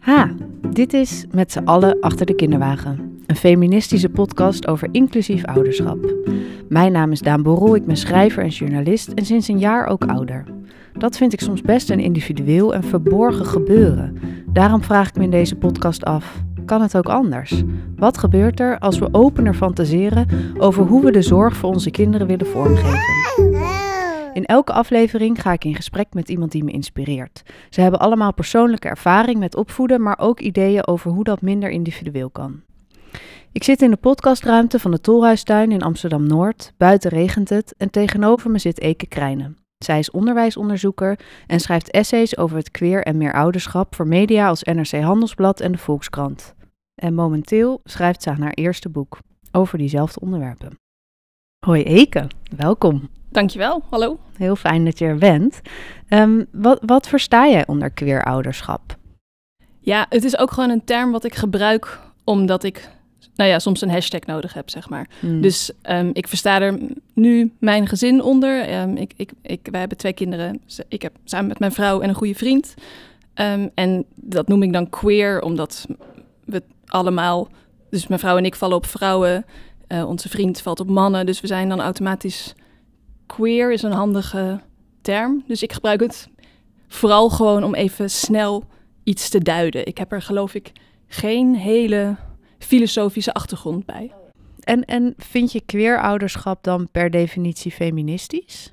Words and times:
Ha, 0.00 0.30
dit 0.70 0.92
is 0.92 1.26
Met 1.30 1.52
z'n 1.52 1.64
allen 1.64 2.00
achter 2.00 2.26
de 2.26 2.34
kinderwagen. 2.34 3.22
Een 3.26 3.36
feministische 3.36 4.08
podcast 4.08 4.66
over 4.66 4.88
inclusief 4.92 5.44
ouderschap. 5.44 6.14
Mijn 6.68 6.92
naam 6.92 7.12
is 7.12 7.20
Daan 7.20 7.42
Borrel, 7.42 7.74
ik 7.74 7.86
ben 7.86 7.96
schrijver 7.96 8.42
en 8.42 8.48
journalist 8.48 9.08
en 9.08 9.24
sinds 9.24 9.48
een 9.48 9.58
jaar 9.58 9.86
ook 9.86 10.04
ouder. 10.04 10.44
Dat 10.92 11.16
vind 11.16 11.32
ik 11.32 11.40
soms 11.40 11.62
best 11.62 11.90
een 11.90 12.00
individueel 12.00 12.74
en 12.74 12.84
verborgen 12.84 13.46
gebeuren. 13.46 14.18
Daarom 14.46 14.82
vraag 14.82 15.08
ik 15.08 15.16
me 15.16 15.24
in 15.24 15.30
deze 15.30 15.56
podcast 15.56 16.04
af: 16.04 16.42
kan 16.64 16.82
het 16.82 16.96
ook 16.96 17.08
anders? 17.08 17.62
Wat 17.96 18.18
gebeurt 18.18 18.60
er 18.60 18.78
als 18.78 18.98
we 18.98 19.08
opener 19.12 19.54
fantaseren 19.54 20.26
over 20.58 20.84
hoe 20.84 21.04
we 21.04 21.10
de 21.10 21.22
zorg 21.22 21.56
voor 21.56 21.70
onze 21.70 21.90
kinderen 21.90 22.26
willen 22.26 22.46
vormgeven? 22.46 23.79
In 24.40 24.46
elke 24.46 24.72
aflevering 24.72 25.42
ga 25.42 25.52
ik 25.52 25.64
in 25.64 25.74
gesprek 25.74 26.14
met 26.14 26.28
iemand 26.28 26.52
die 26.52 26.64
me 26.64 26.70
inspireert. 26.70 27.42
Ze 27.70 27.80
hebben 27.80 28.00
allemaal 28.00 28.34
persoonlijke 28.34 28.88
ervaring 28.88 29.38
met 29.38 29.56
opvoeden, 29.56 30.02
maar 30.02 30.18
ook 30.18 30.40
ideeën 30.40 30.86
over 30.86 31.10
hoe 31.10 31.24
dat 31.24 31.40
minder 31.40 31.70
individueel 31.70 32.30
kan. 32.30 32.62
Ik 33.52 33.64
zit 33.64 33.82
in 33.82 33.90
de 33.90 33.96
podcastruimte 33.96 34.78
van 34.78 34.90
de 34.90 35.00
Tolhuistuin 35.00 35.72
in 35.72 35.82
Amsterdam 35.82 36.26
Noord. 36.26 36.72
Buiten 36.76 37.10
regent 37.10 37.48
het 37.48 37.74
en 37.76 37.90
tegenover 37.90 38.50
me 38.50 38.58
zit 38.58 38.80
Eke 38.80 39.06
Krijnen. 39.06 39.56
Zij 39.78 39.98
is 39.98 40.10
onderwijsonderzoeker 40.10 41.18
en 41.46 41.60
schrijft 41.60 41.90
essays 41.90 42.36
over 42.36 42.56
het 42.56 42.70
queer 42.70 43.02
en 43.02 43.16
meer 43.16 43.32
ouderschap 43.32 43.94
voor 43.94 44.08
media 44.08 44.48
als 44.48 44.62
NRC 44.62 45.02
Handelsblad 45.02 45.60
en 45.60 45.72
de 45.72 45.78
Volkskrant. 45.78 46.54
En 46.94 47.14
momenteel 47.14 47.80
schrijft 47.84 48.22
ze 48.22 48.30
aan 48.30 48.40
haar 48.40 48.54
eerste 48.54 48.88
boek 48.88 49.18
over 49.52 49.78
diezelfde 49.78 50.20
onderwerpen. 50.20 50.78
Hoi 51.66 51.82
Eke, 51.82 52.26
welkom. 52.56 53.08
Dankjewel, 53.30 53.82
hallo. 53.90 54.18
Heel 54.36 54.56
fijn 54.56 54.84
dat 54.84 54.98
je 54.98 55.04
er 55.04 55.18
bent. 55.18 55.60
Um, 56.08 56.46
wat, 56.52 56.78
wat 56.86 57.08
versta 57.08 57.48
jij 57.48 57.66
onder 57.66 57.90
queer 57.90 58.24
ouderschap? 58.24 58.96
Ja, 59.80 60.06
het 60.08 60.24
is 60.24 60.38
ook 60.38 60.50
gewoon 60.50 60.70
een 60.70 60.84
term 60.84 61.10
wat 61.10 61.24
ik 61.24 61.34
gebruik 61.34 61.98
omdat 62.24 62.64
ik 62.64 62.88
nou 63.34 63.50
ja, 63.50 63.58
soms 63.58 63.80
een 63.80 63.90
hashtag 63.90 64.20
nodig 64.20 64.54
heb, 64.54 64.70
zeg 64.70 64.88
maar. 64.88 65.08
Hmm. 65.20 65.40
Dus 65.40 65.72
um, 65.90 66.10
ik 66.12 66.28
versta 66.28 66.60
er 66.60 66.78
nu 67.14 67.52
mijn 67.58 67.86
gezin 67.86 68.22
onder. 68.22 68.80
Um, 68.80 68.96
ik, 68.96 69.12
ik, 69.16 69.30
ik, 69.42 69.68
wij 69.70 69.80
hebben 69.80 69.98
twee 69.98 70.12
kinderen. 70.12 70.62
Ik 70.88 71.02
heb 71.02 71.12
samen 71.24 71.48
met 71.48 71.58
mijn 71.58 71.72
vrouw 71.72 72.00
en 72.00 72.08
een 72.08 72.14
goede 72.14 72.34
vriend. 72.34 72.74
Um, 73.34 73.70
en 73.74 74.04
dat 74.14 74.48
noem 74.48 74.62
ik 74.62 74.72
dan 74.72 74.90
queer, 74.90 75.42
omdat 75.42 75.86
we 76.44 76.62
allemaal... 76.86 77.48
Dus 77.90 78.06
mijn 78.06 78.20
vrouw 78.20 78.36
en 78.36 78.44
ik 78.44 78.54
vallen 78.54 78.76
op 78.76 78.86
vrouwen. 78.86 79.44
Uh, 79.88 80.08
onze 80.08 80.28
vriend 80.28 80.60
valt 80.60 80.80
op 80.80 80.88
mannen. 80.88 81.26
Dus 81.26 81.40
we 81.40 81.46
zijn 81.46 81.68
dan 81.68 81.80
automatisch... 81.80 82.54
Queer 83.36 83.72
is 83.72 83.82
een 83.82 83.92
handige 83.92 84.60
term. 85.02 85.44
Dus 85.46 85.62
ik 85.62 85.72
gebruik 85.72 86.00
het 86.00 86.28
vooral 86.88 87.30
gewoon 87.30 87.64
om 87.64 87.74
even 87.74 88.10
snel 88.10 88.64
iets 89.04 89.28
te 89.28 89.38
duiden. 89.38 89.86
Ik 89.86 89.98
heb 89.98 90.12
er 90.12 90.22
geloof 90.22 90.54
ik 90.54 90.72
geen 91.06 91.54
hele 91.54 92.16
filosofische 92.58 93.32
achtergrond 93.32 93.86
bij. 93.86 94.12
En, 94.60 94.84
en 94.84 95.14
vind 95.16 95.52
je 95.52 95.60
queerouderschap 95.60 96.64
dan 96.64 96.88
per 96.90 97.10
definitie 97.10 97.70
feministisch? 97.70 98.72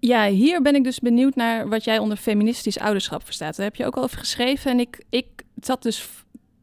Ja, 0.00 0.28
hier 0.28 0.62
ben 0.62 0.74
ik 0.74 0.84
dus 0.84 0.98
benieuwd 0.98 1.34
naar 1.34 1.68
wat 1.68 1.84
jij 1.84 1.98
onder 1.98 2.16
feministisch 2.16 2.78
ouderschap 2.78 3.24
verstaat. 3.24 3.56
Daar 3.56 3.66
heb 3.66 3.76
je 3.76 3.86
ook 3.86 3.96
al 3.96 4.02
over 4.02 4.18
geschreven. 4.18 4.70
En 4.70 4.80
ik, 4.80 5.04
ik 5.10 5.26
zat 5.60 5.82
dus 5.82 6.08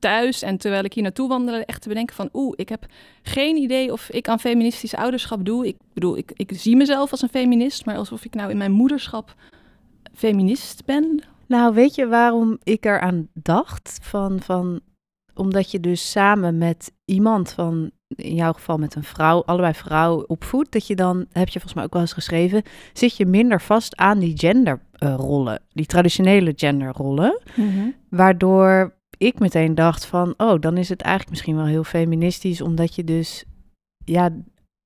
thuis 0.05 0.41
en 0.41 0.57
terwijl 0.57 0.83
ik 0.83 0.93
hier 0.93 1.03
naartoe 1.03 1.27
wandelde, 1.27 1.65
echt 1.65 1.81
te 1.81 1.87
bedenken 1.87 2.15
van... 2.15 2.29
oeh, 2.33 2.53
ik 2.55 2.69
heb 2.69 2.85
geen 3.23 3.55
idee 3.55 3.91
of 3.91 4.09
ik 4.09 4.27
aan 4.27 4.39
feministisch 4.39 4.95
ouderschap 4.95 5.45
doe. 5.45 5.67
Ik 5.67 5.77
bedoel, 5.93 6.17
ik, 6.17 6.31
ik 6.35 6.51
zie 6.53 6.75
mezelf 6.75 7.11
als 7.11 7.21
een 7.21 7.29
feminist, 7.29 7.85
maar 7.85 7.97
alsof 7.97 8.25
ik 8.25 8.33
nou 8.33 8.49
in 8.49 8.57
mijn 8.57 8.71
moederschap 8.71 9.35
feminist 10.13 10.85
ben. 10.85 11.23
Nou, 11.47 11.73
weet 11.73 11.95
je 11.95 12.07
waarom 12.07 12.57
ik 12.63 12.85
eraan 12.85 13.27
dacht? 13.33 13.99
Van, 14.01 14.39
van 14.39 14.81
omdat 15.33 15.71
je 15.71 15.79
dus 15.79 16.11
samen 16.11 16.57
met 16.57 16.91
iemand 17.05 17.51
van, 17.51 17.91
in 18.15 18.35
jouw 18.35 18.53
geval 18.53 18.77
met 18.77 18.95
een 18.95 19.03
vrouw, 19.03 19.43
allebei 19.43 19.73
vrouw 19.73 20.23
opvoedt, 20.27 20.71
dat 20.71 20.87
je 20.87 20.95
dan, 20.95 21.25
heb 21.31 21.47
je 21.47 21.59
volgens 21.59 21.73
mij 21.73 21.83
ook 21.83 21.93
wel 21.93 22.01
eens 22.01 22.13
geschreven, 22.13 22.63
zit 22.93 23.17
je 23.17 23.25
minder 23.25 23.61
vast 23.61 23.95
aan 23.95 24.19
die 24.19 24.37
genderrollen, 24.37 25.61
die 25.73 25.85
traditionele 25.85 26.53
genderrollen, 26.55 27.41
mm 27.55 27.93
waardoor 28.09 28.93
ik 29.17 29.39
meteen 29.39 29.75
dacht 29.75 30.05
van, 30.05 30.33
oh, 30.37 30.61
dan 30.61 30.77
is 30.77 30.89
het 30.89 31.01
eigenlijk 31.01 31.31
misschien 31.31 31.55
wel 31.55 31.65
heel 31.65 31.83
feministisch, 31.83 32.61
omdat 32.61 32.95
je 32.95 33.03
dus, 33.03 33.43
ja, 34.05 34.29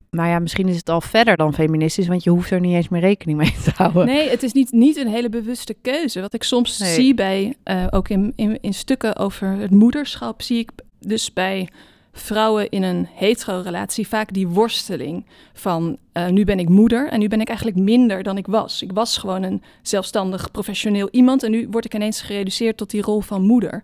maar 0.09 0.29
ja, 0.29 0.39
misschien 0.39 0.67
is 0.67 0.75
het 0.75 0.89
al 0.89 1.01
verder 1.01 1.37
dan 1.37 1.53
feministisch, 1.53 2.07
want 2.07 2.23
je 2.23 2.29
hoeft 2.29 2.51
er 2.51 2.59
niet 2.59 2.75
eens 2.75 2.89
meer 2.89 3.01
rekening 3.01 3.37
mee 3.37 3.55
te 3.63 3.71
houden. 3.75 4.05
Nee, 4.05 4.29
het 4.29 4.43
is 4.43 4.53
niet, 4.53 4.71
niet 4.71 4.97
een 4.97 5.07
hele 5.07 5.29
bewuste 5.29 5.73
keuze. 5.73 6.21
Wat 6.21 6.33
ik 6.33 6.43
soms 6.43 6.77
zie 6.77 7.13
bij, 7.13 7.55
uh, 7.65 7.87
ook 7.89 8.09
in, 8.09 8.33
in, 8.35 8.61
in 8.61 8.73
stukken 8.73 9.15
over 9.15 9.47
het 9.47 9.71
moederschap, 9.71 10.41
zie 10.41 10.59
ik 10.59 10.71
dus 10.99 11.33
bij 11.33 11.69
vrouwen 12.13 12.69
in 12.69 12.83
een 12.83 13.07
hetero-relatie 13.13 14.07
vaak 14.07 14.33
die 14.33 14.47
worsteling 14.47 15.25
van 15.53 15.97
uh, 16.13 16.27
nu 16.27 16.43
ben 16.43 16.59
ik 16.59 16.69
moeder 16.69 17.09
en 17.09 17.19
nu 17.19 17.27
ben 17.27 17.41
ik 17.41 17.47
eigenlijk 17.47 17.77
minder 17.77 18.23
dan 18.23 18.37
ik 18.37 18.47
was. 18.47 18.81
Ik 18.81 18.91
was 18.91 19.17
gewoon 19.17 19.43
een 19.43 19.63
zelfstandig 19.81 20.51
professioneel 20.51 21.07
iemand 21.11 21.43
en 21.43 21.51
nu 21.51 21.67
word 21.71 21.85
ik 21.85 21.93
ineens 21.93 22.21
gereduceerd 22.21 22.77
tot 22.77 22.89
die 22.89 23.01
rol 23.01 23.21
van 23.21 23.41
moeder. 23.41 23.83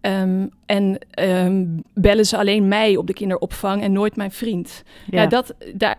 Um, 0.00 0.50
en 0.66 0.98
um, 1.20 1.82
bellen 1.94 2.26
ze 2.26 2.36
alleen 2.36 2.68
mij 2.68 2.96
op 2.96 3.06
de 3.06 3.12
kinderopvang 3.12 3.82
en 3.82 3.92
nooit 3.92 4.16
mijn 4.16 4.32
vriend. 4.32 4.82
Ja, 5.10 5.22
ja 5.22 5.26
dat, 5.26 5.54
daar, 5.74 5.96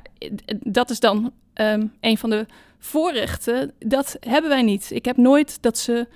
dat 0.59 0.89
is 0.89 0.99
dan 0.99 1.31
um, 1.53 1.93
een 2.01 2.17
van 2.17 2.29
de 2.29 2.45
voorrechten. 2.79 3.71
Dat 3.79 4.17
hebben 4.19 4.49
wij 4.49 4.61
niet. 4.61 4.91
Ik 4.91 5.05
heb 5.05 5.17
nooit 5.17 5.61
dat 5.61 5.77
ze 5.77 6.07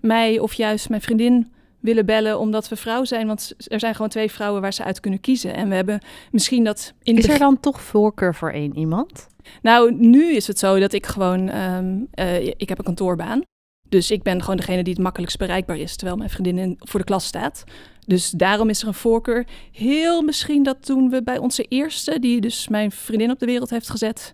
mij 0.00 0.38
of 0.38 0.52
juist 0.52 0.88
mijn 0.88 1.02
vriendin 1.02 1.52
willen 1.86 2.06
bellen 2.06 2.38
omdat 2.38 2.68
we 2.68 2.76
vrouw 2.76 3.04
zijn. 3.04 3.26
Want 3.26 3.54
er 3.66 3.80
zijn 3.80 3.94
gewoon 3.94 4.10
twee 4.10 4.30
vrouwen 4.30 4.60
waar 4.60 4.72
ze 4.72 4.84
uit 4.84 5.00
kunnen 5.00 5.20
kiezen. 5.20 5.54
En 5.54 5.68
we 5.68 5.74
hebben 5.74 6.00
misschien 6.30 6.64
dat... 6.64 6.92
In 7.02 7.16
is 7.16 7.28
er 7.28 7.38
dan 7.38 7.60
toch 7.60 7.80
voorkeur 7.80 8.34
voor 8.34 8.50
één 8.50 8.76
iemand? 8.76 9.26
Nou, 9.62 9.94
nu 9.94 10.34
is 10.34 10.46
het 10.46 10.58
zo 10.58 10.78
dat 10.78 10.92
ik 10.92 11.06
gewoon... 11.06 11.48
Uh, 11.48 12.46
ik 12.46 12.68
heb 12.68 12.78
een 12.78 12.84
kantoorbaan. 12.84 13.42
Dus 13.88 14.10
ik 14.10 14.22
ben 14.22 14.40
gewoon 14.40 14.56
degene 14.56 14.82
die 14.82 14.92
het 14.92 15.02
makkelijkst 15.02 15.38
bereikbaar 15.38 15.76
is, 15.76 15.96
terwijl 15.96 16.18
mijn 16.18 16.30
vriendin 16.30 16.76
voor 16.78 17.00
de 17.00 17.06
klas 17.06 17.26
staat. 17.26 17.64
Dus 18.06 18.30
daarom 18.30 18.68
is 18.68 18.82
er 18.82 18.88
een 18.88 18.94
voorkeur. 18.94 19.46
Heel 19.72 20.22
misschien 20.22 20.62
dat 20.62 20.86
toen 20.86 21.10
we 21.10 21.22
bij 21.22 21.38
onze 21.38 21.62
eerste, 21.62 22.18
die 22.18 22.40
dus 22.40 22.68
mijn 22.68 22.90
vriendin 22.90 23.30
op 23.30 23.38
de 23.38 23.46
wereld 23.46 23.70
heeft 23.70 23.90
gezet, 23.90 24.32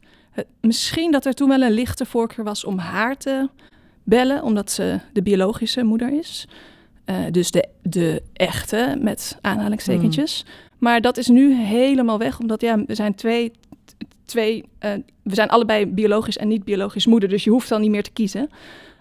misschien 0.60 1.10
dat 1.10 1.26
er 1.26 1.34
toen 1.34 1.48
wel 1.48 1.62
een 1.62 1.72
lichte 1.72 2.06
voorkeur 2.06 2.44
was 2.44 2.64
om 2.64 2.78
haar 2.78 3.16
te 3.16 3.48
bellen, 4.04 4.42
omdat 4.42 4.70
ze 4.70 4.98
de 5.12 5.22
biologische 5.22 5.82
moeder 5.82 6.18
is. 6.18 6.46
Uh, 7.06 7.16
dus 7.30 7.50
de, 7.50 7.68
de 7.82 8.22
echte, 8.32 8.96
met 9.00 9.38
aanhalingstekentjes. 9.40 10.42
Hmm. 10.44 10.52
Maar 10.78 11.00
dat 11.00 11.16
is 11.16 11.28
nu 11.28 11.54
helemaal 11.54 12.18
weg, 12.18 12.38
omdat 12.38 12.60
ja, 12.60 12.84
we 12.86 12.94
zijn 12.94 13.14
twee, 13.14 13.52
twee 14.24 14.64
uh, 14.80 14.90
we 15.22 15.34
zijn 15.34 15.48
allebei 15.48 15.86
biologisch 15.86 16.38
en 16.38 16.48
niet 16.48 16.64
biologisch 16.64 17.06
moeder, 17.06 17.28
dus 17.28 17.44
je 17.44 17.50
hoeft 17.50 17.68
dan 17.68 17.80
niet 17.80 17.90
meer 17.90 18.02
te 18.02 18.12
kiezen. 18.12 18.50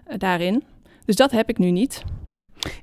Eh, 0.03 0.17
daarin. 0.17 0.63
Dus 1.05 1.15
dat 1.15 1.31
heb 1.31 1.49
ik 1.49 1.57
nu 1.57 1.71
niet. 1.71 2.03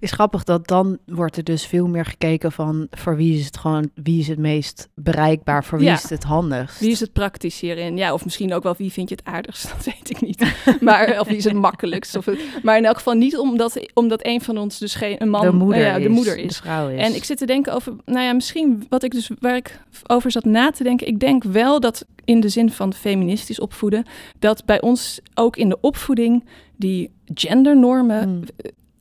Is 0.00 0.11
grappig 0.11 0.44
dat 0.44 0.69
dan 0.69 0.99
wordt 1.06 1.37
er 1.37 1.44
dus 1.44 1.66
veel 1.66 1.87
meer 1.87 2.05
gekeken 2.05 2.53
van 2.53 2.87
voor 2.91 3.16
wie 3.16 3.39
is 3.39 3.44
het 3.44 3.56
gewoon, 3.56 3.91
wie 3.94 4.21
is 4.21 4.28
het 4.28 4.39
meest 4.39 4.89
bereikbaar, 4.94 5.65
voor 5.65 5.78
wie 5.78 5.91
is 5.91 6.11
het 6.11 6.25
handigst. 6.25 6.81
Wie 6.81 6.91
is 6.91 7.00
het 7.00 7.12
praktisch 7.12 7.61
hierin? 7.61 7.97
Ja, 7.97 8.12
of 8.12 8.25
misschien 8.25 8.55
ook 8.55 8.62
wel 8.62 8.75
wie 8.78 8.93
vind 8.93 9.09
je 9.09 9.15
het 9.15 9.25
aardigst, 9.25 9.69
dat 9.77 9.84
weet 9.84 10.11
ik 10.11 10.21
niet. 10.21 10.55
maar 10.81 11.21
of 11.21 11.27
wie 11.27 11.37
is 11.37 11.44
het 11.44 11.53
makkelijkst? 11.53 12.17
Of 12.17 12.28
maar 12.62 12.77
in 12.77 12.84
elk 12.84 12.97
geval 12.97 13.15
niet 13.15 13.38
omdat, 13.38 13.91
omdat 13.94 14.27
een 14.27 14.41
van 14.41 14.59
ons 14.59 14.78
dus 14.78 14.94
geen 14.94 15.22
een 15.22 15.31
man, 15.31 15.41
de 15.41 15.53
moeder, 15.53 15.83
ja, 15.83 15.99
de 15.99 16.05
is, 16.05 16.09
moeder 16.09 16.38
is. 16.38 16.56
De 16.56 16.62
vrouw 16.62 16.88
is. 16.88 17.00
En 17.00 17.15
ik 17.15 17.25
zit 17.25 17.38
te 17.38 17.47
denken 17.47 17.72
over, 17.72 17.93
nou 18.05 18.25
ja, 18.25 18.33
misschien 18.33 18.87
wat 18.88 19.03
ik 19.03 19.12
dus 19.12 19.31
waar 19.41 19.56
ik 19.56 19.81
over 20.06 20.31
zat 20.31 20.44
na 20.44 20.71
te 20.71 20.83
denken. 20.83 21.06
Ik 21.06 21.21
denk 21.21 21.44
wel 21.44 21.81
dat 21.81 22.06
in 22.25 22.41
de 22.41 22.49
zin 22.49 22.71
van 22.71 22.93
feministisch 22.93 23.61
opvoeden, 23.61 24.05
dat 24.38 24.65
bij 24.65 24.81
ons 24.81 25.21
ook 25.34 25.56
in 25.56 25.69
de 25.69 25.81
opvoeding 25.81 26.44
die 26.77 27.11
gendernormen. 27.34 28.22
Hmm. 28.22 28.43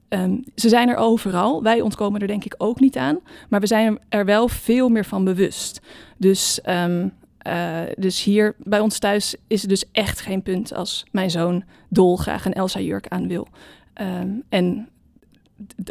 Um, 0.09 0.43
ze 0.55 0.69
zijn 0.69 0.89
er 0.89 0.95
overal. 0.95 1.63
Wij 1.63 1.81
ontkomen 1.81 2.21
er 2.21 2.27
denk 2.27 2.45
ik 2.45 2.55
ook 2.57 2.79
niet 2.79 2.97
aan. 2.97 3.19
Maar 3.49 3.59
we 3.59 3.67
zijn 3.67 3.99
er 4.09 4.25
wel 4.25 4.47
veel 4.47 4.89
meer 4.89 5.05
van 5.05 5.23
bewust. 5.23 5.81
Dus, 6.17 6.59
um, 6.65 7.13
uh, 7.47 7.79
dus 7.97 8.23
hier 8.23 8.55
bij 8.57 8.79
ons 8.79 8.99
thuis 8.99 9.35
is 9.47 9.61
het 9.61 9.69
dus 9.69 9.91
echt 9.91 10.19
geen 10.19 10.41
punt 10.41 10.73
als 10.73 11.05
mijn 11.11 11.31
zoon 11.31 11.63
dolgraag 11.89 12.45
een 12.45 12.53
Elsa-jurk 12.53 13.07
aan 13.07 13.27
wil. 13.27 13.47
Um, 14.01 14.43
en 14.49 14.89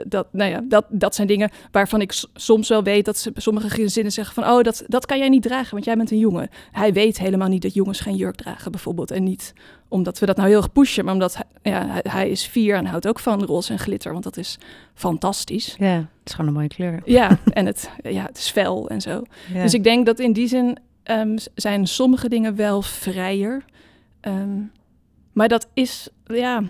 dat, 0.07 0.27
nou 0.33 0.51
ja, 0.51 0.61
dat, 0.65 0.85
dat 0.89 1.15
zijn 1.15 1.27
dingen 1.27 1.51
waarvan 1.71 2.01
ik 2.01 2.25
soms 2.35 2.69
wel 2.69 2.83
weet 2.83 3.05
dat 3.05 3.31
sommige 3.35 3.71
gezinnen 3.71 4.13
zeggen 4.13 4.35
van 4.35 4.45
oh, 4.45 4.63
dat, 4.63 4.85
dat 4.87 5.07
kan 5.07 5.19
jij 5.19 5.29
niet 5.29 5.43
dragen, 5.43 5.71
want 5.71 5.85
jij 5.85 5.97
bent 5.97 6.11
een 6.11 6.19
jongen. 6.19 6.49
Hij 6.73 6.93
weet 6.93 7.19
helemaal 7.19 7.49
niet 7.49 7.63
dat 7.63 7.75
jongens 7.75 8.01
geen 8.01 8.17
jurk 8.17 8.37
dragen, 8.37 8.71
bijvoorbeeld. 8.71 9.11
En 9.11 9.23
niet 9.25 9.53
omdat 9.89 10.19
we 10.19 10.27
dat 10.27 10.37
nou 10.37 10.49
heel 10.49 10.57
erg 10.57 10.73
pushen, 10.73 11.05
maar 11.05 11.15
omdat 11.15 11.35
hij, 11.35 11.73
ja, 11.73 11.87
hij, 11.87 12.05
hij 12.09 12.31
is 12.31 12.47
vier 12.47 12.77
en 12.77 12.87
houdt 12.87 13.09
ook 13.09 13.19
van 13.19 13.45
roze 13.45 13.73
en 13.73 13.79
glitter, 13.79 14.13
want 14.13 14.25
dat 14.25 14.37
is 14.37 14.59
fantastisch. 14.95 15.75
Ja, 15.79 15.95
het 15.97 16.09
is 16.25 16.33
gewoon 16.33 16.47
een 16.47 16.57
mooie 16.57 16.69
kleur. 16.69 17.03
Ja, 17.05 17.39
en 17.53 17.67
het, 17.67 17.91
ja, 18.03 18.23
het 18.23 18.39
is 18.39 18.51
fel 18.51 18.89
en 18.89 19.01
zo. 19.01 19.23
Ja. 19.55 19.63
Dus 19.63 19.75
ik 19.75 19.85
denk 19.85 20.07
dat 20.07 20.19
in 20.19 20.33
die 20.33 20.49
zin 20.49 20.79
um, 21.05 21.37
zijn 21.55 21.87
sommige 21.87 22.29
dingen 22.29 22.57
wel 22.57 22.83
vrijer. 22.83 23.65
Um, 24.21 24.73
maar 25.33 25.49
dat 25.49 25.69
is, 25.75 26.09
ja, 26.25 26.63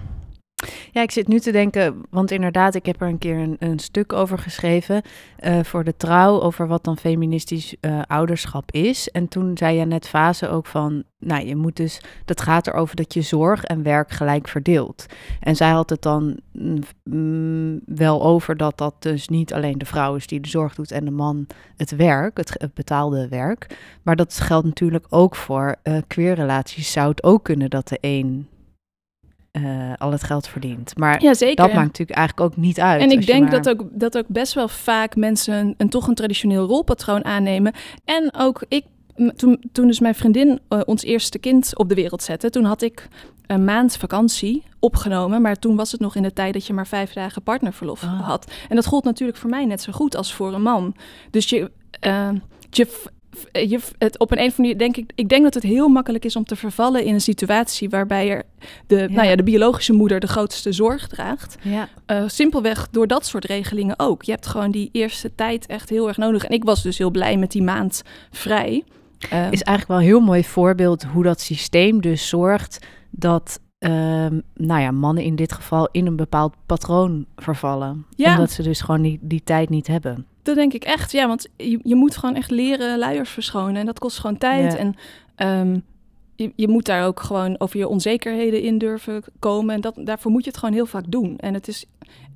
Ja, 0.92 1.02
ik 1.02 1.10
zit 1.10 1.28
nu 1.28 1.40
te 1.40 1.52
denken, 1.52 2.02
want 2.10 2.30
inderdaad, 2.30 2.74
ik 2.74 2.86
heb 2.86 3.00
er 3.00 3.08
een 3.08 3.18
keer 3.18 3.56
een, 3.58 3.78
stuk 3.78 4.12
over 4.12 4.38
geschreven 4.38 5.02
uh, 5.40 5.58
voor 5.62 5.84
de 5.84 5.96
trouw, 5.96 6.40
over 6.40 6.66
wat 6.66 6.84
dan 6.84 6.98
feministisch 6.98 7.76
uh, 7.80 8.00
ouderschap 8.06 8.72
is. 8.72 9.08
En 9.08 9.28
toen 9.28 9.56
zei 9.56 9.78
je 9.78 9.84
net 9.84 10.08
fase 10.08 10.48
ook 10.48 10.66
van, 10.66 11.04
nou, 11.18 11.46
je 11.46 11.56
moet 11.56 11.76
dus, 11.76 12.00
dat 12.24 12.40
gaat 12.40 12.66
erover 12.66 12.96
dat 12.96 13.14
je 13.14 13.22
zorg 13.22 13.64
en 13.64 13.82
werk 13.82 14.10
gelijk 14.10 14.48
verdeelt. 14.48 15.06
En 15.40 15.56
zij 15.56 15.70
had 15.70 15.90
het 15.90 16.02
dan 16.02 16.40
mm, 17.02 17.80
wel 17.84 18.22
over 18.22 18.56
dat 18.56 18.78
dat 18.78 18.94
dus 18.98 19.28
niet 19.28 19.52
alleen 19.52 19.78
de 19.78 19.84
vrouw 19.84 20.14
is 20.14 20.26
die 20.26 20.40
de 20.40 20.48
zorg 20.48 20.74
doet 20.74 20.90
en 20.90 21.04
de 21.04 21.10
man 21.10 21.46
het 21.76 21.96
werk, 21.96 22.36
het, 22.36 22.74
betaalde 22.74 23.28
werk. 23.28 23.78
Maar 24.02 24.16
dat 24.16 24.40
geldt 24.40 24.66
natuurlijk 24.66 25.06
ook 25.08 25.36
voor 25.36 25.76
uh, 25.82 25.98
queerrelaties. 26.06 26.92
Zou 26.92 27.08
het 27.08 27.22
ook 27.22 27.44
kunnen 27.44 27.70
dat 27.70 27.88
de 27.88 27.98
een 28.00 28.48
uh, 29.58 29.92
al 29.96 30.12
het 30.12 30.22
geld 30.22 30.48
verdient. 30.48 30.98
Maar 30.98 31.22
ja, 31.22 31.34
zeker. 31.34 31.56
dat 31.56 31.74
maakt 31.74 31.86
natuurlijk 31.86 32.18
eigenlijk 32.18 32.50
ook 32.50 32.56
niet 32.56 32.80
uit. 32.80 33.02
En 33.02 33.10
ik 33.10 33.26
denk 33.26 33.50
dat, 33.50 33.68
ook, 33.68 33.84
dat 33.90 34.18
ook 34.18 34.28
best 34.28 34.54
wel 34.54 34.68
vaak 34.68 35.16
mensen 35.16 35.54
een, 35.54 35.74
een, 35.76 35.88
toch 35.88 36.06
een 36.06 36.14
traditioneel 36.14 36.66
rolpatroon 36.66 37.24
aannemen. 37.24 37.72
En 38.04 38.34
ook 38.36 38.64
ik, 38.68 38.84
toen, 39.36 39.62
toen 39.72 39.86
dus 39.86 40.00
mijn 40.00 40.14
vriendin 40.14 40.60
uh, 40.68 40.80
ons 40.84 41.02
eerste 41.02 41.38
kind 41.38 41.78
op 41.78 41.88
de 41.88 41.94
wereld 41.94 42.22
zette, 42.22 42.50
toen 42.50 42.64
had 42.64 42.82
ik 42.82 43.08
een 43.46 43.64
maand 43.64 43.96
vakantie 43.96 44.62
opgenomen. 44.78 45.42
Maar 45.42 45.56
toen 45.56 45.76
was 45.76 45.92
het 45.92 46.00
nog 46.00 46.16
in 46.16 46.22
de 46.22 46.32
tijd 46.32 46.52
dat 46.52 46.66
je 46.66 46.72
maar 46.72 46.86
vijf 46.86 47.12
dagen 47.12 47.42
partnerverlof 47.42 48.02
oh. 48.02 48.26
had. 48.26 48.52
En 48.68 48.76
dat 48.76 48.86
gold 48.86 49.04
natuurlijk 49.04 49.38
voor 49.38 49.50
mij 49.50 49.64
net 49.64 49.80
zo 49.80 49.92
goed 49.92 50.16
als 50.16 50.34
voor 50.34 50.54
een 50.54 50.62
man. 50.62 50.94
Dus 51.30 51.48
je, 51.48 51.70
uh, 52.06 52.28
je 52.70 53.08
je, 53.52 53.80
het 53.98 54.18
op 54.18 54.30
een, 54.30 54.38
een 54.38 54.46
of 54.46 54.58
andere 54.58 54.62
manier 54.62 54.78
denk 54.78 54.96
ik, 54.96 55.12
ik 55.14 55.28
denk 55.28 55.42
dat 55.42 55.54
het 55.54 55.62
heel 55.62 55.88
makkelijk 55.88 56.24
is 56.24 56.36
om 56.36 56.44
te 56.44 56.56
vervallen 56.56 57.04
in 57.04 57.14
een 57.14 57.20
situatie 57.20 57.88
waarbij 57.88 58.30
er 58.30 58.42
de, 58.86 59.08
Nou 59.10 59.28
ja, 59.28 59.36
de 59.36 59.42
biologische 59.42 59.92
moeder 59.92 60.20
de 60.20 60.26
grootste 60.26 60.72
zorg 60.72 61.06
draagt. 61.06 61.56
Ja. 61.62 61.88
Uh, 62.06 62.22
simpelweg 62.26 62.88
door 62.90 63.06
dat 63.06 63.26
soort 63.26 63.44
regelingen 63.44 63.98
ook. 63.98 64.22
Je 64.22 64.32
hebt 64.32 64.46
gewoon 64.46 64.70
die 64.70 64.88
eerste 64.92 65.34
tijd 65.34 65.66
echt 65.66 65.88
heel 65.88 66.08
erg 66.08 66.16
nodig. 66.16 66.44
En 66.44 66.54
ik 66.54 66.64
was 66.64 66.82
dus 66.82 66.98
heel 66.98 67.10
blij 67.10 67.36
met 67.36 67.50
die 67.50 67.62
maand 67.62 68.02
vrij. 68.30 68.84
Uh, 69.32 69.52
is 69.52 69.62
eigenlijk 69.62 69.88
wel 69.88 69.96
een 69.96 70.02
heel 70.02 70.20
mooi 70.20 70.44
voorbeeld 70.44 71.04
hoe 71.04 71.22
dat 71.22 71.40
systeem 71.40 72.00
dus 72.00 72.28
zorgt 72.28 72.86
dat 73.10 73.60
uh, 73.78 73.90
nou 74.54 74.80
ja, 74.80 74.90
mannen 74.90 75.24
in 75.24 75.36
dit 75.36 75.52
geval 75.52 75.88
in 75.92 76.06
een 76.06 76.16
bepaald 76.16 76.54
patroon 76.66 77.26
vervallen. 77.36 78.06
Ja. 78.16 78.30
Omdat 78.30 78.50
ze 78.50 78.62
dus 78.62 78.80
gewoon 78.80 79.02
die, 79.02 79.18
die 79.22 79.42
tijd 79.44 79.68
niet 79.68 79.86
hebben. 79.86 80.26
Dat 80.46 80.54
denk 80.54 80.72
ik 80.72 80.84
echt, 80.84 81.12
ja, 81.12 81.26
want 81.26 81.48
je, 81.56 81.80
je 81.82 81.94
moet 81.94 82.16
gewoon 82.16 82.34
echt 82.34 82.50
leren 82.50 82.98
luiers 82.98 83.30
verschonen. 83.30 83.76
En 83.76 83.86
dat 83.86 83.98
kost 83.98 84.18
gewoon 84.18 84.38
tijd. 84.38 84.74
En 84.74 84.94
um, 85.36 85.82
je, 86.34 86.52
je, 86.56 86.68
moet 86.68 86.84
daar 86.84 87.06
ook 87.06 87.20
gewoon 87.20 87.60
over 87.60 87.78
je 87.78 87.88
onzekerheden 87.88 88.62
in 88.62 88.78
durven 88.78 89.22
komen. 89.38 89.74
En 89.74 89.80
dat, 89.80 89.98
daarvoor 90.04 90.30
moet 90.30 90.44
je 90.44 90.50
het 90.50 90.58
gewoon 90.58 90.74
heel 90.74 90.86
vaak 90.86 91.04
doen. 91.08 91.38
En 91.38 91.54
het 91.54 91.68
is 91.68 91.84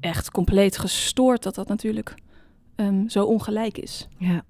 echt 0.01 0.31
compleet 0.31 0.79
gestoord 0.79 1.43
dat 1.43 1.55
dat 1.55 1.69
natuurlijk 1.69 2.15
um, 2.77 3.09
zo 3.09 3.25
ongelijk 3.25 3.79
is. 3.79 4.09
Ja. 4.19 4.45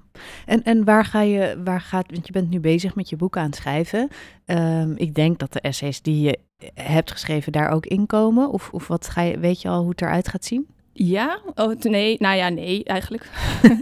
En, 0.46 0.62
en 0.62 0.84
waar 0.84 1.04
ga 1.04 1.20
je, 1.20 1.60
waar 1.64 1.80
gaat, 1.80 2.10
want 2.10 2.26
je 2.26 2.32
bent 2.32 2.50
nu 2.50 2.60
bezig 2.60 2.94
met 2.94 3.08
je 3.08 3.16
boek 3.16 3.36
aan 3.36 3.46
het 3.46 3.56
schrijven. 3.56 4.08
Um, 4.46 4.94
ik 4.96 5.14
denk 5.14 5.38
dat 5.38 5.52
de 5.52 5.60
essays 5.60 6.02
die 6.02 6.20
je 6.20 6.38
hebt 6.74 7.10
geschreven 7.10 7.52
daar 7.52 7.70
ook 7.70 7.86
in 7.86 8.06
komen. 8.06 8.50
Of, 8.50 8.70
of 8.72 8.88
wat 8.88 9.08
ga 9.08 9.22
je, 9.22 9.38
weet 9.38 9.62
je 9.62 9.68
al 9.68 9.80
hoe 9.80 9.90
het 9.90 10.02
eruit 10.02 10.28
gaat 10.28 10.44
zien? 10.44 10.66
Ja, 11.02 11.40
oh, 11.54 11.74
nee, 11.80 12.16
nou 12.18 12.36
ja, 12.36 12.48
nee, 12.48 12.84
eigenlijk. 12.84 13.30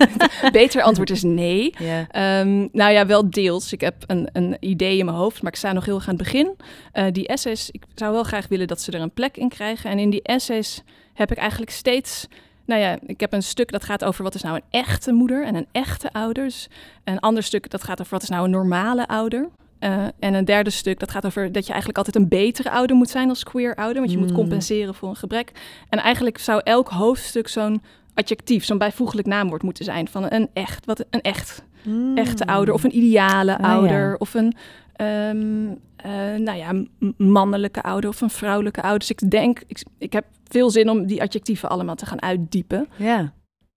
Beter 0.52 0.82
antwoord 0.82 1.10
is 1.10 1.22
nee. 1.22 1.74
Yeah. 1.78 2.40
Um, 2.40 2.68
nou 2.72 2.92
ja, 2.92 3.06
wel 3.06 3.30
deels. 3.30 3.72
Ik 3.72 3.80
heb 3.80 3.94
een, 4.06 4.28
een 4.32 4.56
idee 4.60 4.98
in 4.98 5.04
mijn 5.04 5.16
hoofd, 5.16 5.42
maar 5.42 5.52
ik 5.52 5.58
sta 5.58 5.72
nog 5.72 5.84
heel 5.84 5.94
erg 5.94 6.08
aan 6.08 6.14
het 6.14 6.22
begin. 6.22 6.56
Uh, 6.94 7.06
die 7.12 7.26
essays, 7.26 7.70
ik 7.70 7.84
zou 7.94 8.12
wel 8.12 8.22
graag 8.22 8.48
willen 8.48 8.66
dat 8.66 8.80
ze 8.80 8.92
er 8.92 9.00
een 9.00 9.10
plek 9.10 9.36
in 9.36 9.48
krijgen. 9.48 9.90
En 9.90 9.98
in 9.98 10.10
die 10.10 10.22
essays 10.22 10.82
heb 11.14 11.30
ik 11.30 11.38
eigenlijk 11.38 11.70
steeds 11.70 12.26
nou 12.64 12.80
ja, 12.80 12.98
ik 13.06 13.20
heb 13.20 13.32
een 13.32 13.42
stuk 13.42 13.70
dat 13.70 13.84
gaat 13.84 14.04
over 14.04 14.22
wat 14.22 14.34
is 14.34 14.42
nou 14.42 14.56
een 14.56 14.80
echte 14.80 15.12
moeder 15.12 15.44
en 15.44 15.54
een 15.54 15.66
echte 15.72 16.12
ouders. 16.12 16.68
Een 17.04 17.20
ander 17.20 17.42
stuk 17.42 17.70
dat 17.70 17.84
gaat 17.84 18.00
over 18.00 18.12
wat 18.12 18.22
is 18.22 18.28
nou 18.28 18.44
een 18.44 18.50
normale 18.50 19.06
ouder. 19.06 19.48
Uh, 19.80 20.04
en 20.18 20.34
een 20.34 20.44
derde 20.44 20.70
stuk 20.70 20.98
dat 20.98 21.10
gaat 21.10 21.26
over 21.26 21.52
dat 21.52 21.62
je 21.62 21.68
eigenlijk 21.68 21.98
altijd 21.98 22.16
een 22.16 22.28
betere 22.28 22.70
ouder 22.70 22.96
moet 22.96 23.10
zijn 23.10 23.28
als 23.28 23.44
queer 23.44 23.74
ouder, 23.74 23.98
want 23.98 24.10
je 24.10 24.18
moet 24.18 24.30
mm. 24.30 24.36
compenseren 24.36 24.94
voor 24.94 25.08
een 25.08 25.16
gebrek. 25.16 25.52
En 25.88 25.98
eigenlijk 25.98 26.38
zou 26.38 26.60
elk 26.64 26.88
hoofdstuk 26.88 27.48
zo'n 27.48 27.82
adjectief, 28.14 28.64
zo'n 28.64 28.78
bijvoeglijk 28.78 29.26
naamwoord 29.26 29.62
moeten 29.62 29.84
zijn 29.84 30.08
van 30.08 30.26
een 30.28 30.48
echt, 30.52 30.86
wat 30.86 31.04
een 31.10 31.20
echt, 31.20 31.64
mm. 31.82 32.16
echte 32.16 32.46
ouder 32.46 32.74
of 32.74 32.84
een 32.84 32.96
ideale 32.96 33.58
ah, 33.58 33.70
ouder 33.70 34.08
ja. 34.08 34.14
of 34.18 34.34
een 34.34 34.54
um, 35.00 35.78
uh, 36.06 36.34
nou 36.36 36.58
ja, 36.58 36.84
mannelijke 37.16 37.82
ouder 37.82 38.10
of 38.10 38.20
een 38.20 38.30
vrouwelijke 38.30 38.82
ouder. 38.82 38.98
Dus 38.98 39.10
ik 39.10 39.30
denk, 39.30 39.62
ik, 39.66 39.84
ik 39.98 40.12
heb 40.12 40.24
veel 40.44 40.70
zin 40.70 40.90
om 40.90 41.06
die 41.06 41.22
adjectieven 41.22 41.68
allemaal 41.68 41.94
te 41.94 42.06
gaan 42.06 42.22
uitdiepen. 42.22 42.88
Ja, 42.96 43.32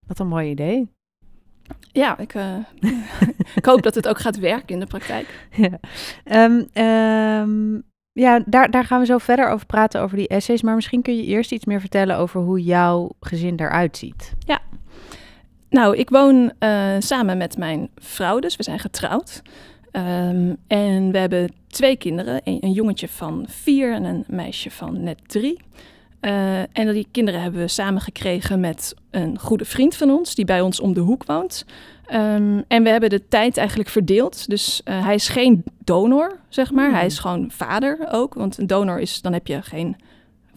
wat 0.08 0.20
een 0.20 0.28
mooi 0.28 0.50
idee. 0.50 0.90
Ja, 1.92 2.18
ik, 2.18 2.34
uh, 2.34 2.56
ik 3.56 3.66
hoop 3.66 3.82
dat 3.82 3.96
het 3.96 4.08
ook 4.08 4.20
gaat 4.20 4.40
werken 4.40 4.74
in 4.74 4.80
de 4.80 4.86
praktijk. 4.86 5.48
Ja, 5.52 5.80
um, 6.46 6.68
um, 6.84 7.84
ja 8.12 8.42
daar, 8.46 8.72
daar 8.72 8.86
gaan 8.86 9.00
we 9.00 9.06
zo 9.06 9.18
verder 9.18 9.50
over 9.50 9.66
praten, 9.66 10.02
over 10.02 10.18
die 10.18 10.28
essays. 10.28 10.62
Maar 10.62 10.76
misschien 10.76 11.02
kun 11.02 11.16
je 11.16 11.26
eerst 11.26 11.52
iets 11.52 11.66
meer 11.66 11.80
vertellen 11.80 12.18
over 12.18 12.42
hoe 12.42 12.64
jouw 12.64 13.12
gezin 13.20 13.60
eruit 13.60 13.98
ziet. 13.98 14.34
Ja, 14.46 14.60
nou, 15.72 15.98
ik 15.98 16.10
woon 16.10 16.52
uh, 16.60 16.96
samen 17.00 17.38
met 17.38 17.58
mijn 17.58 17.90
vrouw, 17.96 18.40
dus 18.40 18.56
we 18.56 18.64
zijn 18.64 18.80
getrouwd. 18.80 19.42
Um, 19.92 20.58
en 20.68 21.12
we 21.12 21.18
hebben 21.18 21.54
twee 21.68 21.96
kinderen, 21.98 22.42
een, 22.44 22.58
een, 22.62 22.72
jongetje 22.72 23.08
van 23.08 23.46
vier 23.48 23.94
en 23.94 24.04
een 24.04 24.24
meisje 24.28 24.72
van 24.72 25.04
net 25.04 25.20
drie. 25.26 25.60
Uh, 26.22 26.60
en 26.60 26.94
die 26.94 27.08
kinderen 27.12 27.42
hebben 27.42 27.62
we 27.62 27.68
samen 27.68 28.02
gekregen 28.02 28.60
met 28.60 28.94
een 29.12 29.40
goede 29.40 29.66
vriend 29.66 29.96
van 29.96 30.10
ons, 30.10 30.36
die 30.36 30.46
bij 30.46 30.62
ons 30.62 30.80
om 30.80 30.94
de 30.94 31.00
hoek 31.00 31.24
woont. 31.26 31.66
Um, 32.14 32.64
en 32.68 32.84
we 32.84 32.90
hebben 32.90 33.10
de 33.10 33.28
tijd 33.28 33.58
eigenlijk 33.58 33.90
verdeeld. 33.90 34.50
Dus 34.50 34.82
uh, 34.86 35.04
hij 35.04 35.16
is 35.16 35.30
geen 35.30 35.64
donor, 35.84 36.40
zeg 36.50 36.72
maar. 36.72 36.92
Hij 36.92 37.06
is 37.06 37.18
hmm. 37.18 37.32
gewoon 37.32 37.52
vader 37.52 38.08
ook. 38.12 38.34
Want 38.34 38.58
een 38.58 38.68
donor 38.68 39.00
is, 39.00 39.22
dan 39.22 39.34
heb 39.34 39.48
je 39.48 39.62
geen 39.62 39.96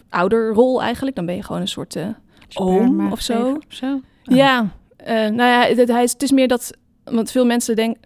ouderrol 0.09 0.83
eigenlijk. 0.83 1.17
Dan 1.17 1.27
ben 1.27 1.35
je 1.35 1.43
gewoon 1.43 1.61
een 1.61 1.69
soort 1.69 1.97
uh, 1.97 2.07
oom 2.55 3.13
of 3.13 3.21
zo. 3.21 3.55
Of 3.55 3.75
zo. 3.75 4.01
Ja, 4.23 4.69
nou 5.07 5.37
ja, 5.37 5.63
het, 5.63 5.89
hij 5.89 6.03
is, 6.03 6.13
het 6.13 6.23
is 6.23 6.31
meer 6.31 6.49
dat... 6.49 6.77
Want 7.05 7.31
veel 7.31 7.47
mensen 7.47 7.77
denken 7.77 8.01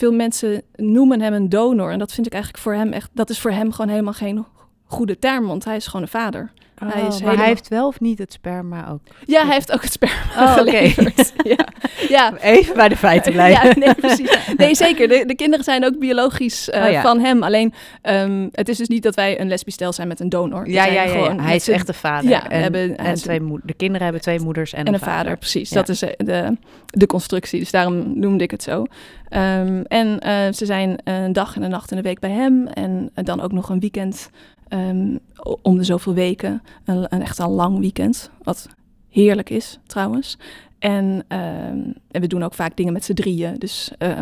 veel 0.00 0.12
mensen 0.12 0.62
noemen 0.74 1.20
hem 1.20 1.32
een 1.32 1.48
donor. 1.48 1.92
En 1.92 1.98
dat 1.98 2.12
vind 2.12 2.26
ik 2.26 2.32
eigenlijk 2.32 2.62
voor 2.62 2.74
hem 2.74 2.92
echt, 2.92 3.10
dat 3.12 3.30
is 3.30 3.40
voor 3.40 3.50
hem 3.50 3.72
gewoon 3.72 3.90
helemaal 3.90 4.12
geen 4.12 4.46
goede 4.84 5.18
term, 5.18 5.46
want 5.46 5.64
hij 5.64 5.76
is 5.76 5.86
gewoon 5.86 6.02
een 6.02 6.08
vader. 6.08 6.52
Oh, 6.82 6.92
hij, 6.92 7.06
is 7.06 7.22
maar 7.22 7.36
hij 7.36 7.46
heeft 7.46 7.68
wel 7.68 7.86
of 7.86 8.00
niet 8.00 8.18
het 8.18 8.32
sperma 8.32 8.88
ook? 8.88 9.00
Ja, 9.24 9.44
hij 9.44 9.54
heeft 9.54 9.72
ook 9.72 9.82
het 9.82 9.92
sperma 9.92 10.44
oh, 10.44 10.52
geleverd. 10.52 11.32
ja. 11.56 11.66
ja. 12.08 12.36
Even 12.36 12.74
bij 12.74 12.88
de 12.88 12.96
feiten 12.96 13.32
blijven. 13.32 13.68
ja, 13.68 13.74
nee, 13.78 13.94
precies. 13.94 14.38
Nee, 14.56 14.74
zeker. 14.74 15.08
De, 15.08 15.24
de 15.26 15.34
kinderen 15.34 15.64
zijn 15.64 15.84
ook 15.84 15.98
biologisch 15.98 16.68
uh, 16.68 16.84
oh, 16.84 16.90
ja. 16.90 17.02
van 17.02 17.20
hem. 17.20 17.42
Alleen, 17.42 17.74
um, 18.02 18.48
het 18.52 18.68
is 18.68 18.76
dus 18.76 18.88
niet 18.88 19.02
dat 19.02 19.14
wij 19.14 19.40
een 19.40 19.48
lesbisch 19.48 19.74
stel 19.74 19.92
zijn 19.92 20.08
met 20.08 20.20
een 20.20 20.28
donor. 20.28 20.68
Ja, 20.68 20.84
ja, 20.84 21.02
ja, 21.02 21.10
gewoon 21.10 21.40
Hij 21.40 21.56
is 21.56 21.68
echt 21.68 21.86
de 21.86 21.92
vader. 21.92 22.30
Ja, 22.30 22.48
en, 22.48 22.62
hebben, 22.62 22.96
en 22.96 23.14
twee 23.14 23.40
de 23.62 23.74
kinderen 23.74 24.02
hebben 24.02 24.22
twee 24.22 24.40
moeders 24.40 24.72
en, 24.72 24.84
en 24.84 24.92
een, 24.92 24.98
vader. 24.98 25.14
vader 25.14 25.36
precies. 25.36 25.70
Dat 25.70 25.88
is 25.88 26.02
eh, 26.02 26.10
de, 26.16 26.56
de 26.86 27.06
constructie. 27.06 27.60
Dus 27.60 27.70
daarom 27.70 28.18
noemde 28.20 28.44
ik 28.44 28.50
het 28.50 28.62
zo. 28.62 28.86
Um, 29.30 29.82
en 29.82 30.06
uh, 30.26 30.52
ze 30.52 30.66
zijn 30.66 30.98
een 31.04 31.32
dag 31.32 31.56
en 31.56 31.62
een 31.62 31.70
nacht 31.70 31.90
in 31.90 31.96
de 31.96 32.02
week 32.02 32.20
bij 32.20 32.30
hem. 32.30 32.66
En 32.66 33.10
dan 33.14 33.40
ook 33.40 33.52
nog 33.52 33.68
een 33.68 33.80
weekend 33.80 34.30
um, 34.70 35.18
om 35.62 35.76
de 35.76 35.84
zoveel 35.84 36.14
weken. 36.14 36.62
Een, 36.84 37.06
een, 37.08 37.22
echt 37.22 37.38
een 37.38 37.48
lang 37.48 37.78
weekend, 37.78 38.30
wat 38.42 38.68
heerlijk 39.08 39.50
is 39.50 39.78
trouwens. 39.86 40.38
En, 40.78 41.04
um, 41.04 41.94
en 42.10 42.20
we 42.20 42.26
doen 42.26 42.42
ook 42.42 42.54
vaak 42.54 42.76
dingen 42.76 42.92
met 42.92 43.04
z'n 43.04 43.12
drieën. 43.12 43.58
Dus 43.58 43.92
uh, 43.98 44.20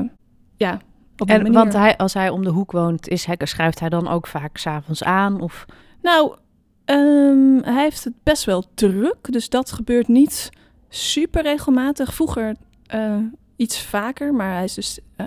ja, 0.56 0.80
op 1.16 1.28
en, 1.28 1.52
Want 1.52 1.72
hij, 1.72 1.96
als 1.96 2.14
hij 2.14 2.30
om 2.30 2.44
de 2.44 2.50
hoek 2.50 2.72
woont, 2.72 3.08
is 3.08 3.24
hij, 3.24 3.36
schrijft 3.38 3.80
hij 3.80 3.88
dan 3.88 4.08
ook 4.08 4.26
vaak 4.26 4.56
s'avonds 4.56 5.04
aan? 5.04 5.40
Of? 5.40 5.64
Nou, 6.02 6.36
um, 6.84 7.62
hij 7.62 7.82
heeft 7.82 8.04
het 8.04 8.14
best 8.22 8.44
wel 8.44 8.64
druk. 8.74 9.32
Dus 9.32 9.48
dat 9.48 9.72
gebeurt 9.72 10.08
niet 10.08 10.50
super 10.88 11.42
regelmatig. 11.42 12.14
Vroeger 12.14 12.56
uh, 12.94 13.16
iets 13.58 13.82
vaker, 13.82 14.34
maar 14.34 14.54
hij 14.54 14.64
is 14.64 14.74
dus 14.74 14.98
uh, 15.16 15.26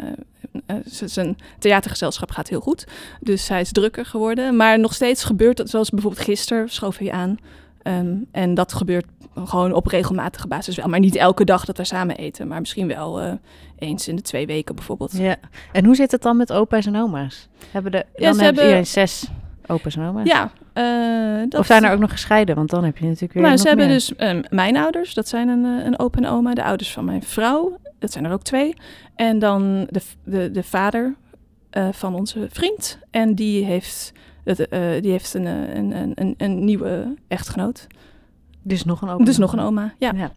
uh, 0.68 0.76
zijn 0.86 1.38
theatergezelschap 1.60 2.32
gaat 2.32 2.48
heel 2.48 2.60
goed. 2.60 2.88
Dus 3.20 3.48
hij 3.48 3.62
is 3.62 3.72
drukker 3.72 4.06
geworden. 4.06 4.56
Maar 4.56 4.80
nog 4.80 4.94
steeds 4.94 5.24
gebeurt 5.24 5.58
dat, 5.58 5.70
zoals 5.70 5.90
bijvoorbeeld 5.90 6.24
gisteren 6.24 6.70
schoof 6.70 6.98
hij 6.98 7.12
aan. 7.12 7.38
Um, 7.84 8.28
en 8.32 8.54
dat 8.54 8.74
gebeurt 8.74 9.06
gewoon 9.36 9.74
op 9.74 9.88
regelmatige 9.88 10.48
basis 10.48 10.76
wel. 10.76 10.88
Maar 10.88 11.00
niet 11.00 11.16
elke 11.16 11.46
dag 11.46 11.66
dat 11.66 11.78
we 11.78 11.84
samen 11.84 12.18
eten. 12.18 12.48
Maar 12.48 12.60
misschien 12.60 12.88
wel 12.88 13.24
uh, 13.24 13.34
eens 13.78 14.08
in 14.08 14.16
de 14.16 14.22
twee 14.22 14.46
weken 14.46 14.76
bijvoorbeeld. 14.76 15.18
Ja. 15.18 15.36
En 15.72 15.86
hoe 15.86 15.96
zit 15.96 16.12
het 16.12 16.22
dan 16.22 16.38
met 16.38 16.52
opa's 16.52 16.86
en 16.86 16.96
oma's? 16.96 17.48
Hebben 17.72 17.92
de, 17.92 18.06
dan 18.16 18.36
ja, 18.36 18.44
hebben 18.44 18.64
iedereen 18.64 18.88
zes 18.88 19.28
opa's 19.66 19.96
en 19.96 20.08
oma's? 20.08 20.28
Ja. 20.28 20.52
Uh, 20.74 21.50
dat... 21.50 21.60
Of 21.60 21.66
zijn 21.66 21.84
er 21.84 21.92
ook 21.92 22.00
nog 22.00 22.12
gescheiden? 22.12 22.56
Want 22.56 22.70
dan 22.70 22.84
heb 22.84 22.98
je 22.98 23.06
natuurlijk 23.06 23.34
weer 23.34 23.44
Nou, 23.44 23.58
ze 23.58 23.68
hebben 23.68 23.88
dus 23.88 24.14
um, 24.18 24.42
mijn 24.50 24.78
ouders. 24.78 25.14
Dat 25.14 25.28
zijn 25.28 25.48
een, 25.48 25.64
een 25.64 26.00
opa 26.00 26.18
en 26.18 26.28
oma. 26.28 26.54
De 26.54 26.64
ouders 26.64 26.92
van 26.92 27.06
mijn 27.06 27.24
vrouw. 27.24 27.78
Dat 28.00 28.12
zijn 28.12 28.26
er 28.26 28.32
ook 28.32 28.44
twee. 28.44 28.74
En 29.16 29.40
dan 29.40 29.88
de, 29.90 30.02
de, 30.24 30.52
de 30.52 30.64
vader 30.64 31.16
uh, 31.72 31.88
van 31.92 32.16
onze 32.16 32.48
vriend. 32.50 33.00
En 33.12 33.36
die 33.36 33.66
heeft 33.66 34.14
eh, 34.44 35.02
die 35.02 35.12
heeft 35.12 35.34
een, 35.34 35.48
eh, 35.48 35.76
een, 35.76 35.92
een, 35.92 36.12
een, 36.16 36.34
een 36.38 36.66
nieuwe 36.66 37.14
echtgenoot. 37.28 37.88
Dus 38.64 38.86
nog 38.86 39.02
een 39.02 39.10
oma. 39.10 39.26
Dus 39.26 39.38
nog 39.38 39.54
een 39.54 39.60
oma, 39.60 39.94
ja. 39.98 40.12
Ja. 40.16 40.32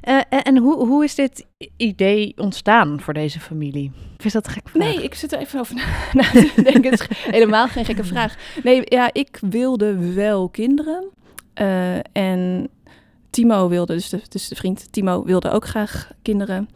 Eh, 0.00 0.20
en 0.28 0.42
en 0.42 0.56
hoe, 0.56 0.86
hoe 0.86 1.04
is 1.04 1.14
dit 1.14 1.46
idee 1.76 2.34
ontstaan 2.36 3.00
voor 3.00 3.14
deze 3.14 3.40
familie? 3.40 3.92
Of 4.18 4.24
is 4.24 4.32
dat 4.32 4.46
een 4.46 4.52
gek 4.52 4.68
vraag? 4.68 4.82
Nee, 4.82 5.02
ik 5.02 5.14
zit 5.14 5.32
er 5.32 5.38
even 5.38 5.60
over 5.60 5.74
na 6.12 6.22
te 6.22 6.62
denken. 6.62 6.90
Het 6.90 7.00
is 7.00 7.06
helemaal 7.10 7.68
geen 7.68 7.84
gekke 7.84 8.04
vraag. 8.04 8.36
Nee, 8.62 8.82
ja, 8.84 9.12
ik 9.12 9.38
wilde 9.50 10.14
wel 10.14 10.48
kinderen. 10.48 11.08
Eh, 11.54 11.98
en 12.12 12.68
Timo 13.30 13.68
wilde, 13.68 13.94
dus 13.94 14.08
de, 14.08 14.22
dus 14.28 14.48
de 14.48 14.56
vriend 14.56 14.92
Timo 14.92 15.24
wilde 15.24 15.50
ook 15.50 15.66
graag 15.66 16.10
kinderen. 16.22 16.68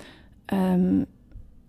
Ehm, 0.47 1.03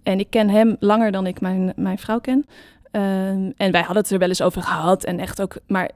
en 0.04 0.20
ik 0.20 0.30
ken 0.30 0.50
hem 0.50 0.76
langer 0.80 1.12
dan 1.12 1.28
ik 1.28 1.42
mijn, 1.42 1.74
mijn 1.76 1.98
vrouw 1.98 2.20
ken. 2.20 2.46
Ehm, 2.92 3.52
en 3.58 3.72
wij 3.72 3.82
hadden 3.82 4.04
het 4.04 4.12
er 4.12 4.20
wel 4.20 4.28
eens 4.28 4.42
over 4.42 4.62
gehad. 4.62 5.04
En 5.04 5.20
echt 5.20 5.42
ook, 5.42 5.58
maar 5.68 5.92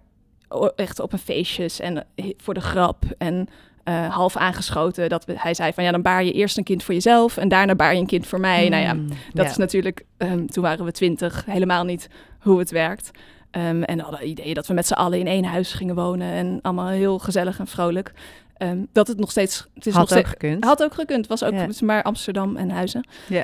echt 0.75 0.99
op 0.99 1.13
een 1.13 1.19
feestjes 1.19 1.79
en 1.79 2.05
eh, 2.15 2.25
voor 2.37 2.53
de 2.53 2.61
grap. 2.61 3.03
En 3.17 3.47
eh, 3.83 4.15
half 4.15 4.37
aangeschoten 4.37 5.09
dat 5.09 5.25
we, 5.25 5.33
hij 5.37 5.53
zei 5.53 5.73
van 5.73 5.83
ja, 5.83 5.91
dan 5.91 6.01
baar 6.01 6.23
je 6.23 6.31
eerst 6.31 6.57
een 6.57 6.63
kind 6.63 6.83
voor 6.83 6.93
jezelf 6.93 7.37
en 7.37 7.47
daarna 7.47 7.75
baar 7.75 7.93
je 7.93 7.99
een 7.99 8.05
kind 8.07 8.27
voor 8.27 8.39
mij. 8.39 8.69
Nou 8.69 8.83
ja, 8.83 8.93
Mm, 8.93 9.07
dat 9.07 9.45
ja. 9.45 9.51
is 9.51 9.57
natuurlijk, 9.57 10.05
ehm, 10.17 10.45
toen 10.45 10.63
waren 10.63 10.85
we 10.85 10.91
twintig, 10.91 11.45
helemaal 11.45 11.83
niet 11.83 12.09
hoe 12.39 12.59
het 12.59 12.71
werkt. 12.71 13.11
Ehm, 13.51 13.83
en 13.83 13.99
hadden 13.99 14.27
ideeën 14.27 14.53
dat 14.53 14.67
we 14.67 14.73
met 14.73 14.87
z'n 14.87 14.93
allen 14.93 15.19
in 15.19 15.27
één 15.27 15.43
huis 15.43 15.73
gingen 15.73 15.95
wonen 15.95 16.31
en 16.31 16.59
allemaal 16.61 16.87
heel 16.87 17.19
gezellig 17.19 17.59
en 17.59 17.67
vrolijk. 17.67 18.11
Ehm, 18.57 18.83
dat 18.91 19.07
het 19.07 19.19
nog 19.19 19.31
steeds, 19.31 19.67
het 19.73 19.85
is 19.85 19.93
Had 19.93 20.09
nog 20.09 20.17
ook 20.17 20.25
steeds, 20.25 20.29
gekund. 20.29 20.63
had 20.63 20.83
ook 20.83 20.93
gekund, 20.93 21.27
was 21.27 21.43
ook 21.43 21.53
is 21.53 21.81
maar 21.81 22.03
Amsterdam 22.03 22.55
en 22.55 22.69
Huizen. 22.69 23.07
Ja. 23.27 23.43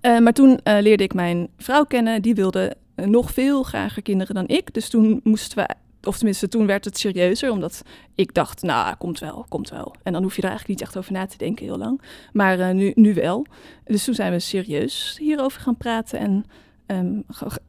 Eh, 0.00 0.18
maar 0.18 0.32
toen 0.32 0.60
leerde 0.64 1.02
ik 1.02 1.14
mijn 1.14 1.48
vrouw 1.58 1.84
kennen. 1.84 2.22
Die 2.22 2.34
wilde 2.34 2.76
nog 3.06 3.32
veel 3.32 3.62
grager 3.62 4.02
kinderen 4.02 4.34
dan 4.34 4.48
ik. 4.48 4.74
Dus 4.74 4.88
toen 4.88 5.20
moesten 5.24 5.58
we, 5.58 5.74
of 6.08 6.16
tenminste 6.16 6.48
toen 6.48 6.66
werd 6.66 6.84
het 6.84 6.98
serieuzer. 6.98 7.50
Omdat 7.50 7.82
ik 8.14 8.34
dacht, 8.34 8.62
nou, 8.62 8.96
komt 8.96 9.18
wel, 9.18 9.46
komt 9.48 9.70
wel. 9.70 9.94
En 10.02 10.12
dan 10.12 10.22
hoef 10.22 10.36
je 10.36 10.42
er 10.42 10.48
eigenlijk 10.48 10.78
niet 10.78 10.88
echt 10.88 10.98
over 10.98 11.12
na 11.12 11.26
te 11.26 11.36
denken 11.36 11.64
heel 11.64 11.78
lang. 11.78 12.02
Maar 12.32 12.60
eh, 12.60 12.74
nu, 12.74 12.92
nu 12.94 13.14
wel. 13.14 13.46
Dus 13.84 14.04
toen 14.04 14.14
zijn 14.14 14.32
we 14.32 14.38
serieus 14.38 15.16
hierover 15.18 15.60
gaan 15.60 15.76
praten. 15.76 16.18
En 16.18 16.44
ehm, 16.86 17.20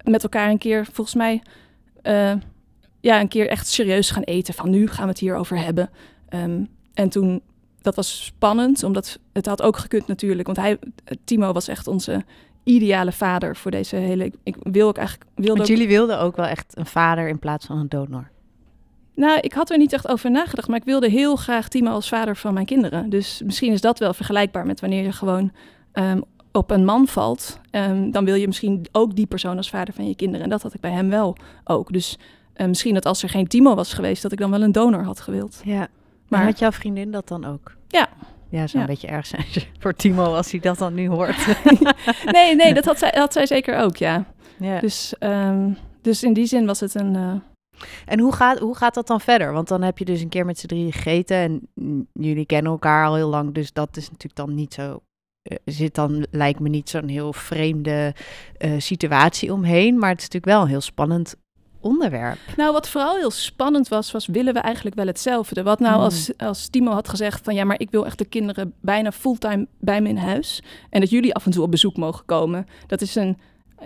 met 0.03 0.23
elkaar 0.23 0.50
een 0.50 0.57
keer, 0.57 0.85
volgens 0.85 1.15
mij, 1.15 1.41
eh, 2.01 2.33
ja, 3.00 3.19
een 3.19 3.27
keer 3.27 3.47
echt 3.47 3.67
serieus 3.67 4.11
gaan 4.11 4.23
eten. 4.23 4.53
Van 4.53 4.69
nu 4.69 4.88
gaan 4.88 5.03
we 5.03 5.09
het 5.09 5.19
hierover 5.19 5.57
hebben. 5.57 5.89
Ehm, 6.29 6.63
en 6.93 7.09
toen 7.09 7.41
dat 7.81 7.95
was 7.95 8.25
spannend, 8.25 8.83
omdat 8.83 9.19
het 9.33 9.45
had 9.45 9.61
ook 9.61 9.77
gekund 9.77 10.07
natuurlijk. 10.07 10.45
Want 10.45 10.57
hij, 10.57 10.79
Timo 11.23 11.51
was 11.51 11.67
echt 11.67 11.88
onze 11.88 12.25
ideale 12.63 13.12
vader 13.12 13.56
voor 13.56 13.72
deze 13.72 13.96
hele... 13.96 14.25
Ik, 14.25 14.36
ik 14.44 14.56
wil 14.63 14.88
ook 14.88 14.98
eigenlijk... 14.98 15.30
Wilde 15.36 15.50
Want 15.50 15.62
ook- 15.62 15.68
jullie 15.68 15.88
wilden 15.88 16.20
ook 16.20 16.36
wel 16.36 16.46
echt 16.46 16.77
een 16.77 16.86
vader 16.86 17.27
in 17.27 17.39
plaats 17.39 17.65
van 17.65 17.77
een 17.77 17.89
donor. 17.89 18.30
nou, 19.15 19.39
ik 19.39 19.53
had 19.53 19.70
er 19.70 19.77
niet 19.77 19.94
echt 19.94 20.08
over 20.08 20.32
nagedacht, 20.32 20.68
maar 20.68 20.77
ik 20.77 20.84
wilde 20.84 21.10
heel 21.10 21.36
graag 21.36 21.68
Timo 21.68 21.89
als 21.91 22.10
vader 22.10 22.36
van 22.36 22.53
mijn 22.53 22.65
kinderen. 22.65 23.10
Dus 23.10 23.41
misschien 23.46 23.72
is 23.72 23.82
dat 23.82 24.00
wel 24.00 24.13
vergelijkbaar 24.13 24.65
met 24.65 24.80
wanneer 24.80 25.03
je 25.03 25.12
gewoon 25.12 25.51
ehm, 25.91 26.22
op 26.51 26.72
een 26.72 26.86
man 26.86 27.08
valt. 27.08 27.60
Ehm, 27.72 28.12
dan 28.12 28.25
wil 28.25 28.36
je 28.36 28.48
misschien 28.48 28.86
ook 28.91 29.15
die 29.15 29.25
persoon 29.25 29.58
als 29.58 29.70
vader 29.70 29.94
van 29.94 30.08
je 30.08 30.15
kinderen. 30.15 30.44
En 30.44 30.50
dat 30.50 30.62
had 30.62 30.74
ik 30.74 30.82
bij 30.82 30.91
hem 30.91 31.10
wel 31.10 31.36
ook. 31.63 31.91
Dus 31.94 32.18
eh, 32.53 32.68
misschien 32.68 32.94
dat 32.94 33.06
als 33.06 33.24
er 33.24 33.30
geen 33.30 33.48
Timo 33.48 33.75
was 33.75 33.94
geweest, 33.94 34.22
dat 34.22 34.32
ik 34.32 34.38
dan 34.39 34.51
wel 34.51 34.62
een 34.62 34.72
donor 34.72 35.03
had 35.03 35.20
gewild. 35.20 35.62
Ja. 35.63 35.77
Maar 35.77 35.88
Maar 36.27 36.44
had 36.46 36.60
jouw 36.60 36.72
vriendin 36.72 37.12
dat 37.12 37.27
dan 37.27 37.46
ook? 37.46 37.75
Ja. 37.88 38.10
Ja, 38.51 38.67
zou 38.67 38.74
een 38.74 38.79
Ja. 38.79 38.86
beetje 38.86 39.08
erg 39.08 39.25
zijn 39.25 39.46
voor 39.79 39.93
Timo 39.93 40.24
als 40.36 40.51
hij 40.51 40.60
dat 40.60 40.77
dan 40.77 40.93
nu 40.93 41.08
hoort. 41.10 41.46
nee, 42.31 42.55
nee, 42.55 42.74
dat 42.74 42.86
had 42.86 43.00
zij, 43.00 43.12
had 43.15 43.34
zij 43.34 43.46
zeker 43.46 43.77
ook, 43.77 43.96
ja. 43.98 44.25
ja. 44.60 44.79
Dus, 44.79 45.13
ehm, 45.20 45.70
dus 46.01 46.24
in 46.24 46.34
die 46.34 46.46
zin 46.46 46.65
was 46.65 46.79
het 46.79 46.96
een. 46.96 47.15
eh, 47.15 47.34
En 48.05 48.20
hoe 48.20 48.34
gaat, 48.34 48.60
hoe 48.60 48.75
gaat 48.75 48.93
dat 48.93 49.08
dan 49.08 49.22
verder? 49.22 49.53
Want 49.53 49.67
dan 49.67 49.81
heb 49.81 49.98
je 49.98 50.05
dus 50.05 50.22
een 50.22 50.29
keer 50.29 50.46
met 50.46 50.60
z'n 50.60 50.67
drieën 50.67 50.91
gegeten 50.93 51.38
en 51.38 52.08
jullie 52.13 52.46
kennen 52.46 52.72
elkaar 52.72 53.05
al 53.08 53.15
heel 53.15 53.29
lang, 53.29 53.53
dus 53.53 53.74
dat 53.74 53.98
is 53.98 54.03
natuurlijk 54.10 54.36
dan 54.36 54.55
niet 54.55 54.74
zo. 54.74 55.00
eh, 55.41 55.58
zit 55.65 55.96
dan, 55.96 56.25
lijkt 56.31 56.60
me 56.60 56.70
niet 56.70 56.89
zo'n 56.89 57.08
heel 57.08 57.34
vreemde 57.34 58.13
eh, 58.58 58.72
situatie 58.77 59.53
omheen, 59.53 59.98
maar 60.00 60.10
het 60.10 60.17
is 60.22 60.24
natuurlijk 60.29 60.53
wel 60.53 60.62
een 60.62 60.67
heel 60.70 60.81
spannend 60.81 61.36
onderwerp. 61.81 62.38
Nou, 62.57 62.71
wat 62.71 62.89
vooral 62.89 63.15
heel 63.15 63.31
spannend 63.31 63.88
was, 63.88 64.11
was 64.11 64.25
willen 64.25 64.53
we 64.53 64.59
eigenlijk 64.59 64.95
wel 64.95 65.05
hetzelfde? 65.05 65.63
Wat 65.63 65.79
nou 65.79 65.93
Hmm. 65.93 66.03
als, 66.03 66.31
als 66.38 66.67
Timo 66.67 66.91
had 66.91 67.09
gezegd 67.09 67.43
van 67.43 67.55
ja, 67.55 67.63
maar 67.63 67.79
ik 67.79 67.91
wil 67.91 68.05
echt 68.05 68.17
de 68.17 68.25
kinderen 68.25 68.73
bijna 68.81 69.11
fulltime 69.11 69.67
bij 69.79 70.01
me 70.01 70.09
in 70.09 70.17
huis. 70.17 70.63
En 70.89 71.00
dat 71.00 71.09
jullie 71.09 71.33
af 71.33 71.45
en 71.45 71.51
toe 71.51 71.63
op 71.63 71.71
bezoek 71.71 71.97
mogen 71.97 72.25
komen. 72.25 72.65
Dat 72.88 73.01
is 73.01 73.15
een, 73.15 73.38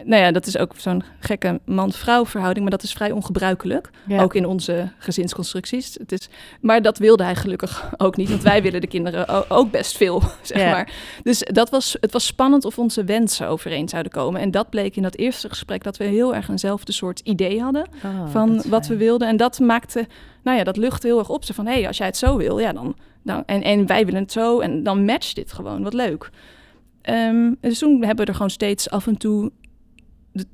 nou 0.03 0.21
ja, 0.23 0.31
dat 0.31 0.45
is 0.45 0.57
ook 0.57 0.71
zo'n 0.77 1.03
gekke 1.19 1.59
man-vrouw 1.65 2.25
verhouding, 2.25 2.61
maar 2.69 2.77
dat 2.77 2.83
is 2.83 2.93
vrij 2.93 3.11
ongebruikelijk. 3.11 3.89
Ja. 4.07 4.21
Ook 4.21 4.33
in 4.35 4.45
onze 4.45 4.91
gezinsconstructies. 4.97 5.93
Het 5.99 6.11
is, 6.11 6.29
maar 6.61 6.81
dat 6.81 6.97
wilde 6.97 7.23
hij 7.23 7.35
gelukkig 7.35 7.91
ook 7.97 8.17
niet, 8.17 8.29
want 8.29 8.41
wij 8.43 8.61
willen 8.65 8.81
de 8.81 8.87
kinderen 8.87 9.49
ook 9.49 9.71
best 9.71 9.97
veel, 9.97 10.21
zeg 10.41 10.61
Ja. 10.61 10.71
maar. 10.71 10.91
Dus 11.23 11.39
dat 11.39 11.69
was, 11.69 11.97
het 11.99 12.11
was 12.11 12.25
spannend 12.25 12.65
of 12.65 12.77
onze 12.79 13.03
wensen 13.03 13.47
overeen 13.47 13.89
zouden 13.89 14.11
komen. 14.11 14.41
En 14.41 14.51
dat 14.51 14.69
bleek 14.69 14.95
in 14.95 15.03
dat 15.03 15.15
eerste 15.17 15.49
gesprek 15.49 15.83
dat 15.83 15.97
we 15.97 16.03
heel 16.03 16.35
erg 16.35 16.49
eenzelfde 16.49 16.91
soort 16.91 17.19
idee 17.19 17.61
hadden 17.61 17.87
Oh, 18.05 18.27
van 18.31 18.63
wat 18.67 18.87
we 18.87 18.97
wilden. 18.97 19.27
En 19.27 19.37
dat 19.37 19.59
maakte, 19.59 20.07
nou 20.43 20.57
ja, 20.57 20.63
dat 20.63 20.77
luchtte 20.77 21.07
heel 21.07 21.19
erg 21.19 21.29
op. 21.29 21.43
Ze 21.43 21.53
van, 21.53 21.65
hé, 21.65 21.73
hey, 21.73 21.87
als 21.87 21.97
jij 21.97 22.07
het 22.07 22.17
zo 22.17 22.37
wil, 22.37 22.59
ja, 22.59 22.73
dan, 22.73 22.95
dan 23.23 23.43
en, 23.45 23.61
en 23.61 23.85
wij 23.87 24.05
willen 24.05 24.21
het 24.21 24.31
zo. 24.31 24.59
En 24.59 24.83
dan 24.83 25.05
matcht 25.05 25.35
dit 25.35 25.53
gewoon, 25.53 25.83
wat 25.83 25.93
leuk. 25.93 26.29
Ehm, 27.01 27.53
dus 27.61 27.79
toen 27.79 28.03
hebben 28.03 28.25
we 28.25 28.31
er 28.31 28.35
gewoon 28.37 28.49
steeds 28.51 28.89
af 28.89 29.07
en 29.07 29.17
toe... 29.17 29.51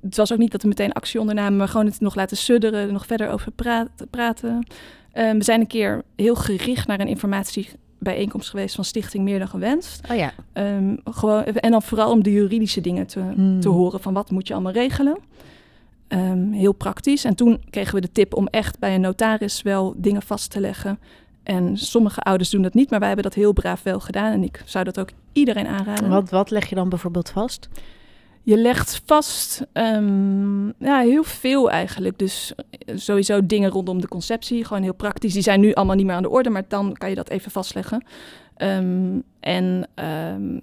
Het 0.02 0.16
was 0.18 0.32
ook 0.32 0.38
niet 0.40 0.52
dat 0.52 0.62
we 0.62 0.68
meteen 0.68 0.92
actie 0.92 1.20
ondernamen, 1.20 1.58
maar 1.58 1.68
gewoon 1.68 1.86
het 1.86 2.00
nog 2.00 2.16
laten 2.16 2.38
sudderen, 2.38 2.80
er 2.88 2.92
nog 2.94 3.06
verder 3.06 3.30
over 3.30 3.52
praten. 3.52 4.08
praten. 4.10 4.68
Ehm, 5.12 5.38
we 5.38 5.44
zijn 5.44 5.60
een 5.60 5.68
keer 5.68 6.04
heel 6.16 6.36
gericht 6.36 6.88
naar 6.88 7.00
een 7.00 7.08
informatiebijeenkomst 7.08 8.50
geweest 8.50 8.76
van 8.76 8.84
Stichting 8.86 9.24
Meer 9.24 9.40
dan 9.40 9.48
Gewenst. 9.48 10.08
Oh 10.12 10.18
ja. 10.18 10.32
Ehm, 10.54 10.96
gewoon, 11.04 11.44
en 11.44 11.72
dan 11.72 11.82
vooral 11.82 12.12
om 12.12 12.24
de 12.24 12.32
juridische 12.32 12.82
dingen 12.82 13.08
te, 13.08 13.20
Hmm. 13.20 13.60
te 13.60 13.70
horen 13.70 14.00
van 14.00 14.14
wat 14.14 14.32
moet 14.32 14.48
je 14.48 14.54
allemaal 14.54 14.72
regelen. 14.72 15.18
Ehm, 16.08 16.52
heel 16.52 16.72
praktisch. 16.74 17.24
En 17.26 17.36
toen 17.36 17.62
kregen 17.70 17.96
we 17.96 18.02
de 18.02 18.12
tip 18.12 18.34
om 18.36 18.48
echt 18.48 18.80
bij 18.80 18.96
een 18.96 19.02
notaris 19.02 19.62
wel 19.62 19.94
dingen 19.98 20.22
vast 20.22 20.52
te 20.52 20.60
leggen. 20.60 21.00
En 21.44 21.78
sommige 21.78 22.20
ouders 22.22 22.50
doen 22.50 22.62
dat 22.62 22.74
niet, 22.74 22.90
maar 22.90 23.00
wij 23.00 23.08
hebben 23.08 23.26
dat 23.26 23.36
heel 23.36 23.54
braaf 23.54 23.84
wel 23.84 24.00
gedaan. 24.00 24.32
En 24.32 24.44
ik 24.44 24.62
zou 24.66 24.84
dat 24.84 25.00
ook 25.00 25.10
iedereen 25.34 25.68
aanraden. 25.68 26.10
Wat, 26.10 26.30
wat 26.30 26.50
leg 26.50 26.70
je 26.70 26.76
dan 26.76 26.90
bijvoorbeeld 26.90 27.30
vast? 27.30 27.70
Je 28.44 28.58
legt 28.58 29.02
vast 29.06 29.66
ehm, 29.74 30.66
ja, 30.68 31.00
heel 31.00 31.24
veel 31.24 31.72
eigenlijk. 31.72 32.18
Dus 32.20 32.54
eh, 32.56 32.98
sowieso 32.98 33.46
dingen 33.46 33.70
rondom 33.70 34.02
de 34.02 34.08
conceptie, 34.08 34.66
gewoon 34.66 34.84
heel 34.84 34.94
praktisch. 34.94 35.34
Die 35.34 35.42
zijn 35.42 35.60
nu 35.60 35.74
allemaal 35.74 35.96
niet 35.96 36.06
meer 36.06 36.16
aan 36.16 36.22
de 36.22 36.30
orde, 36.30 36.50
maar 36.50 36.64
dan 36.68 36.94
kan 36.94 37.10
je 37.10 37.16
dat 37.16 37.30
even 37.30 37.52
vastleggen. 37.52 38.06
Ehm, 38.56 39.20
en 39.40 39.88
ehm, 39.96 40.60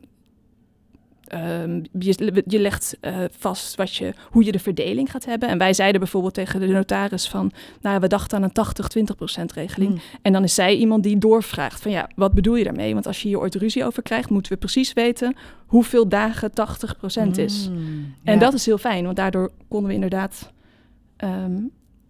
ehm, 1.28 1.82
je, 1.99 2.42
je 2.47 2.58
legt 2.58 2.97
eh, 3.00 3.18
vast 3.38 3.75
wat 3.75 3.94
je, 3.94 4.12
hoe 4.30 4.44
je 4.44 4.52
de 4.52 4.58
verdeling 4.58 5.11
gaat 5.11 5.25
hebben. 5.25 5.49
En 5.49 5.58
wij 5.58 5.73
zeiden 5.73 6.00
bijvoorbeeld 6.00 6.35
tegen 6.35 6.61
de 6.61 6.66
notaris 6.66 7.28
van... 7.28 7.52
nou, 7.80 8.00
we 8.00 8.06
dachten 8.06 8.38
aan 8.38 8.50
een 8.54 9.06
80-20% 9.42 9.44
regeling. 9.54 9.90
Hmm. 9.90 10.00
En 10.23 10.32
dan 10.32 10.44
is 10.44 10.54
zij 10.54 10.76
iemand 10.76 11.02
die 11.02 11.18
doorvraagt 11.18 11.80
van 11.80 11.90
ja, 11.90 12.08
wat 12.16 12.32
bedoel 12.32 12.56
je 12.56 12.64
daarmee? 12.64 12.92
Want 12.92 13.06
als 13.06 13.23
je 13.23 13.28
hier 13.28 13.38
ooit 13.38 13.54
ruzie 13.54 13.85
over 13.85 14.02
krijgt, 14.02 14.30
moeten 14.30 14.52
we 14.52 14.58
precies 14.58 14.92
weten 14.92 15.37
hoeveel 15.66 16.08
dagen 16.08 16.50
80% 16.50 17.30
is. 17.35 17.68
Mm, 17.68 18.14
En 18.25 18.35
ja. 18.35 18.40
dat 18.40 18.54
is 18.54 18.66
heel 18.66 18.78
fijn, 18.78 19.04
want 19.04 19.16
daardoor 19.16 19.50
konden 19.68 19.88
we 19.88 19.94
inderdaad, 19.94 20.52
ehm, 21.16 21.61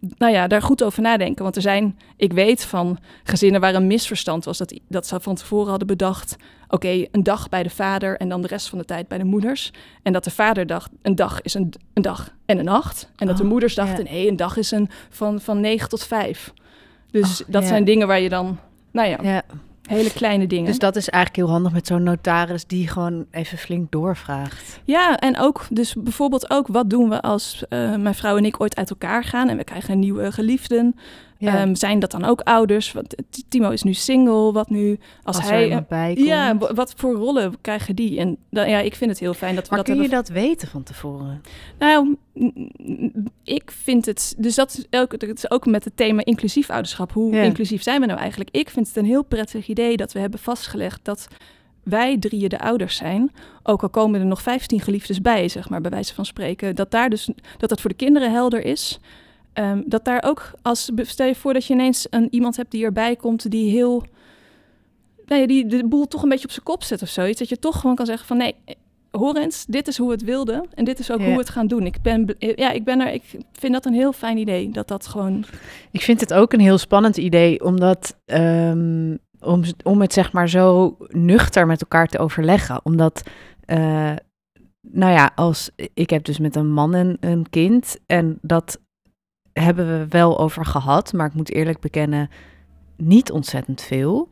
nou 0.00 0.32
ja, 0.32 0.46
daar 0.46 0.62
goed 0.62 0.82
over 0.82 1.02
nadenken. 1.02 1.42
Want 1.42 1.56
er 1.56 1.62
zijn, 1.62 1.98
ik 2.16 2.32
weet 2.32 2.64
van 2.64 2.98
gezinnen 3.24 3.60
waar 3.60 3.74
een 3.74 3.86
misverstand 3.86 4.44
was, 4.44 4.58
dat, 4.58 4.80
dat 4.88 5.06
ze 5.06 5.20
van 5.20 5.34
tevoren 5.34 5.68
hadden 5.68 5.86
bedacht, 5.86 6.36
oké, 6.68 7.06
een 7.10 7.22
dag 7.22 7.48
bij 7.48 7.62
de 7.62 7.70
vader 7.70 8.16
en 8.16 8.28
dan 8.28 8.42
de 8.42 8.48
rest 8.48 8.68
van 8.68 8.78
de 8.78 8.84
tijd 8.84 9.08
bij 9.08 9.18
de 9.18 9.24
moeders. 9.24 9.72
En 10.02 10.12
dat 10.12 10.24
de 10.24 10.30
vader 10.30 10.66
dacht, 10.66 10.90
een 11.02 11.14
dag 11.14 11.42
is 11.42 11.54
een, 11.54 11.72
een 11.94 12.02
dag 12.02 12.34
en 12.46 12.58
een 12.58 12.64
nacht. 12.64 13.10
En 13.16 13.26
dat 13.26 13.36
de 13.36 13.42
Oh, 13.42 13.48
moeders 13.48 13.74
dachten, 13.74 14.04
nee, 14.04 14.28
een 14.28 14.36
dag 14.36 14.56
is 14.56 14.70
een 14.70 14.90
van, 15.10 15.40
van 15.40 15.60
9 15.60 15.88
tot 15.88 16.04
5. 16.04 16.52
Dus 17.10 17.42
Oh, 17.42 17.48
dat 17.52 17.64
zijn 17.64 17.84
dingen 17.84 18.06
waar 18.06 18.20
je 18.20 18.28
dan, 18.28 18.58
nou 18.92 19.08
ja, 19.08 19.18
Ja, 19.22 19.42
hele 19.88 20.12
kleine 20.12 20.46
dingen. 20.46 20.66
dus 20.66 20.78
dat 20.78 20.96
is 20.96 21.08
eigenlijk 21.08 21.44
heel 21.44 21.54
handig 21.54 21.72
met 21.72 21.86
zo'n 21.86 22.02
notaris 22.02 22.66
die 22.66 22.88
gewoon 22.88 23.26
even 23.30 23.58
flink 23.58 23.90
doorvraagt. 23.90 24.80
Ja, 24.84 25.16
en 25.16 25.38
ook, 25.38 25.66
dus 25.70 25.94
bijvoorbeeld 25.94 26.50
ook, 26.50 26.66
wat 26.66 26.90
doen 26.90 27.08
we 27.08 27.20
als 27.20 27.64
eh, 27.68 27.94
mijn 27.96 28.14
vrouw 28.14 28.36
en 28.36 28.44
ik 28.44 28.60
ooit 28.60 28.76
uit 28.76 28.90
elkaar 28.90 29.24
gaan 29.24 29.48
en 29.48 29.56
we 29.56 29.64
krijgen 29.64 29.92
een 29.92 29.98
nieuwe 29.98 30.32
geliefden? 30.32 30.96
Ja. 31.38 31.58
Ehm, 31.58 31.74
zijn 31.74 31.98
dat 31.98 32.10
dan 32.10 32.24
ook 32.24 32.40
ouders? 32.40 32.92
Want 32.92 33.14
Timo 33.48 33.70
is 33.70 33.82
nu 33.82 33.94
single, 33.94 34.52
wat 34.52 34.70
nu 34.70 34.98
als, 35.22 35.36
als, 35.36 35.48
hij... 35.48 35.58
er 35.58 35.64
iemand 35.64 35.88
bij 35.88 36.14
komt. 36.14 36.26
ja, 36.26 36.56
wat 36.56 36.92
voor 36.96 37.14
rollen 37.14 37.60
krijgen 37.60 37.96
die? 37.96 38.18
En 38.18 38.36
dan, 38.50 38.68
ja, 38.70 38.78
ik 38.78 38.94
vind 38.94 39.10
het 39.10 39.20
heel 39.20 39.34
fijn 39.34 39.54
dat 39.54 39.68
we 39.68 39.74
maar 39.74 39.84
dat 39.84 39.94
kun 39.94 40.02
je 40.02 40.08
dat 40.10 40.28
weten 40.28 40.68
van 40.68 40.82
tevoren? 40.82 41.42
Nou, 41.78 42.16
ik 43.44 43.70
vind 43.70 44.06
het... 44.06 44.34
Dus 44.38 44.54
dat 44.54 44.70
is, 44.78 45.00
ook, 45.00 45.18
dat 45.18 45.36
is 45.36 45.50
ook 45.50 45.66
met 45.66 45.84
het 45.84 45.96
thema 45.96 46.24
inclusief 46.24 46.70
ouderschap. 46.70 47.12
Hoe 47.12 47.34
Ja. 47.34 47.42
inclusief 47.42 47.82
zijn 47.82 48.00
we 48.00 48.06
nou 48.06 48.18
eigenlijk? 48.18 48.50
Ik 48.52 48.70
vind 48.70 48.86
het 48.86 48.96
een 48.96 49.04
heel 49.04 49.24
prettig 49.24 49.68
idee 49.68 49.96
dat 49.96 50.12
we 50.12 50.18
hebben 50.18 50.40
vastgelegd 50.40 51.00
dat 51.02 51.28
wij 51.82 52.18
drieën 52.18 52.48
de 52.48 52.60
ouders 52.60 52.96
zijn, 52.96 53.32
ook 53.62 53.82
al 53.82 53.90
komen 53.90 54.20
er 54.20 54.26
nog 54.26 54.42
15 54.42 54.80
geliefdes 54.80 55.20
bij, 55.20 55.48
zeg 55.48 55.68
maar, 55.68 55.80
bij 55.80 55.90
wijze 55.90 56.14
van 56.14 56.24
spreken, 56.26 56.74
dat 56.74 56.90
daar 56.90 57.10
dus 57.10 57.30
dat 57.56 57.68
dat 57.68 57.80
voor 57.80 57.90
de 57.90 57.96
kinderen 57.96 58.32
helder 58.32 58.64
is. 58.64 59.00
Ehm, 59.58 59.82
dat 59.86 60.04
daar 60.04 60.22
ook, 60.26 60.50
als 60.62 60.90
stel 60.96 61.26
je 61.26 61.34
voor 61.34 61.52
dat 61.52 61.64
je 61.64 61.74
ineens 61.74 62.06
een, 62.10 62.28
iemand 62.30 62.56
hebt 62.56 62.70
die 62.70 62.84
erbij 62.84 63.16
komt 63.16 63.50
die 63.50 63.70
heel, 63.70 64.04
nou 65.26 65.40
ja, 65.40 65.46
die 65.46 65.66
de 65.66 65.88
boel 65.88 66.08
toch 66.08 66.22
een 66.22 66.28
beetje 66.28 66.44
op 66.44 66.50
zijn 66.50 66.64
kop 66.64 66.82
zet 66.82 67.02
of 67.02 67.08
zoiets, 67.08 67.38
dat 67.38 67.48
je 67.48 67.58
toch 67.58 67.80
gewoon 67.80 67.96
kan 67.96 68.06
zeggen 68.06 68.26
van 68.26 68.36
nee, 68.36 68.54
hoor 69.10 69.36
eens, 69.36 69.64
dit 69.66 69.88
is 69.88 69.98
hoe 69.98 70.06
we 70.06 70.12
het 70.12 70.24
wilden 70.24 70.64
en 70.74 70.84
dit 70.84 70.98
is 70.98 71.10
ook 71.10 71.18
Ja. 71.18 71.24
hoe 71.24 71.32
we 71.32 71.40
het 71.40 71.48
gaan 71.50 71.66
doen. 71.66 71.86
Ik 71.86 72.02
ben, 72.02 72.34
ja, 72.38 72.70
ik 72.70 72.84
ben 72.84 73.00
er, 73.00 73.12
ik 73.12 73.22
vind 73.52 73.72
dat 73.72 73.86
een 73.86 73.92
heel 73.92 74.12
fijn 74.12 74.38
idee, 74.38 74.70
dat 74.70 74.88
dat 74.88 75.06
gewoon, 75.06 75.44
Ik 75.90 76.02
vind 76.02 76.20
het 76.20 76.34
ook 76.34 76.52
een 76.52 76.60
heel 76.60 76.78
spannend 76.78 77.16
idee, 77.16 77.64
omdat 77.64 78.16
ehm, 78.24 79.16
om, 79.40 79.62
om 79.84 80.00
het 80.00 80.12
zeg 80.12 80.32
maar 80.32 80.48
zo 80.48 80.96
nuchter 81.08 81.66
met 81.66 81.80
elkaar 81.80 82.06
te 82.06 82.18
overleggen. 82.18 82.80
Omdat, 82.82 83.22
eh, 83.64 84.12
nou 84.80 85.12
ja, 85.12 85.30
als 85.34 85.70
ik 85.94 86.10
heb 86.10 86.24
dus 86.24 86.38
met 86.38 86.56
een 86.56 86.72
man 86.72 86.94
en 86.94 87.16
een 87.20 87.50
kind 87.50 87.98
en 88.06 88.38
dat 88.42 88.78
hebben 89.60 89.86
we 89.98 90.06
wel 90.08 90.38
over 90.38 90.64
gehad, 90.64 91.12
maar 91.12 91.26
ik 91.26 91.34
moet 91.34 91.52
eerlijk 91.52 91.80
bekennen, 91.80 92.30
niet 92.96 93.30
ontzettend 93.30 93.80
veel. 93.82 94.28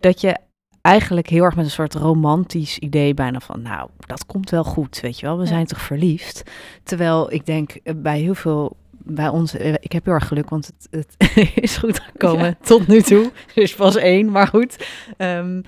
Dat 0.00 0.20
je 0.20 0.36
eigenlijk 0.80 1.28
heel 1.28 1.44
erg 1.44 1.56
met 1.56 1.64
een 1.64 1.70
soort 1.70 1.94
romantisch 1.94 2.78
idee 2.78 3.14
bijna 3.14 3.40
van, 3.40 3.62
nou, 3.62 3.88
dat 4.06 4.26
komt 4.26 4.50
wel 4.50 4.64
goed, 4.64 5.00
weet 5.00 5.20
je 5.20 5.26
wel, 5.26 5.36
we 5.36 5.42
Ja. 5.42 5.48
zijn 5.48 5.66
toch 5.66 5.80
verliefd. 5.80 6.42
Terwijl 6.82 7.32
ik 7.32 7.46
denk 7.46 7.70
eh, 7.70 7.94
bij 7.96 8.20
heel 8.20 8.34
veel, 8.34 8.76
bij 9.04 9.28
ons, 9.28 9.56
eh, 9.56 9.72
ik 9.72 9.92
heb 9.92 10.04
heel 10.04 10.14
erg 10.14 10.26
geluk, 10.28 10.48
want 10.48 10.66
het, 10.66 11.06
het 11.16 11.32
is 11.64 11.76
goed 11.76 12.00
gekomen 12.00 12.44
Ja. 12.46 12.54
tot 12.60 12.86
nu 12.86 13.02
toe. 13.02 13.30
Is 13.54 13.74
pas 13.74 13.96
één, 13.96 14.30
maar 14.30 14.46
goed. 14.46 14.86
Ehm, 15.16 15.62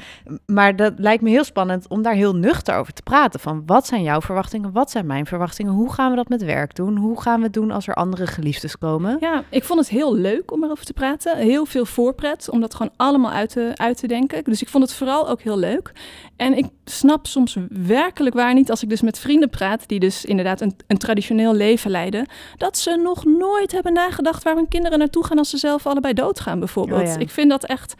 maar 0.46 0.76
dat 0.76 0.92
lijkt 0.96 1.22
me 1.22 1.30
heel 1.30 1.44
spannend 1.44 1.88
om 1.88 2.02
daar 2.02 2.14
heel 2.14 2.34
nuchter 2.34 2.74
over 2.76 2.92
te 2.92 3.02
praten. 3.02 3.40
Van 3.40 3.62
wat 3.66 3.86
zijn 3.86 4.02
jouw 4.02 4.20
verwachtingen, 4.20 4.72
wat 4.72 4.90
zijn 4.90 5.06
mijn 5.06 5.26
verwachtingen, 5.26 5.72
hoe 5.72 5.92
gaan 5.92 6.10
we 6.10 6.16
dat 6.16 6.28
met 6.28 6.42
werk 6.44 6.74
doen, 6.74 6.96
hoe 6.96 7.20
gaan 7.20 7.38
we 7.38 7.44
het 7.44 7.52
doen 7.52 7.70
als 7.70 7.88
er 7.88 7.94
andere 7.94 8.26
geliefdes 8.26 8.78
komen? 8.78 9.16
Ja, 9.20 9.44
ik 9.50 9.64
vond 9.64 9.78
het 9.80 9.88
heel 9.88 10.14
leuk 10.16 10.52
om 10.52 10.64
erover 10.64 10.84
te 10.84 10.92
praten. 10.92 11.36
Heel 11.36 11.64
veel 11.66 11.84
voorpret, 11.84 12.50
om 12.50 12.60
dat 12.60 12.74
gewoon 12.74 12.92
allemaal 12.96 13.30
uit 13.30 13.50
te, 13.50 13.70
uit 13.74 13.96
te 13.96 14.06
denken. 14.06 14.44
Dus 14.44 14.62
ik 14.62 14.68
vond 14.68 14.84
het 14.84 14.92
vooral 14.94 15.28
ook 15.28 15.40
heel 15.40 15.58
leuk. 15.58 15.92
En 16.36 16.56
ik 16.56 16.66
snap 16.84 17.26
soms 17.26 17.56
werkelijk 17.68 18.34
waar 18.34 18.54
niet, 18.54 18.70
als 18.70 18.82
ik 18.82 18.88
dus 18.88 19.00
met 19.00 19.18
vrienden 19.18 19.50
praat, 19.50 19.88
die 19.88 20.00
dus 20.00 20.24
inderdaad 20.24 20.60
een, 20.60 20.76
een 20.86 20.98
traditioneel 20.98 21.54
leven 21.54 21.90
leiden, 21.90 22.26
dat 22.56 22.78
ze 22.78 22.96
nog 23.02 23.19
nooit 23.24 23.72
hebben 23.72 23.92
nagedacht 23.92 24.42
waar 24.42 24.54
hun 24.54 24.68
kinderen 24.68 24.98
naartoe 24.98 25.24
gaan 25.24 25.38
als 25.38 25.50
ze 25.50 25.56
zelf 25.56 25.86
allebei 25.86 26.14
doodgaan, 26.14 26.58
bijvoorbeeld. 26.58 27.00
Oh 27.00 27.06
ja. 27.06 27.18
Ik 27.18 27.30
vind 27.30 27.50
dat 27.50 27.64
echt. 27.64 27.94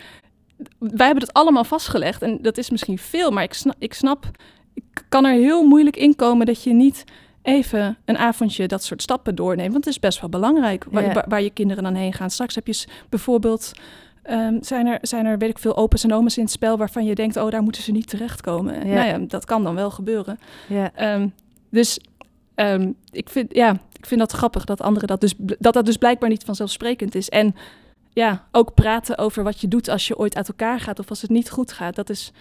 Wij 0.79 1.07
hebben 1.07 1.25
het 1.25 1.33
allemaal 1.33 1.65
vastgelegd 1.65 2.23
en 2.23 2.39
dat 2.43 2.59
is 2.59 2.71
misschien 2.71 2.99
veel, 2.99 3.31
maar 3.31 3.43
ik 3.43 3.53
snap, 3.55 3.75
ik 3.79 3.95
snap, 3.95 4.31
ik 4.75 5.05
kan 5.09 5.25
er 5.25 5.33
heel 5.33 5.65
moeilijk 5.65 5.97
in 5.97 6.17
komen 6.17 6.47
dat 6.47 6.63
je 6.63 6.73
niet 6.73 7.05
even 7.43 7.99
een 8.05 8.19
avondje 8.19 8.67
dat 8.69 8.83
soort 8.85 9.03
stappen 9.03 9.35
doorneemt. 9.35 9.73
Want 9.73 9.85
het 9.85 9.95
is 9.95 10.01
best 10.01 10.21
wel 10.21 10.31
belangrijk 10.31 10.85
waar, 10.91 11.05
Ja. 11.05 11.13
waar, 11.13 11.25
waar 11.29 11.43
je 11.43 11.51
kinderen 11.51 11.83
dan 11.83 11.95
heen 11.95 12.13
gaan. 12.13 12.31
Straks 12.31 12.55
heb 12.55 12.67
je 12.67 12.85
bijvoorbeeld, 13.09 13.73
ehm, 14.23 14.57
zijn, 14.63 14.87
er, 14.87 14.99
zijn 15.03 15.27
er, 15.27 15.39
weet 15.39 15.51
ik 15.51 15.59
veel, 15.59 15.77
opa's 15.77 16.05
en 16.05 16.13
oma's 16.13 16.37
in 16.37 16.43
het 16.43 16.53
spel 16.53 16.77
waarvan 16.77 17.05
je 17.05 17.15
denkt, 17.15 17.37
oh, 17.37 17.51
daar 17.51 17.63
moeten 17.63 17.83
ze 17.83 17.93
niet 17.93 18.09
terechtkomen. 18.09 18.87
Ja. 18.87 18.95
Nou 18.95 19.07
ja, 19.07 19.19
dat 19.27 19.45
kan 19.45 19.63
dan 19.65 19.75
wel 19.75 19.91
gebeuren. 19.91 20.39
Ja. 20.69 20.91
Ehm, 20.95 21.29
dus 21.71 21.99
ehm, 22.55 22.93
ik, 23.11 23.29
vind, 23.29 23.55
ja, 23.55 23.77
ik 24.01 24.07
vind 24.07 24.21
dat 24.21 24.33
grappig 24.33 24.65
dat 24.65 24.81
anderen 24.81 25.09
dat 25.09 25.21
dus, 25.21 25.35
dat 25.39 25.75
dat 25.75 25.87
dus 25.87 25.97
blijkbaar 25.97 26.29
niet 26.29 26.45
vanzelfsprekend 26.45 27.15
is. 27.15 27.29
En 27.29 27.55
ja, 28.13 28.47
ook 28.53 28.75
praten 28.75 29.19
over 29.19 29.43
wat 29.43 29.61
je 29.61 29.69
doet 29.69 29.89
als 29.89 30.07
je 30.09 30.19
ooit 30.19 30.37
uit 30.37 30.49
elkaar 30.49 30.81
gaat 30.81 30.99
of 30.99 31.09
als 31.09 31.23
het 31.23 31.31
niet 31.31 31.51
goed 31.51 31.73
gaat. 31.73 31.95
Dat 31.95 32.11
is 32.11 32.33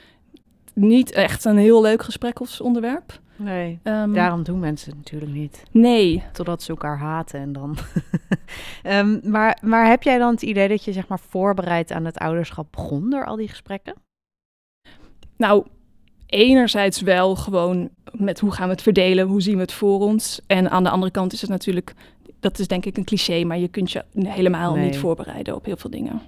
niet 0.73 1.11
echt 1.11 1.45
een 1.45 1.57
heel 1.57 1.81
leuk 1.81 2.03
gespreksonderwerp. 2.03 3.19
Nee. 3.35 3.79
Ehm, 3.83 4.13
Daarom 4.13 4.43
doen 4.43 4.59
mensen 4.59 4.89
het 4.89 4.97
natuurlijk 4.97 5.31
niet. 5.31 5.63
Nee, 5.71 6.23
Totdat 6.33 6.63
ze 6.63 6.69
elkaar 6.69 6.97
haten 6.97 7.39
en 7.39 7.53
dan. 7.53 7.77
Ehm, 8.83 9.19
maar, 9.23 9.57
maar 9.61 9.87
heb 9.87 10.03
jij 10.03 10.17
dan 10.17 10.31
het 10.31 10.41
idee 10.41 10.67
dat 10.67 10.83
je 10.83 10.93
zeg 10.93 11.07
maar 11.07 11.19
voorbereid 11.19 11.91
aan 11.91 12.05
het 12.05 12.17
ouderschap 12.17 12.71
begon 12.71 13.09
door 13.09 13.25
al 13.25 13.35
die 13.35 13.47
gesprekken? 13.47 13.93
Nou, 15.37 15.65
enerzijds 16.29 17.01
wel 17.01 17.35
gewoon 17.35 17.89
met 18.11 18.39
hoe 18.39 18.51
gaan 18.51 18.65
we 18.67 18.73
het 18.73 18.81
verdelen, 18.81 19.27
hoe 19.27 19.41
zien 19.41 19.55
we 19.55 19.61
het 19.61 19.71
voor 19.73 19.99
ons. 19.99 20.41
En 20.47 20.69
aan 20.71 20.83
de 20.83 20.89
andere 20.89 21.11
kant 21.11 21.33
is 21.33 21.41
het 21.41 21.49
natuurlijk, 21.49 21.93
dat 22.39 22.59
is 22.59 22.67
denk 22.67 22.85
ik 22.85 22.97
een 22.97 23.03
cliché, 23.03 23.43
maar 23.43 23.57
je 23.57 23.67
kunt 23.67 23.91
je 23.91 24.03
helemaal 24.13 24.75
Nee. 24.75 24.85
niet 24.85 24.97
voorbereiden 24.97 25.55
op 25.55 25.65
heel 25.65 25.77
veel 25.77 25.89
dingen. 25.89 26.21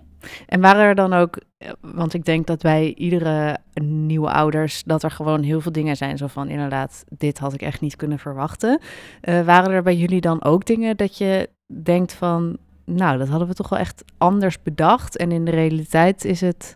En 0.47 0.62
waren 0.62 0.84
er 0.84 0.95
dan 0.95 1.13
ook, 1.13 1.38
want 1.82 2.13
ik 2.13 2.26
denk 2.26 2.47
dat 2.47 2.62
bij 2.62 2.93
iedere 2.93 3.58
nieuwe 3.84 4.32
ouders, 4.32 4.84
dat 4.84 5.04
er 5.04 5.12
gewoon 5.12 5.43
heel 5.43 5.62
veel 5.62 5.71
dingen 5.71 5.97
zijn. 5.97 6.17
Zo 6.17 6.28
van 6.28 6.49
inderdaad, 6.49 7.04
dit 7.10 7.38
had 7.39 7.54
ik 7.54 7.62
echt 7.62 7.82
niet 7.82 7.95
kunnen 7.95 8.19
verwachten. 8.19 8.80
Eh, 9.21 9.41
waren 9.45 9.71
er 9.71 9.84
bij 9.84 9.95
jullie 9.95 10.21
dan 10.21 10.43
ook 10.43 10.65
dingen 10.65 10.97
dat 10.97 11.17
je 11.17 11.49
denkt 11.84 12.13
van, 12.13 12.58
nou, 12.86 13.17
dat 13.17 13.28
hadden 13.28 13.47
we 13.47 13.54
toch 13.54 13.69
wel 13.69 13.80
echt 13.80 14.04
anders 14.17 14.62
bedacht. 14.63 15.17
En 15.17 15.32
in 15.32 15.45
de 15.45 15.52
realiteit 15.52 16.26
is 16.26 16.41
het. 16.41 16.76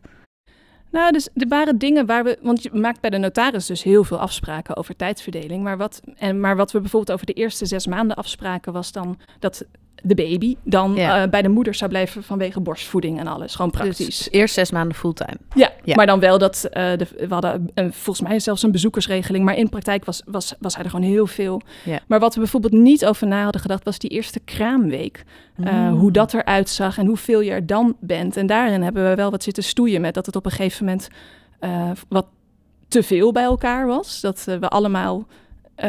Nou, 0.95 1.11
dus 1.11 1.29
er 1.33 1.47
waren 1.47 1.77
dingen 1.77 2.05
waar 2.05 2.23
we, 2.23 2.37
want 2.41 2.63
je 2.63 2.69
maakt 2.73 3.01
bij 3.01 3.09
de 3.09 3.17
notaris 3.17 3.65
dus 3.65 3.83
heel 3.83 4.03
veel 4.03 4.19
afspraken 4.19 4.75
over 4.75 4.95
tijdsverdeling. 4.95 5.63
Maar 5.63 5.77
wat, 5.77 6.01
en, 6.17 6.39
maar 6.39 6.55
wat 6.55 6.71
we 6.71 6.79
bijvoorbeeld 6.79 7.11
over 7.11 7.25
de 7.25 7.33
eerste 7.33 7.65
zes 7.65 7.87
maanden 7.87 8.15
afspraken 8.17 8.73
was 8.73 8.91
dan 8.91 9.19
dat 9.39 9.65
de 10.07 10.15
baby 10.15 10.55
dan 10.63 10.95
Ja. 10.95 11.23
eh, 11.23 11.29
bij 11.29 11.41
de 11.41 11.49
moeder 11.49 11.73
zou 11.75 11.89
blijven 11.89 12.23
vanwege 12.23 12.59
borstvoeding 12.59 13.19
en 13.19 13.27
alles. 13.27 13.55
Gewoon 13.55 13.71
praktisch. 13.71 14.05
Dus 14.05 14.27
eerst 14.31 14.53
zes 14.53 14.71
maanden 14.71 14.97
fulltime. 14.97 15.37
Ja, 15.55 15.71
Ja. 15.83 15.95
maar 15.95 16.05
dan 16.05 16.19
wel 16.19 16.37
dat 16.37 16.63
eh, 16.71 16.83
de, 16.97 17.07
we 17.17 17.33
hadden 17.33 17.69
een, 17.73 17.93
volgens 17.93 18.27
mij 18.27 18.39
zelfs 18.39 18.63
een 18.63 18.71
bezoekersregeling, 18.71 19.45
maar 19.45 19.57
in 19.57 19.69
praktijk 19.69 20.05
was, 20.05 20.21
was, 20.25 20.53
was 20.59 20.75
hij 20.75 20.83
er 20.83 20.89
gewoon 20.89 21.05
heel 21.05 21.27
veel. 21.27 21.61
Ja. 21.83 21.99
Maar 22.07 22.19
wat 22.19 22.33
we 22.33 22.39
bijvoorbeeld 22.39 22.73
niet 22.73 23.05
over 23.05 23.27
na 23.27 23.43
hadden 23.43 23.61
gedacht, 23.61 23.83
was 23.83 23.99
die 23.99 24.09
eerste 24.09 24.39
kraamweek. 24.39 25.23
Eh, 25.63 25.73
Mm. 25.73 25.97
Hoe 25.97 26.11
dat 26.11 26.33
eruit 26.33 26.69
zag 26.69 26.97
en 26.97 27.05
hoeveel 27.05 27.39
je 27.41 27.51
er 27.51 27.65
dan 27.65 27.95
bent. 27.99 28.37
En 28.37 28.45
daarin 28.47 28.81
hebben 28.81 29.09
we 29.09 29.15
wel 29.15 29.31
wat 29.31 29.43
zitten 29.43 29.63
stoeien 29.63 30.01
met 30.01 30.13
dat 30.13 30.25
het 30.25 30.35
op 30.35 30.45
een 30.45 30.51
gegeven 30.51 30.85
moment 30.85 31.07
wat 32.09 32.25
te 32.87 33.03
veel 33.03 33.31
bij 33.31 33.43
elkaar 33.43 33.87
was. 33.87 34.21
Dat 34.21 34.43
we 34.43 34.67
allemaal 34.69 35.25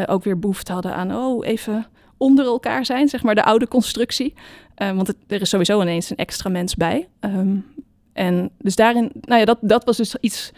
ook 0.07 0.25
weer 0.25 0.39
behoefte 0.39 0.73
hadden 0.73 0.95
aan, 0.95 1.15
oh, 1.15 1.47
even 1.47 1.87
onder 2.17 2.45
elkaar 2.45 2.85
zijn, 2.85 3.09
zeg 3.09 3.23
maar 3.23 3.35
de 3.35 3.45
oude 3.45 3.69
constructie. 3.69 4.35
Eh, 4.75 4.93
want 4.93 5.15
er 5.27 5.41
is 5.41 5.49
sowieso 5.49 5.81
ineens 5.81 6.11
een 6.11 6.17
extra 6.17 6.51
mens 6.51 6.75
bij. 6.75 7.09
Ehm, 7.21 7.57
en 8.13 8.51
dus 8.59 8.77
daarin, 8.77 9.11
nou 9.21 9.41
ja, 9.41 9.47
dat, 9.47 9.59
dat 9.61 9.85
was 9.85 9.97
dus 9.97 10.17
iets 10.21 10.53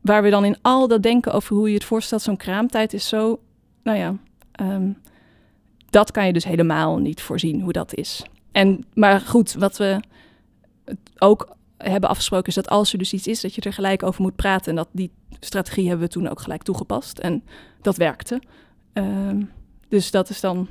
waar 0.00 0.22
we 0.22 0.30
dan 0.30 0.44
in 0.44 0.56
al 0.62 0.88
dat 0.88 1.02
denken 1.02 1.32
over 1.32 1.56
hoe 1.56 1.68
je 1.68 1.74
het 1.74 1.84
voorstelt, 1.84 2.22
zo'n 2.22 2.36
kraamtijd 2.36 2.92
is 2.92 3.08
zo, 3.08 3.40
nou 3.82 3.98
ja, 3.98 4.16
ehm, 4.52 4.90
dat 5.90 6.10
kan 6.10 6.26
je 6.26 6.32
dus 6.32 6.44
helemaal 6.44 6.98
niet 6.98 7.22
voorzien 7.22 7.60
hoe 7.60 7.72
dat 7.72 7.94
is. 7.94 8.22
En, 8.52 8.84
maar 8.94 9.20
goed, 9.20 9.52
wat 9.52 9.76
we 9.76 10.00
ook 11.18 11.56
hebben 11.76 12.10
afgesproken 12.10 12.48
is 12.48 12.54
dat 12.54 12.68
als 12.68 12.92
er 12.92 12.98
dus 12.98 13.12
iets 13.12 13.26
is, 13.26 13.40
dat 13.40 13.54
je 13.54 13.60
er 13.60 13.72
gelijk 13.72 14.02
over 14.02 14.22
moet 14.22 14.36
praten. 14.36 14.70
En 14.70 14.76
dat 14.76 14.88
die 14.92 15.10
strategie 15.40 15.88
hebben 15.88 16.06
we 16.06 16.12
toen 16.12 16.28
ook 16.28 16.40
gelijk 16.40 16.62
toegepast. 16.62 17.18
En 17.18 17.44
dat 17.80 17.96
werkte. 17.96 18.42
Ehm, 18.92 19.42
dus 19.88 20.10
dat 20.10 20.28
is 20.28 20.40
dan 20.40 20.68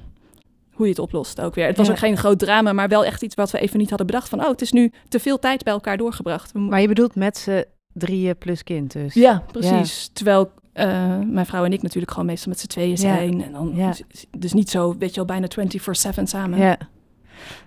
hoe 0.81 0.89
je 0.89 0.95
het 1.01 1.05
oplost 1.05 1.41
ook 1.41 1.55
weer. 1.55 1.65
Het 1.67 1.77
was 1.77 1.85
Ja. 1.87 1.91
ook 1.93 1.99
geen 1.99 2.17
groot 2.17 2.39
drama, 2.39 2.73
maar 2.73 2.87
wel 2.87 3.05
echt 3.05 3.21
iets 3.23 3.35
wat 3.35 3.51
we 3.51 3.59
even 3.59 3.79
niet 3.79 3.89
hadden 3.89 4.07
bedacht. 4.07 4.29
Van, 4.29 4.39
oh, 4.39 4.47
het 4.47 4.61
is 4.61 4.71
nu 4.71 4.91
te 5.07 5.19
veel 5.19 5.39
tijd 5.39 5.63
bij 5.63 5.73
elkaar 5.73 5.97
doorgebracht. 5.97 6.53
Maar 6.53 6.81
je 6.81 6.87
bedoelt 6.87 7.15
met 7.15 7.37
z'n 7.37 7.63
drieën 7.93 8.37
plus 8.37 8.63
kind 8.63 8.91
dus? 8.91 9.13
ja, 9.13 9.43
precies. 9.51 10.09
Terwijl 10.13 10.51
eh, 10.73 11.19
mijn 11.25 11.45
vrouw 11.45 11.63
en 11.65 11.73
ik 11.73 11.81
natuurlijk 11.81 12.11
gewoon 12.11 12.25
meestal 12.27 12.51
met 12.51 12.59
z'n 12.59 12.67
tweeën 12.67 12.89
Ja. 12.89 12.95
zijn. 12.95 13.43
En 13.43 13.51
dan, 13.51 13.73
dus, 13.73 14.03
dus 14.37 14.53
niet 14.53 14.69
zo, 14.69 14.95
weet 14.97 15.09
je 15.09 15.15
wel, 15.15 15.25
bijna 15.25 15.47
24-7 15.47 16.23
samen. 16.27 16.59
Ja. 16.59 16.77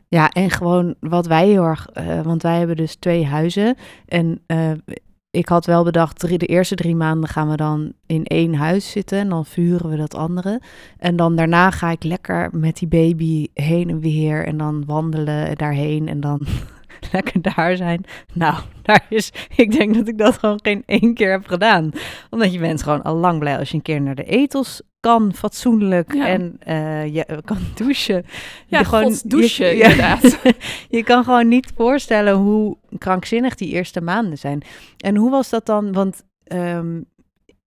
Ja, 0.08 0.28
en 0.30 0.50
gewoon 0.50 0.94
wat 1.00 1.26
wij 1.26 1.46
heel 1.46 1.62
erg, 1.64 1.88
eh, 1.92 2.20
want 2.20 2.42
wij 2.42 2.58
hebben 2.58 2.76
dus 2.76 2.94
twee 2.94 3.24
huizen. 3.26 3.76
En 4.06 4.40
eh, 4.46 4.70
ik 5.34 5.48
had 5.48 5.66
wel 5.66 5.84
bedacht, 5.84 6.20
de 6.20 6.46
eerste 6.46 6.74
drie 6.74 6.96
maanden 6.96 7.28
gaan 7.28 7.50
we 7.50 7.56
dan 7.56 7.92
in 8.06 8.24
één 8.24 8.54
huis 8.54 8.90
zitten. 8.90 9.18
En 9.18 9.28
dan 9.28 9.46
vuren 9.46 9.90
we 9.90 9.96
dat 9.96 10.14
andere. 10.14 10.60
En 10.98 11.16
dan 11.16 11.36
daarna 11.36 11.70
ga 11.70 11.90
ik 11.90 12.04
lekker 12.04 12.48
met 12.52 12.76
die 12.76 12.88
baby 12.88 13.46
heen 13.54 13.90
en 13.90 14.00
weer. 14.00 14.46
En 14.46 14.56
dan 14.56 14.84
wandelen 14.86 15.56
daarheen. 15.56 16.08
En 16.08 16.20
dan 16.20 16.40
lekker 17.12 17.42
daar 17.42 17.76
zijn. 17.76 18.04
Nou, 18.32 18.54
daar 18.82 19.06
is, 19.08 19.32
ik 19.56 19.72
denk 19.72 19.94
dat 19.94 20.08
ik 20.08 20.18
dat 20.18 20.38
gewoon 20.38 20.60
geen 20.62 20.82
één 20.86 21.14
keer 21.14 21.30
heb 21.30 21.46
gedaan. 21.46 21.90
Omdat 22.30 22.52
je 22.52 22.58
bent 22.58 22.82
gewoon 22.82 23.02
al 23.02 23.16
lang 23.16 23.38
blij 23.38 23.58
als 23.58 23.68
je 23.68 23.76
een 23.76 23.82
keer 23.82 24.00
naar 24.00 24.14
de 24.14 24.24
etels 24.24 24.82
kan, 25.04 25.34
fatsoenlijk. 25.34 26.14
Ja. 26.14 26.26
En 26.28 26.56
eh, 26.58 27.14
je 27.14 27.40
kan 27.44 27.58
douchen. 27.74 28.24
Ja, 28.66 28.78
Je 28.78 28.84
gewoon- 28.84 29.20
douchen, 29.24 29.66
je- 29.76 29.82
inderdaad. 29.82 30.38
je 30.98 31.02
kan 31.04 31.24
gewoon 31.24 31.48
niet 31.48 31.72
voorstellen 31.76 32.34
hoe 32.34 32.76
krankzinnig 32.98 33.54
die 33.54 33.68
eerste 33.72 34.00
maanden 34.00 34.38
zijn. 34.38 34.62
En 34.96 35.16
hoe 35.16 35.30
was 35.30 35.50
dat 35.50 35.66
dan? 35.66 35.92
Want 35.92 36.22
ehm, 36.44 37.00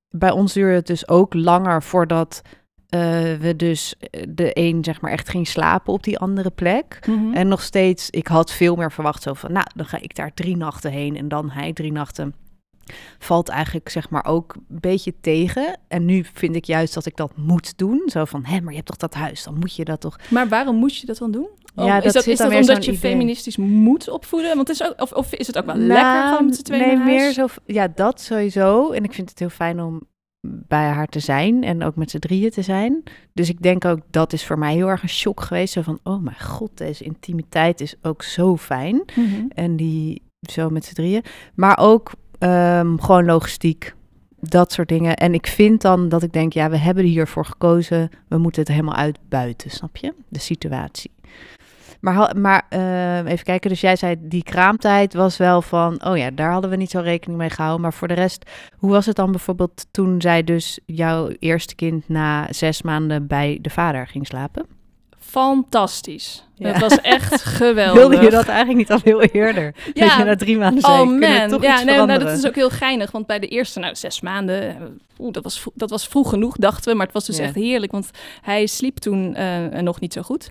bij 0.09 0.31
ons 0.31 0.53
duurde 0.53 0.75
het 0.75 0.87
dus 0.87 1.07
ook 1.07 1.33
langer 1.33 1.83
voordat 1.83 2.41
eh, 2.89 2.99
we 3.39 3.53
dus 3.55 3.95
eh, 3.99 4.23
de 4.29 4.49
een 4.53 4.83
zeg 4.83 5.01
maar 5.01 5.11
echt 5.11 5.29
ging 5.29 5.47
slapen 5.47 5.93
op 5.93 6.03
die 6.03 6.17
andere 6.19 6.49
plek. 6.51 6.99
Mhm. 7.07 7.33
En 7.33 7.47
nog 7.47 7.61
steeds, 7.61 8.09
ik 8.09 8.27
had 8.27 8.51
veel 8.51 8.75
meer 8.75 8.91
verwacht 8.91 9.23
zo 9.23 9.33
van, 9.33 9.51
nou, 9.51 9.65
dan 9.75 9.85
ga 9.85 9.97
ik 10.01 10.15
daar 10.15 10.33
drie 10.33 10.57
nachten 10.57 10.91
heen 10.91 11.17
en 11.17 11.27
dan 11.27 11.49
hij 11.49 11.73
drie 11.73 11.91
nachten. 11.91 12.33
Valt 13.19 13.49
eigenlijk 13.49 13.89
zeg 13.89 14.09
maar 14.09 14.25
ook 14.25 14.53
een 14.55 14.79
beetje 14.79 15.13
tegen. 15.21 15.79
En 15.87 16.05
nu 16.05 16.25
vind 16.33 16.55
ik 16.55 16.65
juist 16.65 16.93
dat 16.93 17.05
ik 17.05 17.15
dat 17.15 17.31
moet 17.35 17.77
doen. 17.77 18.01
Zo 18.05 18.25
van, 18.25 18.45
hé, 18.45 18.59
maar 18.59 18.69
je 18.69 18.75
hebt 18.75 18.87
toch 18.87 18.97
dat 18.97 19.13
huis, 19.13 19.43
dan 19.43 19.57
moet 19.59 19.75
je 19.75 19.85
dat 19.85 20.01
toch... 20.01 20.19
Maar 20.29 20.47
waarom 20.47 20.75
moet 20.75 20.97
je 20.97 21.05
dat 21.05 21.17
dan 21.17 21.31
doen? 21.31 21.47
Ja, 21.75 21.83
Oh, 21.83 21.93
dat 21.95 22.05
is 22.05 22.13
dat, 22.13 22.23
zit 22.23 22.33
is 22.33 22.39
dat 22.39 22.51
omdat 22.51 22.85
je 22.85 22.91
idee. 22.91 23.11
feministisch 23.11 23.57
moet 23.57 24.09
opvoeden? 24.09 24.55
Want 24.55 24.69
is 24.69 24.83
ook, 24.83 25.01
of, 25.01 25.11
of 25.11 25.33
is 25.33 25.47
het 25.47 25.57
ook 25.57 25.65
wel 25.65 25.75
Nou, 25.75 25.87
lekker 25.87 26.23
gewoon 26.27 26.45
met 26.45 26.55
z'n 26.55 26.61
tweeën 26.61 26.87
Nee, 26.87 26.97
meer 26.97 27.31
zo... 27.31 27.45
Ja, 27.65 27.87
dat 27.95 28.21
sowieso. 28.21 28.91
En 28.91 29.03
ik 29.03 29.13
vind 29.13 29.29
het 29.29 29.39
heel 29.39 29.49
fijn 29.49 29.81
om 29.81 30.01
bij 30.47 30.87
haar 30.87 31.07
te 31.07 31.19
zijn 31.19 31.63
en 31.63 31.83
ook 31.83 31.95
met 31.95 32.09
z'n 32.09 32.17
drieën 32.19 32.49
te 32.49 32.61
zijn. 32.61 33.03
Dus 33.33 33.49
ik 33.49 33.61
denk 33.61 33.85
ook, 33.85 33.99
dat 34.09 34.33
is 34.33 34.45
voor 34.45 34.59
mij 34.59 34.73
heel 34.73 34.87
erg 34.87 35.03
een 35.03 35.09
shock 35.09 35.41
geweest. 35.41 35.73
Zo 35.73 35.81
van, 35.81 35.99
oh 36.03 36.21
mijn 36.21 36.39
god, 36.39 36.77
deze 36.77 37.03
intimiteit 37.03 37.81
is 37.81 37.95
ook 38.01 38.23
zo 38.23 38.57
fijn. 38.57 39.03
Mhm. 39.15 39.45
En 39.49 39.75
die 39.75 40.21
zo 40.49 40.69
met 40.69 40.85
z'n 40.85 40.93
drieën. 40.93 41.23
Maar 41.55 41.77
ook 41.79 42.11
ehm, 42.39 42.97
gewoon 42.97 43.25
logistiek. 43.25 43.95
Dat 44.39 44.71
soort 44.71 44.87
dingen. 44.87 45.15
En 45.15 45.33
ik 45.33 45.47
vind 45.47 45.81
dan 45.81 46.09
dat 46.09 46.23
ik 46.23 46.33
denk, 46.33 46.53
ja, 46.53 46.69
we 46.69 46.77
hebben 46.77 47.03
hiervoor 47.03 47.45
gekozen. 47.45 48.09
We 48.27 48.37
moeten 48.37 48.61
het 48.61 48.71
helemaal 48.71 48.95
uitbuiten, 48.95 49.69
snap 49.69 49.97
je? 49.97 50.13
De 50.29 50.39
situatie. 50.39 51.11
Maar, 51.99 52.37
maar 52.37 52.65
ehm, 52.69 53.25
even 53.25 53.45
kijken, 53.45 53.69
dus 53.69 53.81
jij 53.81 53.95
zei 53.95 54.15
die 54.19 54.43
kraamtijd 54.43 55.13
was 55.13 55.37
wel 55.37 55.61
van, 55.61 56.05
oh 56.05 56.17
ja, 56.17 56.31
daar 56.31 56.51
hadden 56.51 56.69
we 56.69 56.75
niet 56.75 56.89
zo 56.89 56.99
rekening 56.99 57.39
mee 57.39 57.49
gehouden. 57.49 57.81
Maar 57.81 57.93
voor 57.93 58.07
de 58.07 58.13
rest, 58.13 58.49
hoe 58.77 58.91
was 58.91 59.05
het 59.05 59.15
dan 59.15 59.31
bijvoorbeeld 59.31 59.87
toen 59.91 60.21
zij 60.21 60.43
dus 60.43 60.79
jouw 60.85 61.29
eerste 61.39 61.75
kind 61.75 62.09
na 62.09 62.47
zes 62.49 62.81
maanden 62.81 63.27
bij 63.27 63.59
de 63.61 63.69
vader 63.69 64.07
ging 64.07 64.27
slapen? 64.27 64.65
Fantastisch. 65.27 66.43
Ja. 66.55 66.67
Het 66.67 66.81
was 66.81 67.01
echt 67.01 67.41
geweldig. 67.61 68.07
Wilde 68.07 68.25
je 68.25 68.29
dat 68.29 68.47
eigenlijk 68.47 68.77
niet 68.77 68.91
al 68.91 68.99
heel 69.03 69.21
eerder? 69.21 69.75
Ja. 69.93 70.05
Dat 70.07 70.17
je 70.17 70.23
na 70.23 70.35
drie 70.35 70.57
maanden 70.57 70.81
zei, 70.81 70.93
Oh 70.93 71.07
kunnen 71.07 71.19
we 71.29 71.37
man, 71.37 71.49
toch 71.49 71.61
ja, 71.63 71.83
nee, 71.83 71.95
nou, 71.95 72.19
dat 72.19 72.37
is 72.37 72.47
ook 72.47 72.55
heel 72.55 72.69
geinig. 72.69 73.11
Want 73.11 73.25
bij 73.25 73.39
de 73.39 73.47
eerste, 73.47 73.79
nou, 73.79 73.95
zes 73.95 74.21
maanden, 74.21 74.69
eh, 74.69 74.75
oeh, 75.19 75.33
dat, 75.33 75.43
was, 75.43 75.63
dat 75.73 75.89
was 75.89 76.07
vroeg 76.07 76.29
genoeg, 76.29 76.57
dachten 76.57 76.91
we. 76.91 76.97
Maar 76.97 77.05
het 77.05 77.15
was 77.15 77.25
dus 77.25 77.37
Ja. 77.37 77.43
echt 77.43 77.55
heerlijk, 77.55 77.91
want 77.91 78.09
hij 78.41 78.65
sliep 78.65 78.97
toen 78.97 79.35
eh, 79.35 79.81
nog 79.81 79.99
niet 79.99 80.13
zo 80.13 80.21
goed. 80.21 80.49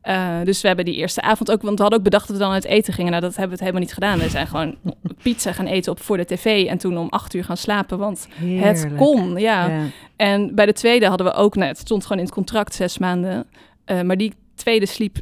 Eh, 0.00 0.34
dus 0.44 0.60
we 0.60 0.66
hebben 0.66 0.84
die 0.84 0.94
eerste 0.94 1.20
avond 1.22 1.50
ook, 1.50 1.62
want 1.62 1.74
we 1.76 1.80
hadden 1.80 1.98
ook 1.98 2.04
bedacht 2.04 2.28
dat 2.28 2.36
we 2.36 2.42
dan 2.42 2.52
uit 2.52 2.64
eten 2.64 2.92
gingen. 2.92 3.10
Nou, 3.10 3.22
dat 3.22 3.36
hebben 3.36 3.58
we 3.58 3.64
het 3.64 3.74
helemaal 3.74 3.82
niet 3.82 3.94
gedaan. 3.94 4.18
We 4.18 4.28
zijn 4.28 4.46
gewoon 4.46 4.76
pizza 5.22 5.52
gaan 5.52 5.66
eten 5.66 5.92
op 5.92 6.00
voor 6.02 6.16
de 6.16 6.24
tv 6.24 6.66
en 6.66 6.78
toen 6.78 6.98
om 6.98 7.08
acht 7.08 7.34
uur 7.34 7.44
gaan 7.44 7.56
slapen, 7.56 7.98
want 7.98 8.28
het 8.40 8.86
kon, 8.96 9.36
ja. 9.36 9.68
Ja. 9.68 9.82
En 10.16 10.54
bij 10.54 10.66
de 10.66 10.72
tweede 10.72 11.06
hadden 11.06 11.26
we 11.26 11.32
ook, 11.32 11.54
nou, 11.54 11.68
het 11.68 11.78
stond 11.78 12.02
gewoon 12.02 12.18
in 12.18 12.24
het 12.24 12.34
contract 12.34 12.74
zes 12.74 12.98
maanden. 12.98 13.46
Eh, 13.86 14.00
maar 14.00 14.16
die 14.16 14.32
tweede 14.54 14.86
sliep 14.86 15.16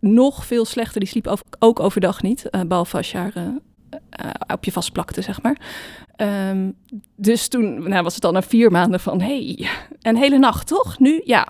nog 0.00 0.46
veel 0.46 0.64
slechter. 0.64 1.00
Die 1.00 1.08
sliep 1.08 1.38
ook 1.58 1.80
overdag 1.80 2.22
niet, 2.22 2.50
eh, 2.50 2.60
behalve 2.60 2.96
als 2.96 3.10
je 3.10 3.18
haar 3.18 3.32
eh, 3.36 4.30
op 4.52 4.64
je 4.64 4.72
vastplakte, 4.72 5.22
zeg 5.22 5.42
maar. 5.42 5.56
Ehm, 6.16 6.70
dus 7.16 7.48
toen 7.48 7.88
nou, 7.88 8.02
was 8.02 8.14
het 8.14 8.24
al 8.24 8.32
na 8.32 8.42
vier 8.42 8.70
maanden 8.70 9.00
van, 9.00 9.20
hey, 9.20 9.68
een 10.02 10.16
hele 10.16 10.38
nacht, 10.38 10.66
toch? 10.66 10.98
Nu? 10.98 11.20
Ja. 11.24 11.48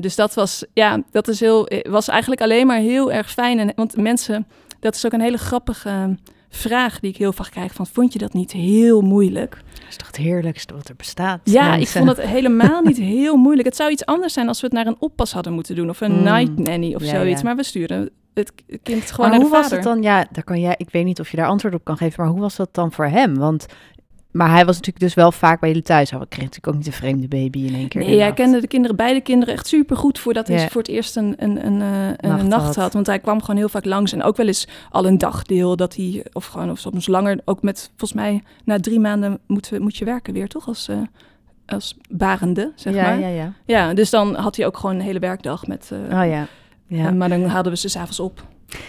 Dus 0.00 0.16
dat 0.16 0.34
was, 0.34 0.64
ja, 0.72 1.02
dat 1.10 1.28
is 1.28 1.40
heel, 1.40 1.68
was 1.82 2.08
eigenlijk 2.08 2.40
alleen 2.40 2.66
maar 2.66 2.78
heel 2.78 3.12
erg 3.12 3.30
fijn. 3.30 3.58
En, 3.58 3.72
want 3.76 3.96
mensen, 3.96 4.46
dat 4.80 4.94
is 4.94 5.06
ook 5.06 5.12
een 5.12 5.20
hele 5.20 5.38
grappige 5.38 6.16
vraag 6.56 7.00
die 7.00 7.10
ik 7.10 7.16
heel 7.16 7.32
vaak 7.32 7.50
krijg 7.50 7.72
van, 7.74 7.86
vond 7.86 8.12
je 8.12 8.18
dat 8.18 8.32
niet 8.32 8.52
heel 8.52 9.00
moeilijk? 9.00 9.50
Dat 9.74 9.88
is 9.88 9.96
toch 9.96 10.06
het 10.06 10.16
heerlijkste 10.16 10.74
wat 10.74 10.88
er 10.88 10.96
bestaat. 10.96 11.40
Ja, 11.44 11.74
ik 11.74 11.88
vond 11.88 12.08
het 12.08 12.20
helemaal 12.20 12.82
niet 12.82 12.96
heel 13.16 13.36
moeilijk. 13.36 13.66
Het 13.68 13.76
zou 13.76 13.90
iets 13.90 14.04
anders 14.06 14.32
zijn 14.32 14.48
als 14.48 14.60
we 14.60 14.66
het 14.66 14.74
naar 14.74 14.86
een 14.86 14.96
oppas 14.98 15.32
hadden 15.32 15.52
moeten 15.52 15.74
doen. 15.76 15.88
Of 15.88 16.00
een 16.00 16.12
Mm. 16.12 16.22
night 16.22 16.58
nanny 16.58 16.94
of 16.94 17.02
Ja, 17.04 17.08
zoiets. 17.10 17.40
ja. 17.40 17.46
Maar 17.46 17.56
we 17.56 17.62
sturen 17.62 18.10
het 18.34 18.52
kind 18.82 19.10
gewoon 19.10 19.30
Maar 19.30 19.38
naar 19.38 19.46
hoe 19.46 19.56
de 19.56 19.56
was 19.56 19.62
vader. 19.62 19.78
het 19.78 19.86
dan? 19.86 20.02
Ja, 20.02 20.26
daar 20.32 20.44
kan 20.44 20.60
jij, 20.60 20.74
ik 20.76 20.90
weet 20.90 21.04
niet 21.04 21.20
of 21.20 21.30
je 21.30 21.36
daar 21.36 21.46
antwoord 21.46 21.74
op 21.74 21.84
kan 21.84 21.96
geven, 21.96 22.22
maar 22.22 22.32
hoe 22.32 22.40
was 22.40 22.56
dat 22.56 22.68
dan 22.74 22.92
voor 22.92 23.06
hem? 23.06 23.34
Want, 23.38 23.66
maar 24.32 24.50
hij 24.50 24.64
was 24.64 24.74
natuurlijk 24.76 25.04
dus 25.04 25.14
wel 25.14 25.32
vaak 25.32 25.60
bij 25.60 25.68
jullie 25.68 25.84
thuis. 25.84 26.10
Hij 26.10 26.18
kreeg 26.28 26.44
natuurlijk 26.44 26.66
ook 26.66 26.74
niet 26.74 26.86
een 26.86 26.92
vreemde 26.92 27.28
baby 27.28 27.58
in 27.66 27.74
één 27.74 27.88
keer. 27.88 28.04
Nee, 28.04 28.20
hij 28.20 28.32
kende 28.32 28.60
de 28.60 28.66
kinderen, 28.66 28.96
beide 28.96 29.20
kinderen 29.20 29.54
echt 29.54 29.66
super 29.66 29.96
goed 29.96 30.18
voordat 30.18 30.48
hij 30.48 30.70
voor 30.70 30.80
het 30.80 30.90
eerst 30.90 31.16
een, 31.16 31.34
een, 31.38 31.66
een, 31.66 31.80
eh, 31.82 32.06
een 32.16 32.28
Nacht 32.30 32.46
nacht, 32.46 32.76
had. 32.76 32.92
Want 32.92 33.06
hij 33.06 33.18
kwam 33.18 33.40
gewoon 33.40 33.56
heel 33.56 33.68
vaak 33.68 33.84
langs 33.84 34.12
en 34.12 34.22
ook 34.22 34.36
wel 34.36 34.46
eens 34.46 34.68
al 34.90 35.06
een 35.06 35.18
dagdeel 35.18 35.76
dat 35.76 35.96
hij, 35.96 36.24
of 36.32 36.46
gewoon 36.46 36.70
of 36.70 36.78
soms 36.78 37.06
langer, 37.06 37.40
ook 37.44 37.62
met 37.62 37.90
volgens 37.96 38.12
mij 38.12 38.42
na 38.64 38.80
drie 38.80 39.00
maanden 39.00 39.38
moet, 39.46 39.68
we- 39.68 39.78
moet 39.80 39.96
je 39.96 40.04
werken 40.04 40.32
weer, 40.32 40.48
toch? 40.48 40.66
Als, 40.66 40.88
eh, 40.88 40.96
als 41.66 41.96
barende, 42.10 42.72
zeg 42.74 42.94
ja, 42.94 43.02
maar. 43.02 43.20
ja, 43.20 43.26
ja. 43.28 43.52
Ja, 43.66 43.94
dus 43.94 44.10
dan 44.10 44.34
had 44.34 44.56
hij 44.56 44.66
ook 44.66 44.76
gewoon 44.76 44.94
een 44.94 45.00
hele 45.02 45.18
werkdag 45.18 45.66
met. 45.66 45.90
eh, 45.92 45.98
Oh 46.20 46.26
ja. 46.28 46.46
ja. 46.86 47.06
en- 47.06 47.16
maar 47.16 47.28
dan 47.28 47.44
haalden 47.44 47.72
we 47.72 47.78
ze 47.78 47.88
s'avonds 47.88 48.20
op. 48.20 48.42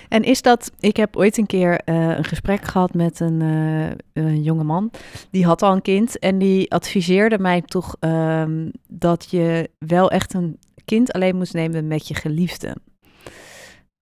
En 0.10 0.24
is 0.24 0.42
dat, 0.42 0.72
ik 0.80 0.98
heb 0.98 1.18
ooit 1.18 1.38
een 1.38 1.46
keer 1.46 1.80
eh, 1.80 2.18
een 2.18 2.24
gesprek 2.24 2.66
gehad 2.66 2.94
met 2.94 3.20
een, 3.20 3.42
eh, 3.42 4.24
een 4.24 4.44
jonge 4.44 4.64
man. 4.64 4.92
Die 5.32 5.46
had 5.46 5.62
al 5.62 5.74
een 5.74 5.82
kind 5.82 6.20
en 6.20 6.38
die 6.38 6.72
adviseerde 6.72 7.40
mij 7.40 7.62
toch 7.62 7.96
ehm, 8.00 8.70
dat 8.88 9.28
je 9.30 9.70
wel 9.78 10.12
echt 10.12 10.34
een 10.34 10.60
kind 10.86 11.12
alleen 11.12 11.36
moest 11.36 11.54
nemen 11.54 11.88
met 11.88 12.08
je 12.08 12.14
geliefde. 12.14 12.76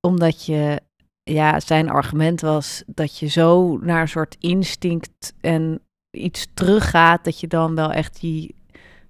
Omdat 0.07 0.45
je, 0.45 0.81
ja, 1.23 1.59
zijn 1.59 1.89
argument 1.89 2.41
was 2.41 2.83
dat 2.87 3.17
je 3.17 3.27
zo 3.27 3.77
naar 3.77 4.01
een 4.01 4.07
soort 4.07 4.35
instinct 4.39 5.33
en 5.41 5.81
iets 6.11 6.47
teruggaat, 6.53 7.23
dat 7.23 7.39
je 7.39 7.47
dan 7.47 7.75
wel 7.75 7.91
echt 7.91 8.19
die, 8.19 8.55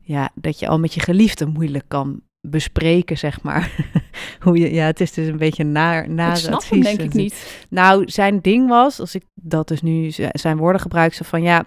ja, 0.01 0.29
dat 0.36 0.60
je 0.60 0.67
al 0.67 0.79
met 0.79 0.93
je 0.93 0.99
geliefde 0.99 1.45
moeilijk 1.45 1.86
kan 1.88 2.21
bespreken, 2.41 3.17
zeg 3.17 3.41
maar. 3.41 3.71
Hoe 4.43 4.58
je, 4.58 4.73
ja, 4.73 4.86
het 4.86 4.99
is 4.99 5.13
dus 5.13 5.27
een 5.27 5.38
beetje 5.38 5.63
naar, 5.63 6.10
naar 6.10 6.32
ik 6.32 6.36
snap 6.36 6.63
hem 6.69 6.82
denk 6.82 7.01
ik 7.01 7.13
niet. 7.13 7.65
nou, 7.69 8.10
zijn 8.10 8.39
ding 8.39 8.67
was, 8.67 8.99
als 8.99 9.15
ik 9.15 9.23
dat 9.34 9.67
dus 9.67 9.82
nu 9.82 10.12
zijn 10.32 10.58
woorden 10.58 10.82
gebruik, 10.82 11.13
zo 11.13 11.23
van 11.27 11.41
ja, 11.41 11.65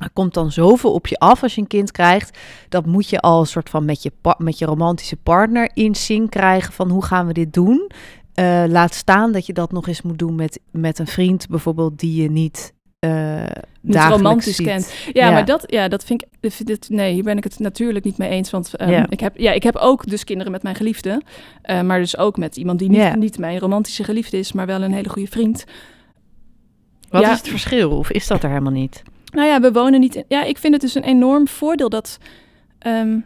er 0.00 0.10
komt 0.12 0.34
dan 0.34 0.52
zoveel 0.52 0.92
op 0.92 1.06
je 1.06 1.18
af 1.18 1.42
als 1.42 1.54
je 1.54 1.60
een 1.60 1.66
kind 1.66 1.90
krijgt. 1.90 2.38
Dat 2.68 2.86
moet 2.86 3.08
je 3.08 3.20
al 3.20 3.40
een 3.40 3.46
soort 3.46 3.70
van 3.70 3.84
met 3.84 4.02
je, 4.02 4.12
met 4.38 4.58
je 4.58 4.64
romantische 4.64 5.16
partner 5.16 5.70
in 5.74 5.94
sync 5.94 6.30
krijgen 6.30 6.72
van 6.72 6.90
hoe 6.90 7.04
gaan 7.04 7.26
we 7.26 7.32
dit 7.32 7.52
doen. 7.52 7.90
Eh, 8.34 8.64
laat 8.68 8.94
staan 8.94 9.32
dat 9.32 9.46
je 9.46 9.52
dat 9.52 9.72
nog 9.72 9.88
eens 9.88 10.02
moet 10.02 10.18
doen 10.18 10.34
met, 10.34 10.60
met 10.70 10.98
een 10.98 11.06
vriend 11.06 11.48
bijvoorbeeld 11.48 11.98
die 11.98 12.22
je 12.22 12.30
niet 12.30 12.72
eh 13.02 13.44
Niet 13.80 13.96
romantisch 13.96 14.56
ziet. 14.56 14.66
kent. 14.66 14.92
Ja, 15.12 15.26
Ja. 15.26 15.32
maar 15.32 15.44
dat, 15.44 15.64
ja, 15.66 15.88
dat 15.88 16.04
vind 16.04 16.22
ik. 16.40 16.66
dit, 16.66 16.88
nee, 16.90 17.12
hier 17.12 17.22
ben 17.22 17.36
ik 17.36 17.44
het 17.44 17.58
natuurlijk 17.58 18.04
niet 18.04 18.18
mee 18.18 18.28
eens. 18.28 18.50
Want 18.50 18.70
Ja. 18.76 19.06
ik, 19.08 19.20
heb, 19.20 19.36
ja, 19.38 19.52
ik 19.52 19.62
heb 19.62 19.76
ook 19.76 20.06
dus 20.06 20.24
kinderen 20.24 20.52
met 20.52 20.62
mijn 20.62 20.74
geliefde. 20.74 21.22
eh, 21.62 21.80
maar 21.82 21.98
dus 21.98 22.16
ook 22.18 22.36
met 22.36 22.56
iemand 22.56 22.78
die 22.78 22.88
niet, 22.88 22.98
Ja. 22.98 23.16
niet 23.16 23.38
mijn 23.38 23.58
romantische 23.58 24.04
geliefde 24.04 24.38
is, 24.38 24.52
maar 24.52 24.66
wel 24.66 24.82
een 24.82 24.92
hele 24.92 25.08
goede 25.08 25.28
vriend. 25.30 25.64
Wat 27.10 27.22
Ja. 27.22 27.30
is 27.32 27.38
het 27.38 27.48
verschil? 27.48 27.90
Of 27.90 28.10
is 28.10 28.26
dat 28.26 28.42
er 28.42 28.48
helemaal 28.48 28.72
niet? 28.72 29.02
Nou 29.34 29.46
ja, 29.48 29.60
we 29.60 29.72
wonen 29.72 30.00
niet. 30.00 30.14
In, 30.14 30.24
ja, 30.28 30.42
ik 30.44 30.58
vind 30.58 30.72
het 30.72 30.82
dus 30.82 30.94
een 30.94 31.04
enorm 31.04 31.48
voordeel 31.48 31.88
dat. 31.88 32.18
ehm, 32.78 33.18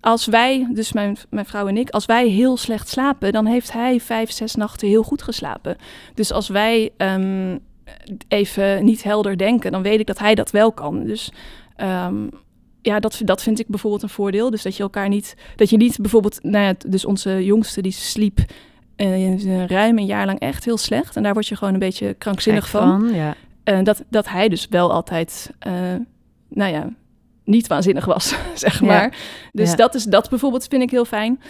als 0.00 0.26
wij, 0.26 0.66
dus 0.70 0.92
mijn, 0.92 1.16
mijn 1.30 1.46
vrouw 1.46 1.66
en 1.68 1.76
ik, 1.76 1.90
als 1.90 2.06
wij 2.06 2.28
heel 2.28 2.56
slecht 2.56 2.88
slapen, 2.88 3.32
dan 3.32 3.46
heeft 3.46 3.72
hij 3.72 4.00
vijf, 4.00 4.30
zes 4.30 4.54
nachten 4.54 4.88
heel 4.88 5.02
goed 5.02 5.22
geslapen. 5.22 5.76
Dus 6.14 6.32
als 6.32 6.48
wij 6.48 6.90
ehm, 6.96 7.58
even 8.28 8.84
niet 8.84 9.02
helder 9.02 9.36
denken, 9.38 9.72
dan 9.72 9.82
weet 9.82 10.00
ik 10.00 10.06
dat 10.06 10.18
hij 10.18 10.34
dat 10.34 10.50
wel 10.50 10.72
kan. 10.72 11.04
Dus 11.04 11.32
ehm, 11.76 12.26
ja, 12.82 13.00
dat, 13.00 13.20
dat 13.24 13.42
vind 13.42 13.58
ik 13.58 13.66
bijvoorbeeld 13.68 14.02
een 14.02 14.08
voordeel. 14.08 14.50
Dus 14.50 14.62
dat 14.62 14.76
je 14.76 14.82
elkaar 14.82 15.08
niet, 15.08 15.36
dat 15.56 15.70
je 15.70 15.76
niet 15.76 15.98
bijvoorbeeld, 16.00 16.38
nou 16.42 16.64
ja, 16.64 16.74
dus 16.88 17.04
onze 17.04 17.44
jongste 17.44 17.80
die 17.82 17.92
sliep 17.92 18.38
eh, 18.96 19.66
ruim 19.66 19.98
een 19.98 20.06
jaar 20.06 20.26
lang 20.26 20.38
echt 20.38 20.64
heel 20.64 20.76
slecht. 20.78 21.16
En 21.16 21.22
daar 21.22 21.32
word 21.32 21.46
je 21.46 21.56
gewoon 21.56 21.72
een 21.72 21.78
beetje 21.80 22.14
krankzinnig 22.14 22.70
Gek 22.70 22.80
van. 22.80 23.10
Ja. 23.12 23.34
Eh, 23.64 23.82
dat, 23.82 24.04
dat 24.10 24.28
hij 24.28 24.48
dus 24.48 24.66
wel 24.70 24.92
altijd, 24.92 25.52
eh, 25.58 25.72
nou 26.48 26.72
ja, 26.72 26.88
niet 27.44 27.66
waanzinnig 27.66 28.04
was, 28.04 28.34
zeg 28.54 28.80
Ja. 28.80 28.86
maar. 28.86 29.16
Dus 29.52 29.70
Ja. 29.70 29.76
dat, 29.76 29.94
is, 29.94 30.04
dat 30.04 30.28
bijvoorbeeld 30.30 30.66
vind 30.66 30.82
ik 30.82 30.90
heel 30.90 31.04
fijn. 31.04 31.40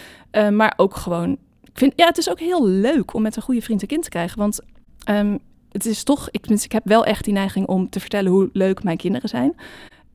Maar 0.51 0.73
ook 0.77 0.95
gewoon, 0.95 1.31
ik 1.63 1.77
vind, 1.77 1.93
ja, 1.95 2.05
het 2.05 2.17
is 2.17 2.29
ook 2.29 2.39
heel 2.39 2.67
leuk 2.67 3.13
om 3.13 3.21
met 3.21 3.35
een 3.35 3.41
goede 3.41 3.61
vriend 3.61 3.81
een 3.81 3.87
kind 3.87 4.03
te 4.03 4.09
krijgen. 4.09 4.37
Want 4.37 4.59
ehm, 5.03 5.37
het 5.71 5.85
is 5.85 6.03
toch, 6.03 6.27
ik, 6.31 6.47
ik 6.47 6.71
heb 6.71 6.83
wel 6.85 7.05
echt 7.05 7.23
die 7.23 7.33
neiging 7.33 7.67
om 7.67 7.89
te 7.89 7.99
vertellen 7.99 8.31
hoe 8.31 8.49
leuk 8.53 8.83
mijn 8.83 8.97
kinderen 8.97 9.29
zijn. 9.29 9.55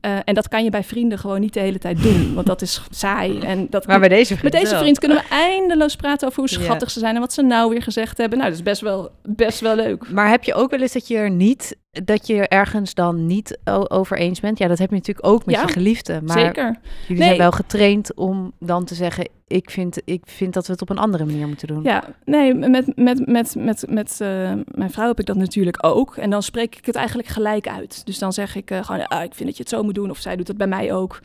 Eh, 0.05 0.17
en 0.25 0.33
dat 0.33 0.47
kan 0.47 0.63
je 0.63 0.69
bij 0.69 0.83
vrienden 0.83 1.19
gewoon 1.19 1.39
niet 1.39 1.53
de 1.53 1.59
hele 1.59 1.77
tijd 1.77 2.01
doen, 2.01 2.33
want 2.35 2.47
dat 2.47 2.61
is 2.61 2.81
saai. 2.89 3.39
En 3.39 3.67
dat, 3.69 3.87
Maar 3.87 3.99
bij 3.99 4.09
deze 4.09 4.37
vriend 4.37 4.53
met 4.53 4.61
deze 4.63 4.77
vriend 4.77 4.99
kunnen 4.99 5.17
we 5.17 5.23
eindeloos 5.29 5.95
praten 5.95 6.27
over 6.27 6.39
hoe 6.39 6.49
schattig 6.49 6.91
ze 6.91 6.99
zijn 6.99 7.15
en 7.15 7.21
wat 7.21 7.33
ze 7.33 7.41
nou 7.41 7.69
weer 7.69 7.81
gezegd 7.81 8.17
hebben. 8.17 8.37
Nou, 8.37 8.49
dat 8.49 8.59
is 8.59 8.65
best 8.65 8.81
wel, 8.81 9.11
best 9.23 9.59
wel 9.59 9.75
leuk. 9.75 10.11
Maar 10.11 10.29
heb 10.29 10.43
je 10.43 10.53
ook 10.53 10.69
wel 10.69 10.79
eens 10.79 10.93
dat 10.93 11.07
je 11.07 11.17
er 11.17 11.31
niet, 11.31 11.77
dat 12.03 12.27
je 12.27 12.47
ergens 12.47 12.93
dan 12.93 13.25
niet 13.25 13.59
over 13.87 14.17
eens 14.17 14.39
bent? 14.39 14.57
Ja, 14.57 14.67
dat 14.67 14.77
heb 14.77 14.89
je 14.89 14.95
natuurlijk 14.95 15.27
ook 15.27 15.45
met 15.45 15.55
Ja, 15.55 15.61
je 15.61 15.67
geliefde. 15.67 16.21
Maar 16.23 16.39
Zeker. 16.39 16.75
jullie 17.07 17.17
Nee. 17.17 17.27
zijn 17.27 17.37
wel 17.37 17.51
getraind 17.51 18.13
om 18.15 18.51
dan 18.59 18.85
te 18.85 18.95
zeggen, 18.95 19.29
ik 19.47 19.69
vind, 19.69 20.01
ik 20.05 20.23
vind 20.25 20.53
dat 20.53 20.65
we 20.65 20.71
het 20.71 20.81
op 20.81 20.89
een 20.89 20.97
andere 20.97 21.25
manier 21.25 21.47
moeten 21.47 21.67
doen. 21.67 21.83
Ja, 21.83 22.03
nee, 22.25 22.53
met, 22.53 22.95
met, 22.95 23.27
met, 23.27 23.55
met, 23.55 23.85
met 23.89 24.21
eh, 24.21 24.53
mijn 24.65 24.91
vrouw 24.91 25.07
heb 25.07 25.19
ik 25.19 25.25
dat 25.25 25.35
natuurlijk 25.35 25.85
ook. 25.85 26.15
En 26.17 26.29
dan 26.29 26.43
spreek 26.43 26.75
ik 26.75 26.85
het 26.85 26.95
eigenlijk 26.95 27.27
gelijk 27.27 27.67
uit. 27.67 28.05
Dus 28.05 28.19
dan 28.19 28.33
zeg 28.33 28.55
ik 28.55 28.71
eh, 28.71 28.83
gewoon, 28.83 29.07
ah, 29.07 29.23
ik 29.23 29.33
vind 29.33 29.47
dat 29.47 29.57
je 29.57 29.63
het 29.63 29.71
zo 29.71 29.83
moet 29.83 29.95
doen. 29.95 30.09
Of 30.09 30.17
zij 30.17 30.35
doet 30.35 30.47
het 30.47 30.57
bij 30.57 30.67
mij 30.67 30.93
ook. 30.93 31.19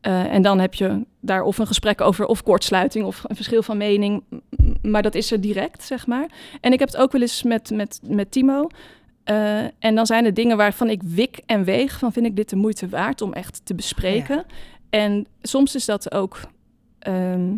Eh, 0.00 0.34
en 0.34 0.42
dan 0.42 0.58
heb 0.58 0.74
je 0.74 1.04
daar 1.20 1.42
of 1.42 1.58
een 1.58 1.66
gesprek 1.66 2.00
over, 2.00 2.26
of 2.26 2.42
kortsluiting, 2.42 3.04
of 3.04 3.24
een 3.26 3.36
verschil 3.36 3.62
van 3.62 3.76
mening. 3.76 4.22
Maar 4.82 5.02
dat 5.02 5.14
is 5.14 5.32
er 5.32 5.40
direct, 5.40 5.82
zeg 5.82 6.06
maar. 6.06 6.26
En 6.60 6.72
ik 6.72 6.78
heb 6.78 6.88
het 6.88 6.96
ook 6.96 7.12
wel 7.12 7.20
eens 7.20 7.42
met, 7.42 7.70
met, 7.70 8.00
met 8.06 8.30
Timo. 8.30 8.66
Eh, 9.28 9.64
en 9.78 9.94
dan 9.94 10.06
zijn 10.06 10.24
er 10.24 10.34
dingen 10.34 10.56
waarvan 10.56 10.90
ik 10.90 11.02
wik 11.02 11.40
en 11.46 11.64
weeg 11.64 11.98
van 11.98 12.12
vind 12.12 12.26
ik 12.26 12.36
dit 12.36 12.48
de 12.48 12.56
moeite 12.56 12.88
waard 12.88 13.22
om 13.22 13.32
echt 13.32 13.60
te 13.64 13.74
bespreken. 13.74 14.44
En 14.90 15.26
soms 15.42 15.74
is 15.74 15.84
dat 15.84 16.12
ook. 16.12 16.40
ehm, 16.98 17.56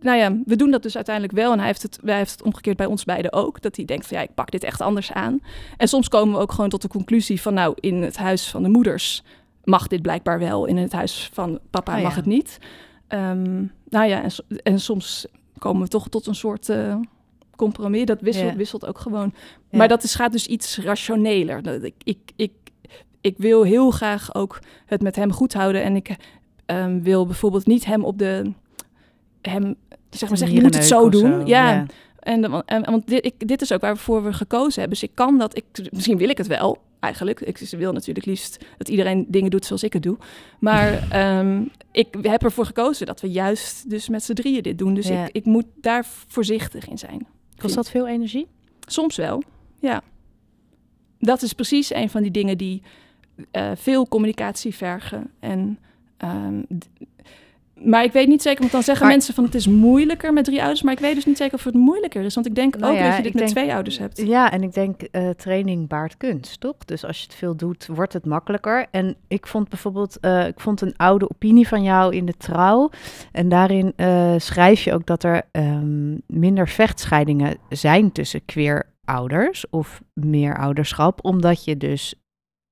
nou 0.00 0.18
ja, 0.18 0.36
we 0.44 0.56
doen 0.56 0.70
dat 0.70 0.82
dus 0.82 0.96
uiteindelijk 0.96 1.34
wel. 1.34 1.52
En 1.52 1.58
hij 1.58 1.66
heeft, 1.66 1.82
het, 1.82 1.98
hij 2.04 2.16
heeft 2.16 2.30
het 2.30 2.42
omgekeerd 2.42 2.76
bij 2.76 2.86
ons 2.86 3.04
beiden 3.04 3.32
ook. 3.32 3.62
Dat 3.62 3.76
hij 3.76 3.84
denkt 3.84 4.06
van 4.06 4.16
ja, 4.16 4.22
ik 4.22 4.34
pak 4.34 4.50
dit 4.50 4.64
echt 4.64 4.80
anders 4.80 5.12
aan. 5.12 5.40
En 5.76 5.88
soms 5.88 6.08
komen 6.08 6.34
we 6.34 6.40
ook 6.40 6.52
gewoon 6.52 6.70
tot 6.70 6.82
de 6.82 6.88
conclusie 6.88 7.40
van 7.40 7.54
nou, 7.54 7.74
in 7.80 8.02
het 8.02 8.16
huis 8.16 8.50
van 8.50 8.62
de 8.62 8.68
moeders 8.68 9.22
mag 9.64 9.86
dit 9.86 10.02
blijkbaar 10.02 10.38
wel. 10.38 10.64
In 10.64 10.76
het 10.76 10.92
huis 10.92 11.30
van 11.32 11.58
papa 11.70 11.92
Oh 11.92 11.98
ja. 11.98 12.04
mag 12.04 12.14
het 12.14 12.26
niet. 12.26 12.58
Ehm, 13.08 13.64
nou 13.88 14.06
ja, 14.08 14.24
en 14.62 14.80
soms 14.80 15.26
komen 15.58 15.82
we 15.82 15.88
toch 15.88 16.08
tot 16.08 16.26
een 16.26 16.34
soort 16.34 16.68
eh, 16.68 16.96
compromis. 17.56 18.04
Dat 18.04 18.20
wisselt, 18.20 18.50
Ja. 18.50 18.56
wisselt 18.56 18.86
ook 18.86 18.98
gewoon. 18.98 19.32
Ja. 19.70 19.78
Maar 19.78 19.88
dat 19.88 20.02
is, 20.02 20.14
gaat 20.14 20.32
dus 20.32 20.46
iets 20.46 20.78
rationeler. 20.78 21.62
Dat 21.62 21.82
Ik, 21.82 21.94
ik, 22.04 22.18
ik, 22.36 22.52
ik 23.20 23.34
wil 23.38 23.62
heel 23.62 23.90
graag 23.90 24.34
ook 24.34 24.58
het 24.86 25.02
met 25.02 25.16
hem 25.16 25.32
goed 25.32 25.52
houden. 25.52 25.82
En 25.82 25.96
ik 25.96 26.16
ehm, 26.66 27.00
wil 27.02 27.26
bijvoorbeeld 27.26 27.66
niet 27.66 27.84
hem 27.84 28.04
op 28.04 28.18
de... 28.18 28.52
Hem, 29.42 29.74
zeg 30.10 30.28
maar 30.28 30.38
zeggen, 30.38 30.56
je 30.56 30.62
moet 30.62 30.74
het 30.74 30.84
zo 30.84 31.08
doen. 31.08 31.46
ja, 31.46 31.72
ja. 31.72 31.86
en, 32.18 32.40
de- 32.40 32.62
en, 32.66 32.84
want 32.90 33.06
dit, 33.06 33.24
ik, 33.24 33.48
dit 33.48 33.62
is 33.62 33.72
ook 33.72 33.80
waarvoor 33.80 34.22
we 34.24 34.32
gekozen 34.32 34.80
hebben. 34.80 34.98
Dus 35.00 35.08
ik 35.08 35.14
kan 35.14 35.38
dat. 35.38 35.56
Ik, 35.56 35.64
misschien 35.90 36.18
wil 36.18 36.28
ik 36.28 36.38
het 36.38 36.46
wel, 36.46 36.78
eigenlijk. 37.00 37.40
Ik 37.40 37.58
wil 37.58 37.92
natuurlijk 37.92 38.26
liefst 38.26 38.64
dat 38.78 38.88
iedereen 38.88 39.24
dingen 39.28 39.50
doet 39.50 39.64
zoals 39.66 39.82
ik 39.82 39.92
het 39.92 40.02
doe. 40.02 40.16
Maar 40.58 40.92
ehm, 41.10 41.62
ik 41.92 42.16
heb 42.22 42.42
ervoor 42.42 42.66
gekozen 42.66 43.06
dat 43.06 43.20
we 43.20 43.30
juist 43.30 43.90
dus 43.90 44.08
met 44.08 44.22
z'n 44.22 44.32
drieën 44.32 44.62
dit 44.62 44.78
doen. 44.78 44.94
Dus 44.94 45.08
Ja. 45.08 45.24
ik, 45.24 45.28
ik 45.32 45.44
moet 45.44 45.66
daar 45.80 46.06
voorzichtig 46.26 46.88
in 46.88 46.98
zijn. 46.98 47.26
Kost 47.56 47.74
dat 47.74 47.90
veel 47.90 48.06
energie? 48.08 48.46
Soms 48.86 49.16
wel, 49.16 49.42
ja. 49.80 50.02
Dat 51.18 51.42
is 51.42 51.52
precies 51.52 51.94
een 51.94 52.10
van 52.10 52.22
die 52.22 52.30
dingen 52.30 52.58
die 52.58 52.82
eh, 53.50 53.70
veel 53.74 54.08
communicatie 54.08 54.74
vergen. 54.74 55.30
En, 55.40 55.78
ehm, 56.16 56.62
maar 57.82 58.04
ik 58.04 58.12
weet 58.12 58.28
niet 58.28 58.42
zeker, 58.42 58.60
want 58.60 58.72
dan 58.72 58.82
zeggen 58.82 59.04
Maar- 59.04 59.14
mensen 59.14 59.34
van 59.34 59.44
het 59.44 59.54
is 59.54 59.66
moeilijker 59.66 60.32
met 60.32 60.44
drie 60.44 60.58
ouders. 60.60 60.82
Maar 60.82 60.92
ik 60.92 60.98
weet 60.98 61.14
dus 61.14 61.24
niet 61.24 61.36
zeker 61.36 61.54
of 61.54 61.64
het 61.64 61.74
moeilijker 61.74 62.22
is. 62.24 62.34
Want 62.34 62.46
ik 62.46 62.54
denk 62.54 62.76
Nou 62.78 62.92
ook 62.92 62.98
ja, 62.98 63.06
dat 63.06 63.16
je 63.16 63.22
dit 63.22 63.32
met 63.34 63.42
denk- 63.42 63.54
twee 63.56 63.72
ouders 63.74 63.98
hebt. 63.98 64.22
Ja, 64.26 64.50
en 64.52 64.62
ik 64.62 64.72
denk 64.74 65.02
eh, 65.02 65.28
training 65.30 65.88
baart 65.88 66.16
kunst, 66.16 66.60
toch? 66.60 66.76
Dus 66.84 67.04
als 67.04 67.18
je 67.18 67.24
het 67.26 67.34
veel 67.34 67.56
doet, 67.56 67.86
wordt 67.86 68.12
het 68.12 68.24
makkelijker. 68.26 68.86
En 68.90 69.16
ik 69.28 69.46
vond 69.46 69.68
bijvoorbeeld, 69.68 70.18
eh, 70.20 70.46
ik 70.46 70.60
vond 70.60 70.80
een 70.80 70.96
oude 70.96 71.30
opinie 71.30 71.68
van 71.68 71.82
jou 71.82 72.14
in 72.14 72.26
de 72.26 72.36
trouw. 72.36 72.90
En 73.32 73.48
daarin 73.48 73.92
eh, 73.96 74.34
schrijf 74.36 74.82
je 74.84 74.92
ook 74.94 75.06
dat 75.06 75.22
er 75.24 75.42
ehm, 75.52 76.12
minder 76.26 76.68
vechtscheidingen 76.68 77.56
zijn 77.68 78.12
tussen 78.12 78.44
queer 78.44 78.92
ouders 79.04 79.70
of 79.70 80.02
meer 80.14 80.58
ouderschap, 80.58 81.24
omdat 81.24 81.64
je 81.64 81.76
dus 81.76 82.14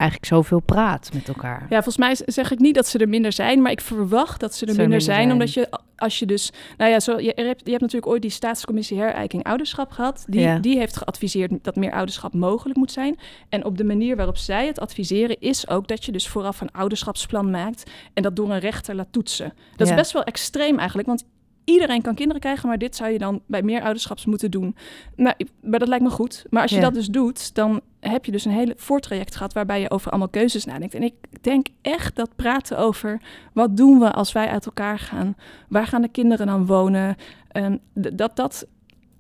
eigenlijk 0.03 0.27
zoveel 0.33 0.61
praat 0.61 1.11
met 1.15 1.29
elkaar. 1.29 1.61
Ja, 1.61 1.83
volgens 1.83 1.97
mij 1.97 2.17
zeg 2.27 2.51
ik 2.51 2.59
niet 2.59 2.75
dat 2.75 2.87
ze 2.87 2.99
er 2.99 3.09
minder 3.09 3.33
zijn, 3.33 3.63
maar 3.63 3.73
ik 3.73 3.81
verwacht 3.81 4.41
dat 4.41 4.55
ze 4.55 4.61
er 4.61 4.67
minder, 4.67 4.89
minder 4.89 5.01
zijn, 5.07 5.17
zijn. 5.21 5.33
Omdat 5.33 5.53
je, 5.55 5.69
als 5.97 6.19
je 6.19 6.27
dus, 6.27 6.53
nou 6.77 6.91
ja, 6.91 7.01
zo, 7.01 7.19
je, 7.19 7.33
hebt, 7.35 7.61
je 7.65 7.71
hebt 7.71 7.81
natuurlijk 7.83 8.07
ooit 8.13 8.23
die 8.23 8.31
staatscommissie 8.31 8.99
herijking 8.99 9.45
ouderschap 9.45 9.91
gehad. 9.91 10.25
Die, 10.29 10.41
Ja. 10.41 10.59
die 10.59 10.79
heeft 10.79 10.97
geadviseerd 10.97 11.53
dat 11.63 11.77
meer 11.77 11.93
ouderschap 11.93 12.35
mogelijk 12.35 12.79
moet 12.79 12.93
zijn. 12.93 13.19
En 13.49 13.65
op 13.65 13.77
de 13.79 13.85
manier 13.85 14.17
waarop 14.17 14.37
zij 14.37 14.67
het 14.67 14.81
adviseren 14.81 15.41
is 15.41 15.69
ook 15.69 15.89
dat 15.89 16.05
je 16.05 16.13
dus 16.13 16.29
vooraf 16.29 16.61
een 16.61 16.73
ouderschapsplan 16.73 17.51
maakt 17.51 17.91
en 18.15 18.23
dat 18.23 18.37
door 18.37 18.51
een 18.51 18.59
rechter 18.59 18.95
laat 18.95 19.09
toetsen. 19.11 19.53
Dat 19.77 19.87
Ja. 19.89 19.95
is 19.95 20.01
best 20.01 20.13
wel 20.13 20.25
extreem 20.25 20.79
eigenlijk, 20.79 21.09
want 21.09 21.25
iedereen 21.65 22.03
kan 22.03 22.15
kinderen 22.15 22.41
krijgen, 22.41 22.69
maar 22.69 22.79
dit 22.79 22.97
zou 22.97 23.11
je 23.11 23.19
dan 23.19 23.41
bij 23.47 23.63
meer 23.63 23.83
ouderschaps 23.83 24.25
moeten 24.27 24.51
doen. 24.51 24.77
Nou, 25.17 25.35
maar 25.63 25.79
dat 25.79 25.89
lijkt 25.89 26.05
me 26.05 26.11
goed. 26.11 26.45
Maar 26.51 26.63
als 26.63 26.71
je 26.71 26.77
Ja. 26.77 26.83
dat 26.83 26.95
dus 26.95 27.07
doet, 27.07 27.55
dan 27.55 27.81
heb 28.01 28.25
je 28.25 28.33
dus 28.33 28.45
een 28.45 28.53
hele 28.53 28.75
voortraject 28.77 29.37
gehad 29.37 29.53
waarbij 29.53 29.81
je 29.81 29.91
over 29.91 30.11
allemaal 30.11 30.29
keuzes 30.29 30.65
nadenkt. 30.65 30.95
En 30.95 31.03
ik 31.03 31.15
denk 31.41 31.67
echt 31.83 32.17
dat 32.17 32.37
praten 32.37 32.79
over 32.79 33.21
wat 33.53 33.77
doen 33.77 33.99
we 33.99 34.13
als 34.13 34.33
wij 34.33 34.49
uit 34.49 34.67
elkaar 34.67 34.99
gaan, 34.99 35.37
waar 35.69 35.87
gaan 35.87 36.03
de 36.03 36.09
kinderen 36.09 36.47
dan 36.47 36.67
wonen, 36.67 37.17
ehm, 37.49 37.77
dat 37.95 38.37
dat. 38.37 38.67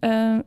eh, 0.00 0.38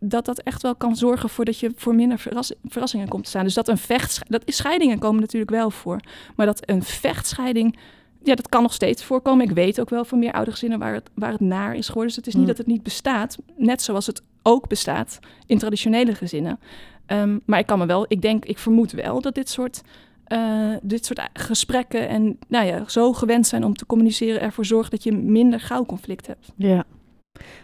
dat 0.00 0.24
dat 0.24 0.38
echt 0.42 0.62
wel 0.62 0.74
kan 0.74 0.96
zorgen 0.96 1.28
voor 1.28 1.44
dat 1.44 1.58
je 1.58 1.72
voor 1.76 1.94
minder 1.94 2.18
verras- 2.18 2.52
verrassingen 2.64 3.08
komt 3.08 3.22
te 3.24 3.28
staan. 3.28 3.44
Dus 3.44 3.54
dat 3.54 3.68
een 3.68 3.78
vechtscheiding, 3.78 4.38
dat 4.38 4.48
is 4.48 4.56
scheidingen 4.56 4.98
komen 4.98 5.20
natuurlijk 5.20 5.50
wel 5.50 5.70
voor, 5.70 6.00
maar 6.36 6.46
dat 6.46 6.70
een 6.70 6.82
vechtscheiding, 6.82 7.78
ja, 8.26 8.34
dat 8.34 8.48
kan 8.48 8.62
nog 8.62 8.72
steeds 8.72 9.04
voorkomen. 9.04 9.48
Ik 9.48 9.54
weet 9.54 9.80
ook 9.80 9.90
wel 9.90 10.04
van 10.04 10.18
meer 10.18 10.32
oude 10.32 10.50
gezinnen 10.50 10.78
waar 10.78 10.94
het, 10.94 11.10
waar 11.14 11.32
het 11.32 11.40
naar 11.40 11.74
is 11.74 11.86
geworden. 11.86 12.06
Dus 12.06 12.16
het 12.16 12.26
is 12.26 12.32
niet 12.34 12.42
Mm. 12.42 12.48
dat 12.48 12.58
het 12.58 12.66
niet 12.66 12.82
bestaat, 12.82 13.36
net 13.56 13.82
zoals 13.82 14.06
het 14.06 14.22
ook 14.42 14.68
bestaat 14.68 15.18
in 15.46 15.58
traditionele 15.58 16.14
gezinnen. 16.14 16.58
Ehm, 17.06 17.38
maar 17.44 17.58
ik 17.58 17.66
kan 17.66 17.78
me 17.78 17.86
wel, 17.86 18.04
ik 18.08 18.22
denk, 18.22 18.44
ik 18.44 18.58
vermoed 18.58 18.92
wel 18.92 19.20
dat 19.20 19.34
dit 19.34 19.48
soort, 19.48 19.82
eh, 20.24 20.72
dit 20.82 21.06
soort 21.06 21.20
gesprekken 21.32 22.08
en 22.08 22.38
nou 22.48 22.66
ja, 22.66 22.88
zo 22.88 23.12
gewend 23.12 23.46
zijn 23.46 23.64
om 23.64 23.74
te 23.74 23.86
communiceren 23.86 24.40
ervoor 24.40 24.64
zorgt 24.64 24.90
dat 24.90 25.02
je 25.02 25.12
minder 25.12 25.60
gauw 25.60 25.84
conflict 25.84 26.26
hebt. 26.26 26.52
Ja, 26.56 26.84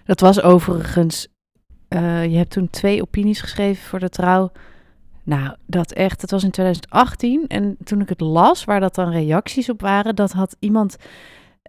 dat 0.04 0.20
was 0.20 0.42
overigens. 0.42 1.28
eh, 1.88 2.24
je 2.26 2.36
hebt 2.36 2.50
toen 2.50 2.70
twee 2.70 3.02
opinies 3.02 3.40
geschreven 3.40 3.84
voor 3.84 3.98
de 3.98 4.08
trouw. 4.08 4.50
Nou, 5.24 5.54
dat 5.66 5.92
echt, 5.92 6.20
dat 6.20 6.30
was 6.30 6.44
in 6.44 6.50
2018. 6.50 7.46
En 7.46 7.76
toen 7.84 8.00
ik 8.00 8.08
het 8.08 8.20
las, 8.20 8.64
waar 8.64 8.80
dat 8.80 8.94
dan 8.94 9.10
reacties 9.10 9.68
op 9.68 9.80
waren, 9.80 10.14
dat 10.16 10.32
had 10.32 10.56
iemand 10.58 10.96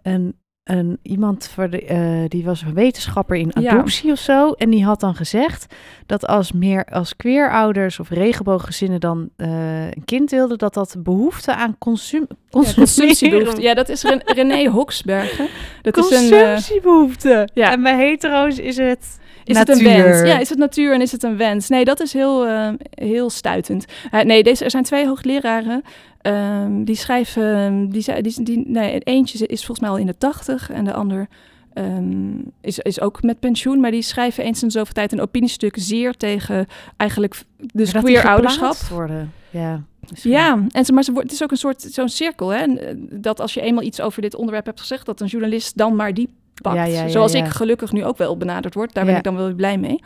een. 0.02 0.42
Een, 0.64 0.98
iemand 1.02 1.48
voor 1.48 1.70
de, 1.70 1.84
eh, 1.84 2.24
die 2.28 2.44
was 2.44 2.62
een 2.62 2.74
wetenschapper 2.74 3.36
in 3.36 3.50
Ja. 3.60 3.70
adoptie 3.70 4.10
of 4.12 4.18
zo. 4.18 4.52
En 4.52 4.70
die 4.70 4.84
had 4.84 5.00
dan 5.00 5.14
gezegd 5.14 5.74
dat 6.06 6.26
als 6.26 6.52
meer 6.52 6.84
als 6.84 7.16
queerouders 7.16 8.00
of 8.00 8.08
regenbooggezinnen 8.10 9.00
dan 9.00 9.28
eh, 9.36 9.84
een 9.86 10.04
kind 10.04 10.30
wilden, 10.30 10.58
dat 10.58 10.74
dat 10.74 10.96
behoefte 10.98 11.54
aan 11.54 11.78
consum, 11.78 12.26
consumptiebehoefte. 12.50 13.60
Ja, 13.68 13.74
dat 13.74 13.88
is 13.88 14.02
Ren- 14.02 14.22
René 14.24 14.68
Hoksbergen. 14.68 15.48
Dat 15.82 15.96
is 15.96 16.10
een, 16.10 16.32
eh, 16.32 16.52
Consumptiebehoefte. 16.52 17.48
ja. 17.54 17.72
En 17.72 17.82
bij 17.82 17.96
hetero's 17.96 18.58
is 18.58 18.76
het 18.76 19.18
Is 19.44 19.58
het 19.58 19.68
een 19.68 19.84
wens? 19.84 20.28
Ja, 20.28 20.38
is 20.38 20.48
het 20.48 20.58
natuur 20.58 20.92
en 20.94 21.00
is 21.00 21.12
het 21.12 21.22
een 21.22 21.36
wens? 21.36 21.68
Nee, 21.68 21.84
dat 21.84 22.00
is 22.00 22.12
heel, 22.12 22.46
eh, 22.46 22.68
heel 22.90 23.30
stuitend. 23.30 23.84
Eh, 24.10 24.20
nee, 24.20 24.42
deze, 24.42 24.64
er 24.64 24.70
zijn 24.70 24.82
twee 24.84 25.06
hoogleraren. 25.06 25.82
ehm, 26.22 26.84
die 26.84 26.96
schrijven, 26.96 27.88
die, 27.88 28.22
die, 28.22 28.42
die, 28.42 28.64
nee, 28.66 28.98
eentje 28.98 29.46
is 29.46 29.58
volgens 29.64 29.80
mij 29.80 29.88
al 29.88 29.96
in 29.96 30.06
de 30.06 30.18
tachtig 30.18 30.70
en 30.70 30.84
de 30.84 30.92
ander 30.92 31.28
ehm, 31.72 32.34
is, 32.60 32.78
is 32.78 33.00
ook 33.00 33.22
met 33.22 33.38
pensioen. 33.40 33.80
Maar 33.80 33.90
die 33.90 34.02
schrijven 34.02 34.44
eens 34.44 34.62
in 34.62 34.70
zoveel 34.70 34.94
tijd 34.94 35.12
een 35.12 35.20
opiniestuk 35.20 35.74
zeer 35.78 36.14
tegen 36.16 36.66
eigenlijk 36.96 37.42
dus 37.72 37.92
die 37.92 38.00
queer 38.00 38.28
ouderschap. 38.28 38.76
worden. 38.76 39.32
Ja. 39.50 39.82
misschien. 40.10 40.30
Ja, 40.30 40.58
en 40.70 40.84
ze, 40.84 40.92
maar 40.92 41.02
ze, 41.04 41.12
het 41.12 41.32
is 41.32 41.42
ook 41.42 41.50
een 41.50 41.56
soort 41.56 41.82
zo'n 41.82 42.08
cirkel. 42.08 42.48
Hè? 42.48 42.62
Eh, 42.64 42.94
Dat 43.10 43.40
als 43.40 43.54
je 43.54 43.60
eenmaal 43.60 43.82
iets 43.84 44.00
over 44.00 44.22
dit 44.22 44.34
onderwerp 44.34 44.66
hebt 44.66 44.80
gezegd, 44.80 45.06
dat 45.06 45.20
een 45.20 45.26
journalist 45.26 45.76
dan 45.76 45.96
maar 45.96 46.14
die 46.14 46.28
pakt. 46.62 46.76
Ja, 46.76 46.82
Zoals 47.08 47.34
ik 47.34 47.44
gelukkig 47.52 47.92
nu 47.92 48.04
ook 48.04 48.16
wel 48.18 48.36
benaderd 48.36 48.74
word. 48.74 48.94
Daar 48.94 49.04
ben 49.04 49.12
ik 49.18 49.24
dan 49.24 49.36
wel 49.36 49.54
blij 49.54 49.78
mee. 49.78 50.02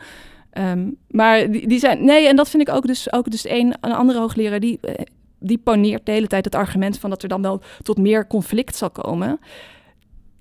Ehm, 0.51 0.87
maar 1.07 1.51
die, 1.51 1.67
die 1.67 1.79
zijn. 1.79 2.03
Nee, 2.05 2.27
en 2.27 2.35
dat 2.35 2.49
vind 2.49 2.67
ik 2.67 2.75
ook 2.75 2.87
dus 2.87 3.13
ook 3.13 3.31
dus 3.31 3.49
een, 3.49 3.75
een 3.81 3.91
andere 3.93 4.19
hoogleraar 4.19 4.59
die. 4.59 4.77
eh, 4.81 4.93
Die 5.41 5.57
poneert 5.57 6.05
de 6.05 6.11
hele 6.11 6.27
tijd 6.27 6.45
het 6.45 6.55
argument 6.55 6.99
van 6.99 7.09
dat 7.09 7.23
er 7.23 7.29
dan 7.29 7.41
wel 7.41 7.61
tot 7.81 7.97
meer 7.97 8.27
conflict 8.27 8.75
zal 8.75 8.89
komen. 8.89 9.39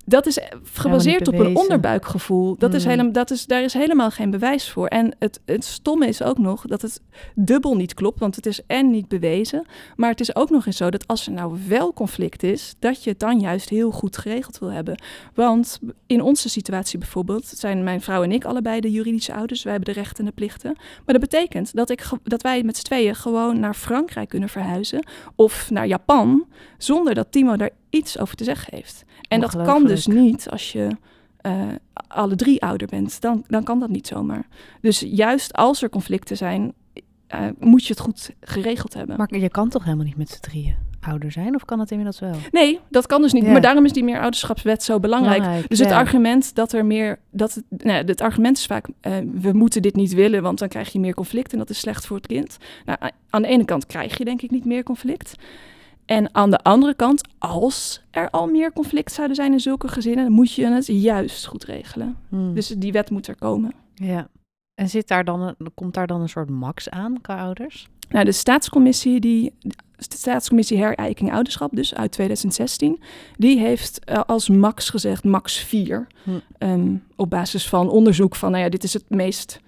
Dat 0.08 0.26
is 0.26 0.38
gebaseerd 0.72 1.28
op 1.28 1.38
een 1.38 1.56
onderbuikgevoel. 1.56 2.56
Dat 2.58 2.74
is 2.74 2.82
Hmm. 2.82 2.90
helemaal, 2.90 3.12
dat 3.12 3.30
is, 3.30 3.46
daar 3.46 3.62
is 3.62 3.72
helemaal 3.72 4.10
geen 4.10 4.30
bewijs 4.30 4.70
voor. 4.70 4.86
En 4.86 5.16
het, 5.18 5.40
het 5.44 5.64
stomme 5.64 6.06
is 6.06 6.22
ook 6.22 6.38
nog 6.38 6.62
dat 6.66 6.82
het 6.82 7.00
dubbel 7.34 7.76
niet 7.76 7.94
klopt. 7.94 8.20
Want 8.20 8.36
het 8.36 8.46
is 8.46 8.60
en 8.66 8.90
niet 8.90 9.08
bewezen. 9.08 9.66
Maar 9.96 10.10
het 10.10 10.20
is 10.20 10.36
ook 10.36 10.50
nog 10.50 10.66
eens 10.66 10.76
zo 10.76 10.90
dat 10.90 11.06
als 11.06 11.26
er 11.26 11.32
nou 11.32 11.58
wel 11.68 11.92
conflict 11.92 12.42
is, 12.42 12.74
dat 12.78 13.04
je 13.04 13.10
het 13.10 13.18
dan 13.18 13.40
juist 13.40 13.68
heel 13.68 13.90
goed 13.90 14.16
geregeld 14.16 14.58
wil 14.58 14.72
hebben. 14.72 15.02
Want 15.34 15.78
in 16.06 16.22
onze 16.22 16.48
situatie 16.48 16.98
bijvoorbeeld 16.98 17.46
zijn 17.46 17.84
mijn 17.84 18.00
vrouw 18.00 18.22
en 18.22 18.32
ik 18.32 18.44
allebei 18.44 18.80
de 18.80 18.90
juridische 18.90 19.34
ouders. 19.34 19.62
Wij 19.62 19.72
hebben 19.72 19.94
de 19.94 20.00
rechten 20.00 20.18
en 20.18 20.24
de 20.24 20.36
plichten. 20.36 20.72
Maar 20.76 21.18
dat 21.18 21.30
betekent 21.30 21.74
dat, 21.74 21.90
ik, 21.90 22.08
dat 22.22 22.42
wij 22.42 22.62
met 22.62 22.76
z'n 22.76 22.84
tweeën 22.84 23.14
gewoon 23.14 23.60
naar 23.60 23.74
Frankrijk 23.74 24.28
kunnen 24.28 24.48
verhuizen. 24.48 25.06
Of 25.34 25.70
naar 25.70 25.86
Japan, 25.86 26.46
zonder 26.78 27.14
dat 27.14 27.32
Timo 27.32 27.56
daar 27.56 27.70
iets 27.90 28.18
over 28.18 28.36
te 28.36 28.44
zeggen 28.44 28.74
heeft. 28.74 29.04
En 29.28 29.40
dat 29.40 29.62
kan 29.62 29.86
dus 29.86 29.97
Ongelooflijk. 30.06 30.36
niet 30.36 30.50
als 30.50 30.72
je 30.72 30.88
eh, 31.40 31.66
alle 32.08 32.36
drie 32.36 32.62
ouder 32.62 32.86
bent. 32.86 33.20
Dan, 33.20 33.44
dan 33.48 33.64
kan 33.64 33.80
dat 33.80 33.88
niet 33.88 34.06
zomaar. 34.06 34.46
Dus 34.80 35.00
juist 35.00 35.52
als 35.52 35.82
er 35.82 35.88
conflicten 35.88 36.36
zijn, 36.36 36.72
eh, 37.26 37.40
moet 37.58 37.84
je 37.84 37.92
het 37.92 38.02
goed 38.02 38.30
geregeld 38.40 38.94
hebben. 38.94 39.16
Maar 39.16 39.36
je 39.36 39.48
kan 39.48 39.68
toch 39.68 39.84
helemaal 39.84 40.04
niet 40.04 40.16
met 40.16 40.28
z'n 40.28 40.40
drieën 40.40 40.76
ouder 41.00 41.32
zijn? 41.32 41.54
Of 41.54 41.64
kan 41.64 41.78
dat 41.78 41.90
inmiddels 41.90 42.20
wel? 42.20 42.34
Nee, 42.50 42.80
dat 42.90 43.06
kan 43.06 43.22
dus 43.22 43.32
niet. 43.32 43.44
Ja. 43.44 43.52
Maar 43.52 43.60
daarom 43.60 43.84
is 43.84 43.92
die 43.92 44.04
meerouderschapswet 44.04 44.82
zo 44.82 45.00
belangrijk. 45.00 45.68
Dus 45.68 45.78
het 45.78 45.88
ja. 45.88 45.96
argument 45.96 46.54
dat 46.54 46.72
er 46.72 46.86
meer. 46.86 47.18
Dat 47.30 47.54
het, 47.54 47.64
nou, 47.84 48.04
het 48.04 48.20
argument 48.20 48.56
is 48.56 48.66
vaak. 48.66 48.86
eh, 49.00 49.12
we 49.40 49.52
moeten 49.52 49.82
dit 49.82 49.94
niet 49.94 50.14
willen, 50.14 50.42
want 50.42 50.58
dan 50.58 50.68
krijg 50.68 50.92
je 50.92 51.00
meer 51.00 51.14
conflict 51.14 51.52
en 51.52 51.58
dat 51.58 51.70
is 51.70 51.78
slecht 51.78 52.06
voor 52.06 52.16
het 52.16 52.26
kind. 52.26 52.56
Nou, 52.84 52.98
aan 53.30 53.42
de 53.42 53.48
ene 53.48 53.64
kant 53.64 53.86
krijg 53.86 54.18
je 54.18 54.24
denk 54.24 54.42
ik 54.42 54.50
niet 54.50 54.64
meer 54.64 54.82
conflict. 54.82 55.34
En 56.08 56.34
aan 56.34 56.50
de 56.50 56.58
andere 56.58 56.94
kant, 56.94 57.28
als 57.38 58.02
er 58.10 58.30
al 58.30 58.46
meer 58.46 58.72
conflict 58.72 59.12
zouden 59.12 59.36
zijn 59.36 59.52
in 59.52 59.60
zulke 59.60 59.88
gezinnen, 59.88 60.24
dan 60.24 60.32
moet 60.32 60.52
je 60.52 60.66
het 60.66 60.86
juist 60.86 61.46
goed 61.46 61.64
regelen. 61.64 62.16
Hmm. 62.28 62.54
Dus 62.54 62.68
die 62.68 62.92
wet 62.92 63.10
moet 63.10 63.26
er 63.26 63.36
komen. 63.36 63.72
Ja. 63.94 64.28
En 64.74 64.88
zit 64.88 65.08
daar 65.08 65.24
dan 65.24 65.40
een, 65.40 65.56
komt 65.74 65.94
daar 65.94 66.06
dan 66.06 66.20
een 66.20 66.28
soort 66.28 66.50
max 66.50 66.90
aan 66.90 67.20
qua 67.20 67.40
ouders? 67.40 67.88
Nou, 68.08 68.24
de 68.24 68.32
staatscommissie, 68.32 69.20
die, 69.20 69.54
de 69.60 69.74
staatscommissie 69.96 70.78
Herijking 70.78 71.32
Ouderschap, 71.32 71.70
dus 71.72 71.94
uit 71.94 72.12
2016, 72.12 73.00
die 73.36 73.58
heeft 73.58 74.00
uh, 74.10 74.20
als 74.26 74.48
max 74.48 74.90
gezegd 74.90 75.24
max 75.24 75.58
4. 75.58 76.06
Hm. 76.22 76.30
Um, 76.58 77.04
op 77.16 77.30
basis 77.30 77.68
van 77.68 77.88
onderzoek 77.88 78.36
van, 78.36 78.50
nou 78.50 78.62
ja, 78.62 78.70
dit 78.70 78.84
is 78.84 78.92
het 78.92 79.10
meest 79.10 79.60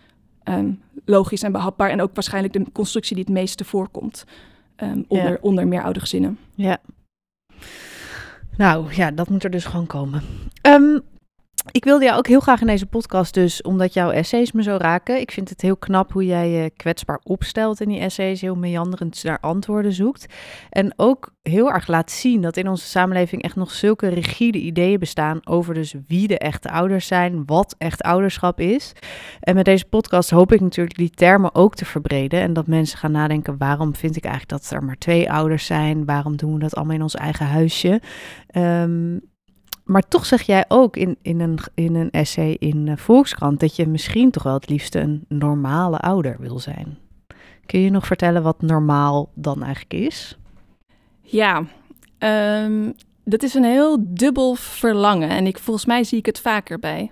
um, 0.45 0.83
logisch 1.05 1.43
en 1.43 1.53
behapbaar. 1.53 1.91
En 1.91 2.01
ook 2.01 2.15
waarschijnlijk 2.15 2.53
de 2.53 2.65
constructie 2.73 3.17
die 3.17 3.25
het 3.25 3.35
meeste 3.35 3.65
voorkomt 3.65 4.25
um, 4.83 5.05
onder, 5.09 5.31
ja. 5.31 5.39
onder 5.41 5.69
meeroudergezinnen. 5.69 6.39
Ja. 6.55 6.79
Nou 8.57 8.95
ja, 8.95 9.11
dat 9.11 9.29
moet 9.29 9.45
er 9.45 9.51
dus 9.51 9.65
gewoon 9.65 9.87
komen. 9.87 10.23
Um, 10.67 11.01
ik 11.71 11.85
wilde 11.85 12.05
jou 12.05 12.19
ook 12.19 12.27
heel 12.27 12.41
graag 12.41 12.61
in 12.61 12.67
deze 12.67 12.87
podcast 12.87 13.35
dus, 13.35 13.63
omdat 13.63 13.95
jouw 13.95 14.11
essays 14.11 14.53
me 14.53 14.63
zo 14.63 14.77
raken. 14.77 15.21
Ik 15.21 15.31
vind 15.31 15.49
het 15.49 15.61
heel 15.61 15.77
knap 15.77 16.13
hoe 16.13 16.25
jij 16.25 16.51
je 16.51 16.71
kwetsbaar 16.71 17.21
opstelt 17.23 17.81
in 17.81 17.89
die 17.89 17.99
essays, 17.99 18.41
heel 18.41 18.55
meanderend 18.55 19.25
naar 19.25 19.41
antwoorden 19.41 19.93
zoekt. 19.93 20.27
En 20.71 20.93
ook 20.97 21.33
heel 21.43 21.73
erg 21.73 21.87
laat 21.87 22.11
zien 22.11 22.43
dat 22.43 22.57
in 22.57 22.69
onze 22.69 22.87
samenleving 22.87 23.43
echt 23.43 23.57
nog 23.57 23.71
zulke 23.71 24.09
rigide 24.09 24.59
ideeën 24.59 24.99
bestaan 24.99 25.47
over 25.47 25.75
dus 25.75 25.95
wie 26.07 26.27
de 26.27 26.39
echte 26.39 26.71
ouders 26.71 27.07
zijn, 27.07 27.43
wat 27.47 27.75
echt 27.79 28.03
ouderschap 28.03 28.61
is. 28.61 28.93
En 29.41 29.55
met 29.55 29.65
deze 29.65 29.85
podcast 29.85 30.31
hoop 30.31 30.53
ik 30.53 30.61
natuurlijk 30.61 30.97
die 30.97 31.11
termen 31.11 31.55
ook 31.55 31.75
te 31.75 31.85
verbreden 31.85 32.41
en 32.41 32.53
dat 32.53 32.67
mensen 32.67 32.99
gaan 32.99 33.13
nadenken, 33.13 33.59
waarom 33.59 33.95
vind 33.95 34.17
ik 34.17 34.25
eigenlijk 34.25 34.63
dat 34.63 34.71
er 34.71 34.85
maar 34.85 34.99
twee 34.99 35.33
ouders 35.33 35.67
zijn? 35.67 36.05
Waarom 36.05 36.37
doen 36.37 36.53
we 36.53 36.59
dat 36.59 36.75
allemaal 36.75 36.95
in 36.95 37.03
ons 37.03 37.15
eigen 37.15 37.47
huisje? 37.47 38.01
Um, 38.57 39.30
maar 39.91 40.09
toch 40.09 40.27
zeg 40.27 40.43
jij 40.43 40.65
ook 40.69 40.97
in, 40.97 41.17
in, 41.23 41.41
een, 41.41 41.59
in 41.75 41.95
een 41.95 42.11
essay 42.11 42.57
in 42.59 42.99
Volkskrant 42.99 43.61
dat 43.61 43.77
je 43.77 43.87
misschien 43.87 44.31
toch 44.31 44.43
wel 44.43 44.55
het 44.55 44.69
liefste 44.69 44.99
een 44.99 45.25
normale 45.29 45.99
ouder 45.99 46.37
wil 46.39 46.59
zijn. 46.59 46.99
Kun 47.67 47.81
je 47.81 47.91
nog 47.91 48.07
vertellen 48.07 48.43
wat 48.43 48.63
normaal 48.63 49.31
dan 49.35 49.63
eigenlijk 49.63 49.95
is? 49.95 50.39
Ja, 51.21 51.65
um, 52.19 52.95
dat 53.25 53.43
is 53.43 53.55
een 53.55 53.65
heel 53.65 53.97
dubbel 54.01 54.55
verlangen. 54.55 55.29
En 55.29 55.47
ik, 55.47 55.59
volgens 55.59 55.87
mij 55.87 56.05
zie 56.05 56.19
ik 56.19 56.27
het 56.27 56.41
vaker 56.41 56.79
bij 56.79 57.11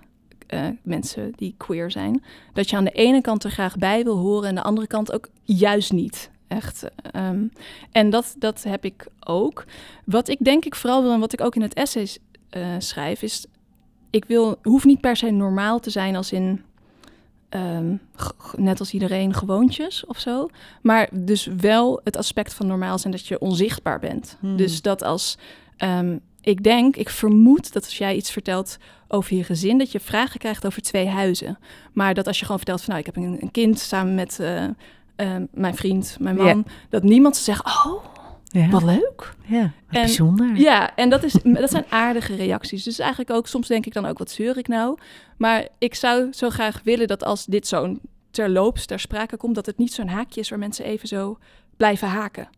uh, 0.54 0.60
mensen 0.82 1.32
die 1.36 1.54
queer 1.56 1.90
zijn. 1.90 2.22
Dat 2.52 2.70
je 2.70 2.76
aan 2.76 2.84
de 2.84 2.90
ene 2.90 3.20
kant 3.20 3.44
er 3.44 3.50
graag 3.50 3.76
bij 3.76 4.04
wil 4.04 4.16
horen 4.16 4.42
en 4.42 4.48
aan 4.48 4.54
de 4.54 4.68
andere 4.68 4.86
kant 4.86 5.12
ook 5.12 5.28
juist 5.42 5.92
niet. 5.92 6.30
Echt. 6.48 6.84
Um, 7.16 7.52
en 7.92 8.10
dat, 8.10 8.34
dat 8.38 8.62
heb 8.62 8.84
ik 8.84 9.06
ook. 9.26 9.64
Wat 10.04 10.28
ik 10.28 10.38
denk 10.44 10.64
ik 10.64 10.74
vooral 10.74 11.02
wil 11.02 11.12
en 11.12 11.20
wat 11.20 11.32
ik 11.32 11.40
ook 11.40 11.54
in 11.54 11.62
het 11.62 11.74
essay 11.74 12.08
uh, 12.56 12.66
schrijf, 12.78 13.22
is 13.22 13.46
ik 14.10 14.24
wil, 14.24 14.58
hoef 14.62 14.84
niet 14.84 15.00
per 15.00 15.16
se 15.16 15.30
normaal 15.30 15.80
te 15.80 15.90
zijn 15.90 16.16
als 16.16 16.32
in 16.32 16.62
um, 17.50 18.00
net 18.56 18.80
als 18.80 18.92
iedereen 18.92 19.34
gewoontjes 19.34 20.06
of 20.06 20.18
zo. 20.18 20.48
Maar 20.82 21.08
dus 21.12 21.48
wel 21.56 22.00
het 22.04 22.16
aspect 22.16 22.54
van 22.54 22.66
normaal 22.66 22.98
zijn 22.98 23.12
dat 23.12 23.26
je 23.26 23.38
onzichtbaar 23.38 23.98
bent. 23.98 24.36
Hmm. 24.40 24.56
Dus 24.56 24.82
dat 24.82 25.02
als 25.02 25.38
um, 25.78 26.20
ik 26.40 26.62
denk, 26.62 26.96
ik 26.96 27.08
vermoed 27.08 27.72
dat 27.72 27.84
als 27.84 27.98
jij 27.98 28.16
iets 28.16 28.30
vertelt 28.30 28.76
over 29.08 29.36
je 29.36 29.44
gezin, 29.44 29.78
dat 29.78 29.92
je 29.92 30.00
vragen 30.00 30.38
krijgt 30.38 30.66
over 30.66 30.82
twee 30.82 31.08
huizen. 31.08 31.58
Maar 31.92 32.14
dat 32.14 32.26
als 32.26 32.38
je 32.38 32.44
gewoon 32.44 32.58
vertelt 32.58 32.82
van 32.82 32.94
nou, 32.94 33.06
ik 33.06 33.14
heb 33.14 33.24
een, 33.24 33.38
een 33.40 33.50
kind 33.50 33.78
samen 33.78 34.14
met 34.14 34.38
uh, 34.40 34.64
uh, 34.64 35.36
mijn 35.50 35.74
vriend, 35.74 36.16
mijn 36.20 36.36
man, 36.36 36.46
yeah. 36.46 36.64
dat 36.88 37.02
niemand 37.02 37.36
zegt, 37.36 37.64
oh, 37.64 38.04
ja. 38.50 38.68
Wat 38.68 38.82
leuk. 38.82 39.34
Ja, 39.44 39.60
wat 39.60 39.70
en, 39.88 40.02
bijzonder. 40.02 40.56
Ja, 40.56 40.96
en 40.96 41.10
dat, 41.10 41.22
is, 41.22 41.32
dat 41.42 41.70
zijn 41.70 41.84
aardige 41.88 42.34
reacties. 42.34 42.84
Dus 42.84 42.98
eigenlijk 42.98 43.30
ook, 43.30 43.46
soms 43.46 43.68
denk 43.68 43.86
ik 43.86 43.92
dan 43.92 44.06
ook, 44.06 44.18
wat 44.18 44.30
zeur 44.30 44.58
ik 44.58 44.68
nou? 44.68 44.98
Maar 45.36 45.68
ik 45.78 45.94
zou 45.94 46.32
zo 46.32 46.50
graag 46.50 46.80
willen 46.84 47.06
dat 47.06 47.24
als 47.24 47.44
dit 47.44 47.66
zo'n 47.66 48.00
terloops 48.30 48.86
ter 48.86 49.00
sprake 49.00 49.36
komt, 49.36 49.54
dat 49.54 49.66
het 49.66 49.78
niet 49.78 49.92
zo'n 49.92 50.08
haakje 50.08 50.40
is 50.40 50.48
waar 50.48 50.58
mensen 50.58 50.84
even 50.84 51.08
zo 51.08 51.38
blijven 51.76 52.08
haken 52.08 52.48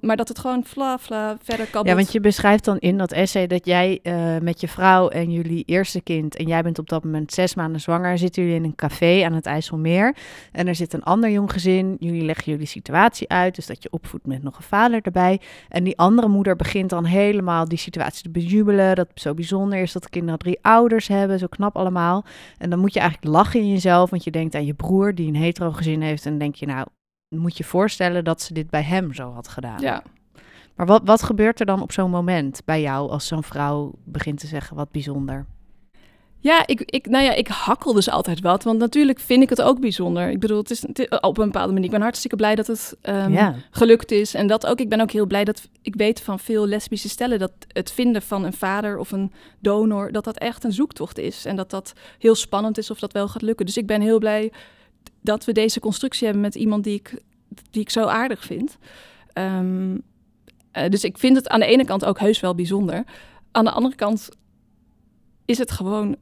maar 0.00 0.16
dat 0.16 0.28
het 0.28 0.38
gewoon 0.38 0.64
fla 0.64 0.98
fla 0.98 1.36
verder 1.42 1.66
kan. 1.66 1.84
Ja, 1.84 1.94
want 1.94 2.12
je 2.12 2.20
beschrijft 2.20 2.64
dan 2.64 2.78
in 2.78 2.98
dat 2.98 3.12
essay 3.12 3.46
dat 3.46 3.66
jij 3.66 4.00
uh, 4.02 4.36
met 4.38 4.60
je 4.60 4.68
vrouw 4.68 5.08
en 5.08 5.30
jullie 5.30 5.64
eerste 5.66 6.00
kind, 6.00 6.36
en 6.36 6.46
jij 6.46 6.62
bent 6.62 6.78
op 6.78 6.88
dat 6.88 7.04
moment 7.04 7.32
zes 7.32 7.54
maanden 7.54 7.80
zwanger, 7.80 8.18
zitten 8.18 8.42
jullie 8.42 8.56
in 8.58 8.64
een 8.64 8.74
café 8.74 9.24
aan 9.24 9.32
het 9.32 9.46
IJsselmeer. 9.46 10.16
En 10.52 10.66
er 10.68 10.74
zit 10.74 10.92
een 10.92 11.02
ander 11.02 11.30
jong 11.30 11.52
gezin. 11.52 11.96
Jullie 11.98 12.24
leggen 12.24 12.52
jullie 12.52 12.66
situatie 12.66 13.28
uit, 13.28 13.54
dus 13.54 13.66
dat 13.66 13.82
je 13.82 13.88
opvoedt 13.92 14.26
met 14.26 14.42
nog 14.42 14.56
een 14.56 14.62
vader 14.62 15.00
erbij. 15.02 15.40
En 15.68 15.84
die 15.84 15.98
andere 15.98 16.28
moeder 16.28 16.56
begint 16.56 16.90
dan 16.90 17.04
helemaal 17.04 17.68
die 17.68 17.78
situatie 17.78 18.22
te 18.22 18.30
bejubelen. 18.30 18.96
Dat 18.96 19.08
het 19.08 19.20
zo 19.20 19.34
bijzonder 19.34 19.78
is 19.78 19.92
dat 19.92 20.02
de 20.02 20.08
kinderen 20.08 20.38
drie 20.38 20.58
ouders 20.62 21.08
hebben, 21.08 21.38
zo 21.38 21.46
knap 21.46 21.76
allemaal. 21.76 22.24
En 22.58 22.70
dan 22.70 22.78
moet 22.78 22.94
je 22.94 23.00
eigenlijk 23.00 23.34
lachen 23.34 23.60
in 23.60 23.70
jezelf, 23.70 24.10
want 24.10 24.24
je 24.24 24.30
denkt 24.30 24.54
aan 24.54 24.66
je 24.66 24.74
broer 24.74 25.14
die 25.14 25.28
een 25.28 25.36
hetero 25.36 25.72
gezin 25.72 26.02
heeft. 26.02 26.26
En 26.26 26.38
denk 26.38 26.54
je, 26.54 26.66
nou, 26.66 26.86
moet 27.28 27.56
je 27.56 27.64
voorstellen 27.64 28.24
dat 28.24 28.42
ze 28.42 28.52
dit 28.52 28.70
bij 28.70 28.82
hem 28.82 29.14
zo 29.14 29.32
had 29.32 29.48
gedaan. 29.48 29.80
Ja. 29.80 30.02
Maar 30.76 30.86
wat, 30.86 31.02
wat 31.04 31.22
gebeurt 31.22 31.60
er 31.60 31.66
dan 31.66 31.82
op 31.82 31.92
zo'n 31.92 32.10
moment 32.10 32.60
bij 32.64 32.80
jou 32.80 33.10
als 33.10 33.26
zo'n 33.26 33.42
vrouw 33.42 33.92
begint 34.04 34.38
te 34.38 34.46
zeggen 34.46 34.76
wat 34.76 34.90
bijzonder? 34.90 35.46
Ja, 36.40 36.66
ik, 36.66 36.80
ik, 36.80 37.06
nou 37.06 37.24
ja, 37.24 37.32
ik 37.32 37.48
hakkel 37.48 37.92
dus 37.92 38.10
altijd 38.10 38.40
wat. 38.40 38.62
Want 38.64 38.78
natuurlijk 38.78 39.20
vind 39.20 39.42
ik 39.42 39.48
het 39.48 39.62
ook 39.62 39.80
bijzonder. 39.80 40.30
Ik 40.30 40.40
bedoel, 40.40 40.58
het 40.58 40.70
is, 40.70 40.84
op 41.20 41.38
een 41.38 41.44
bepaalde 41.44 41.72
manier. 41.72 41.84
Ik 41.84 41.90
ben 41.90 42.00
hartstikke 42.00 42.36
blij 42.36 42.54
dat 42.54 42.66
het 42.66 42.96
um, 43.02 43.32
ja. 43.32 43.54
gelukt 43.70 44.10
is. 44.10 44.34
En 44.34 44.46
dat 44.46 44.66
ook, 44.66 44.80
ik 44.80 44.88
ben 44.88 45.00
ook 45.00 45.10
heel 45.10 45.26
blij 45.26 45.44
dat 45.44 45.68
ik 45.82 45.94
weet 45.94 46.20
van 46.20 46.38
veel 46.38 46.66
lesbische 46.66 47.08
stellen... 47.08 47.38
dat 47.38 47.52
het 47.68 47.92
vinden 47.92 48.22
van 48.22 48.44
een 48.44 48.52
vader 48.52 48.98
of 48.98 49.12
een 49.12 49.32
donor... 49.58 50.12
dat 50.12 50.24
dat 50.24 50.38
echt 50.38 50.64
een 50.64 50.72
zoektocht 50.72 51.18
is. 51.18 51.44
En 51.44 51.56
dat 51.56 51.70
dat 51.70 51.92
heel 52.18 52.34
spannend 52.34 52.78
is 52.78 52.90
of 52.90 52.98
dat 52.98 53.12
wel 53.12 53.28
gaat 53.28 53.42
lukken. 53.42 53.66
Dus 53.66 53.76
ik 53.76 53.86
ben 53.86 54.00
heel 54.00 54.18
blij 54.18 54.52
dat 55.20 55.44
we 55.44 55.52
deze 55.52 55.80
constructie 55.80 56.24
hebben 56.24 56.42
met 56.42 56.54
iemand 56.54 56.84
die 56.84 56.94
ik, 56.94 57.22
die 57.70 57.82
ik 57.82 57.90
zo 57.90 58.04
aardig 58.04 58.44
vind. 58.44 58.78
Um, 59.34 59.92
uh, 59.92 60.88
dus 60.88 61.04
ik 61.04 61.18
vind 61.18 61.36
het 61.36 61.48
aan 61.48 61.60
de 61.60 61.66
ene 61.66 61.84
kant 61.84 62.04
ook 62.04 62.18
heus 62.18 62.40
wel 62.40 62.54
bijzonder. 62.54 63.04
Aan 63.52 63.64
de 63.64 63.70
andere 63.70 63.94
kant 63.94 64.28
is 65.44 65.58
het 65.58 65.70
gewoon 65.70 66.16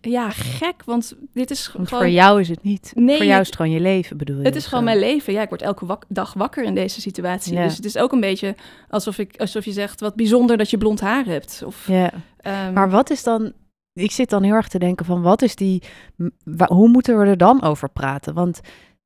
ja, 0.00 0.30
gek, 0.30 0.82
want 0.84 1.14
dit 1.32 1.50
is 1.50 1.72
want 1.72 1.88
gewoon... 1.88 2.02
voor 2.02 2.12
jou 2.12 2.40
is 2.40 2.48
het 2.48 2.62
niet. 2.62 2.92
Nee, 2.94 3.16
voor 3.16 3.26
jou 3.26 3.40
is 3.40 3.46
het 3.46 3.56
gewoon 3.56 3.70
je 3.70 3.80
leven, 3.80 4.16
bedoel 4.16 4.38
je? 4.38 4.44
Het 4.44 4.56
is 4.56 4.66
gewoon 4.66 4.84
mijn 4.84 4.98
leven. 4.98 5.32
Ja, 5.32 5.42
ik 5.42 5.48
word 5.48 5.62
elke 5.62 5.86
wak 5.86 6.04
dag 6.08 6.34
wakker 6.34 6.64
in 6.64 6.74
deze 6.74 7.00
situatie. 7.00 7.54
Ja. 7.54 7.64
Dus 7.64 7.76
het 7.76 7.84
is 7.84 7.96
ook 7.96 8.12
een 8.12 8.20
beetje 8.20 8.54
alsof, 8.88 9.18
ik, 9.18 9.36
alsof 9.36 9.64
je 9.64 9.72
zegt... 9.72 10.00
wat 10.00 10.14
bijzonder 10.14 10.56
dat 10.56 10.70
je 10.70 10.78
blond 10.78 11.00
haar 11.00 11.24
hebt. 11.24 11.62
Of, 11.66 11.86
ja. 11.86 12.12
Um, 12.66 12.72
maar 12.72 12.90
wat 12.90 13.10
is 13.10 13.22
dan 13.22 13.52
ik 13.92 14.10
zit 14.10 14.30
dan 14.30 14.42
heel 14.42 14.54
erg 14.54 14.68
te 14.68 14.78
denken 14.78 15.06
van 15.06 15.22
wat 15.22 15.42
is 15.42 15.56
die, 15.56 15.82
hoe 16.66 16.88
moeten 16.88 17.18
we 17.18 17.24
er 17.24 17.36
dan 17.36 17.62
over 17.62 17.90
praten? 17.90 18.34
Want 18.34 18.60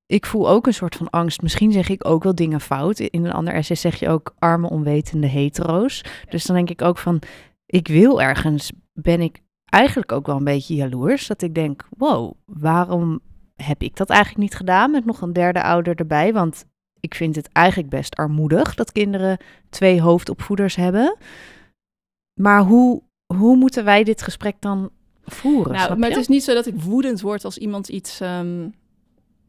ik 0.07 0.27
voel 0.27 0.49
ook 0.49 0.67
een 0.67 0.75
soort 0.75 0.97
van 0.97 1.11
angst. 1.11 1.43
Misschien 1.43 1.73
zeg 1.73 1.89
ik 1.89 2.07
ook 2.07 2.23
wel 2.23 2.35
dingen 2.35 2.61
fout. 2.61 2.99
In 2.99 3.25
een 3.25 3.33
ander 3.33 3.55
essay 3.55 3.77
zeg 3.77 3.99
je 3.99 4.09
ook 4.09 4.35
arme 4.39 4.71
onwetende 4.71 5.27
hetero's. 5.27 6.05
Dus 6.29 6.45
dan 6.45 6.57
denk 6.57 6.71
ik 6.71 6.83
ook 6.83 6.99
van, 6.99 7.23
ik 7.67 7.89
wil 7.89 8.23
ergens, 8.23 8.73
ben 8.93 9.21
ik 9.21 9.43
eigenlijk 9.65 10.13
ook 10.13 10.27
wel 10.27 10.37
een 10.37 10.45
beetje 10.45 10.75
jaloers. 10.75 11.27
Dat 11.27 11.43
ik 11.43 11.55
denk, 11.55 11.89
wow, 11.99 12.33
waarom 12.45 13.21
heb 13.57 13.83
ik 13.83 13.97
dat 13.97 14.11
eigenlijk 14.11 14.41
niet 14.41 14.55
gedaan 14.55 14.91
met 14.91 15.05
nog 15.05 15.21
een 15.21 15.33
derde 15.33 15.63
ouder 15.63 15.95
erbij? 15.95 16.33
Want 16.33 16.65
ik 17.01 17.15
vind 17.15 17.37
het 17.37 17.49
eigenlijk 17.53 17.91
best 17.91 18.17
armoedig 18.17 18.75
dat 18.75 18.93
kinderen 18.93 19.39
twee 19.71 20.03
hoofdopvoeders 20.03 20.77
hebben. 20.77 21.17
Maar 22.41 22.61
hoe, 22.61 23.03
hoe 23.35 23.57
moeten 23.57 23.85
wij 23.85 24.05
dit 24.05 24.23
gesprek 24.23 24.57
dan 24.61 24.91
voeren? 25.25 25.73
Nou, 25.73 25.99
maar 25.99 26.09
het 26.09 26.19
is 26.19 26.29
niet 26.29 26.45
zo 26.45 26.55
dat 26.55 26.67
ik 26.67 26.75
woedend 26.77 27.21
word 27.21 27.45
als 27.45 27.59
iemand 27.59 27.89
iets 27.89 28.21
um, 28.21 28.75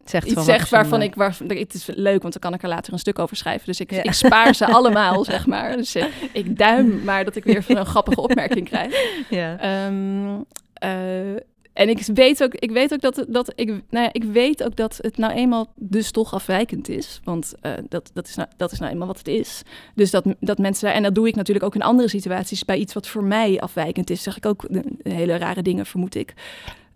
zegt, 0.06 0.28
iets 0.28 0.46
zegt 0.46 0.70
waarvan 0.70 1.02
ik, 1.02 1.16
waar, 1.16 1.38
het 1.48 1.74
is 1.74 1.86
leuk, 1.86 2.22
want 2.22 2.34
dan 2.34 2.42
kan 2.42 2.54
ik 2.54 2.64
er 2.64 2.70
later 2.70 2.94
een 2.94 3.00
stuk 3.00 3.20
over 3.20 3.36
schrijven. 3.38 3.66
Dus 3.66 3.80
ik, 3.80 3.92
ja. 3.92 4.04
ik 4.04 4.14
spaar 4.14 4.56
ze 4.56 4.66
allemaal, 4.78 5.24
zeg 5.24 5.46
maar. 5.46 5.78
Dus 5.78 5.96
uh, 5.96 6.06
ik 6.32 6.58
duim 6.58 7.04
maar 7.04 7.26
dat 7.26 7.36
ik 7.36 7.44
weer 7.44 7.64
van 7.64 7.78
een 7.78 7.86
grappige 7.86 8.22
opmerking 8.22 8.68
krijg. 8.68 8.96
Ja. 9.30 9.86
Um, 9.86 10.46
uh, 10.84 11.40
en 11.76 11.90
ik 11.90 12.06
weet 12.14 12.44
ook, 12.44 12.54
ik 12.54 12.72
weet 12.72 12.94
ook 12.94 13.02
dat, 13.02 13.26
dat 13.28 13.54
ik, 13.56 13.68
nou 13.68 13.84
ja, 13.90 14.10
ik 14.12 14.24
weet 14.24 14.64
ook 14.64 14.76
dat 14.76 15.00
het 15.02 15.18
nou 15.18 15.34
eenmaal 15.34 15.74
dus 15.76 16.12
toch 16.12 16.34
afwijkend 16.34 16.90
is. 16.90 17.22
Want 17.24 17.54
uh, 17.62 17.72
dat, 17.90 18.12
dat, 18.14 18.28
is 18.28 18.36
nou, 18.36 18.50
dat 18.58 18.72
is 18.72 18.80
nou 18.80 18.92
eenmaal 18.92 19.08
wat 19.08 19.18
het 19.18 19.28
is. 19.28 19.62
Dus 19.96 20.12
dat, 20.12 20.26
dat 20.40 20.58
mensen 20.58 20.94
en 20.94 21.04
dat 21.04 21.16
doe 21.16 21.28
ik 21.28 21.36
natuurlijk 21.36 21.66
ook 21.66 21.76
in 21.76 21.82
andere 21.82 22.10
situaties, 22.10 22.66
bij 22.66 22.78
iets 22.78 22.94
wat 22.94 23.08
voor 23.08 23.24
mij 23.24 23.60
afwijkend 23.60 24.10
is, 24.10 24.24
zeg 24.24 24.38
ik 24.38 24.46
ook 24.46 24.68
hele 25.04 25.36
rare 25.36 25.62
dingen, 25.62 25.86
vermoed 25.86 26.16
ik. 26.16 26.34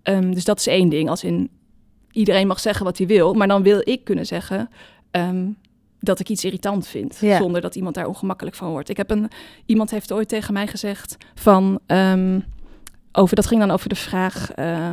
Um, 0.04 0.34
dus 0.34 0.44
dat 0.46 0.60
is 0.60 0.68
één 0.68 0.90
ding, 0.90 1.10
als 1.10 1.24
in 1.24 1.50
iedereen 2.12 2.48
mag 2.48 2.60
zeggen 2.60 2.86
wat 2.86 2.98
hij 2.98 3.08
wil, 3.08 3.34
maar 3.34 3.48
dan 3.48 3.64
wil 3.64 3.82
ik 3.84 4.04
kunnen 4.04 4.26
zeggen. 4.26 4.70
Um, 5.12 5.58
dat 6.00 6.20
ik 6.20 6.30
iets 6.30 6.46
irritant 6.46 6.88
vind, 6.88 7.18
ja. 7.22 7.38
zonder 7.38 7.62
dat 7.62 7.76
iemand 7.76 7.96
daar 7.96 8.08
ongemakkelijk 8.08 8.56
van 8.56 8.70
wordt. 8.70 8.90
Ik 8.90 8.98
heb 8.98 9.10
een, 9.10 9.30
iemand 9.66 9.92
heeft 9.92 10.12
ooit 10.12 10.28
tegen 10.28 10.54
mij 10.54 10.68
gezegd 10.68 11.18
van, 11.36 11.80
um, 11.88 12.44
over, 13.12 13.36
dat 13.36 13.48
ging 13.48 13.60
dan 13.60 13.72
over 13.72 13.90
de 13.90 13.96
vraag, 13.96 14.50
uh, 14.56 14.92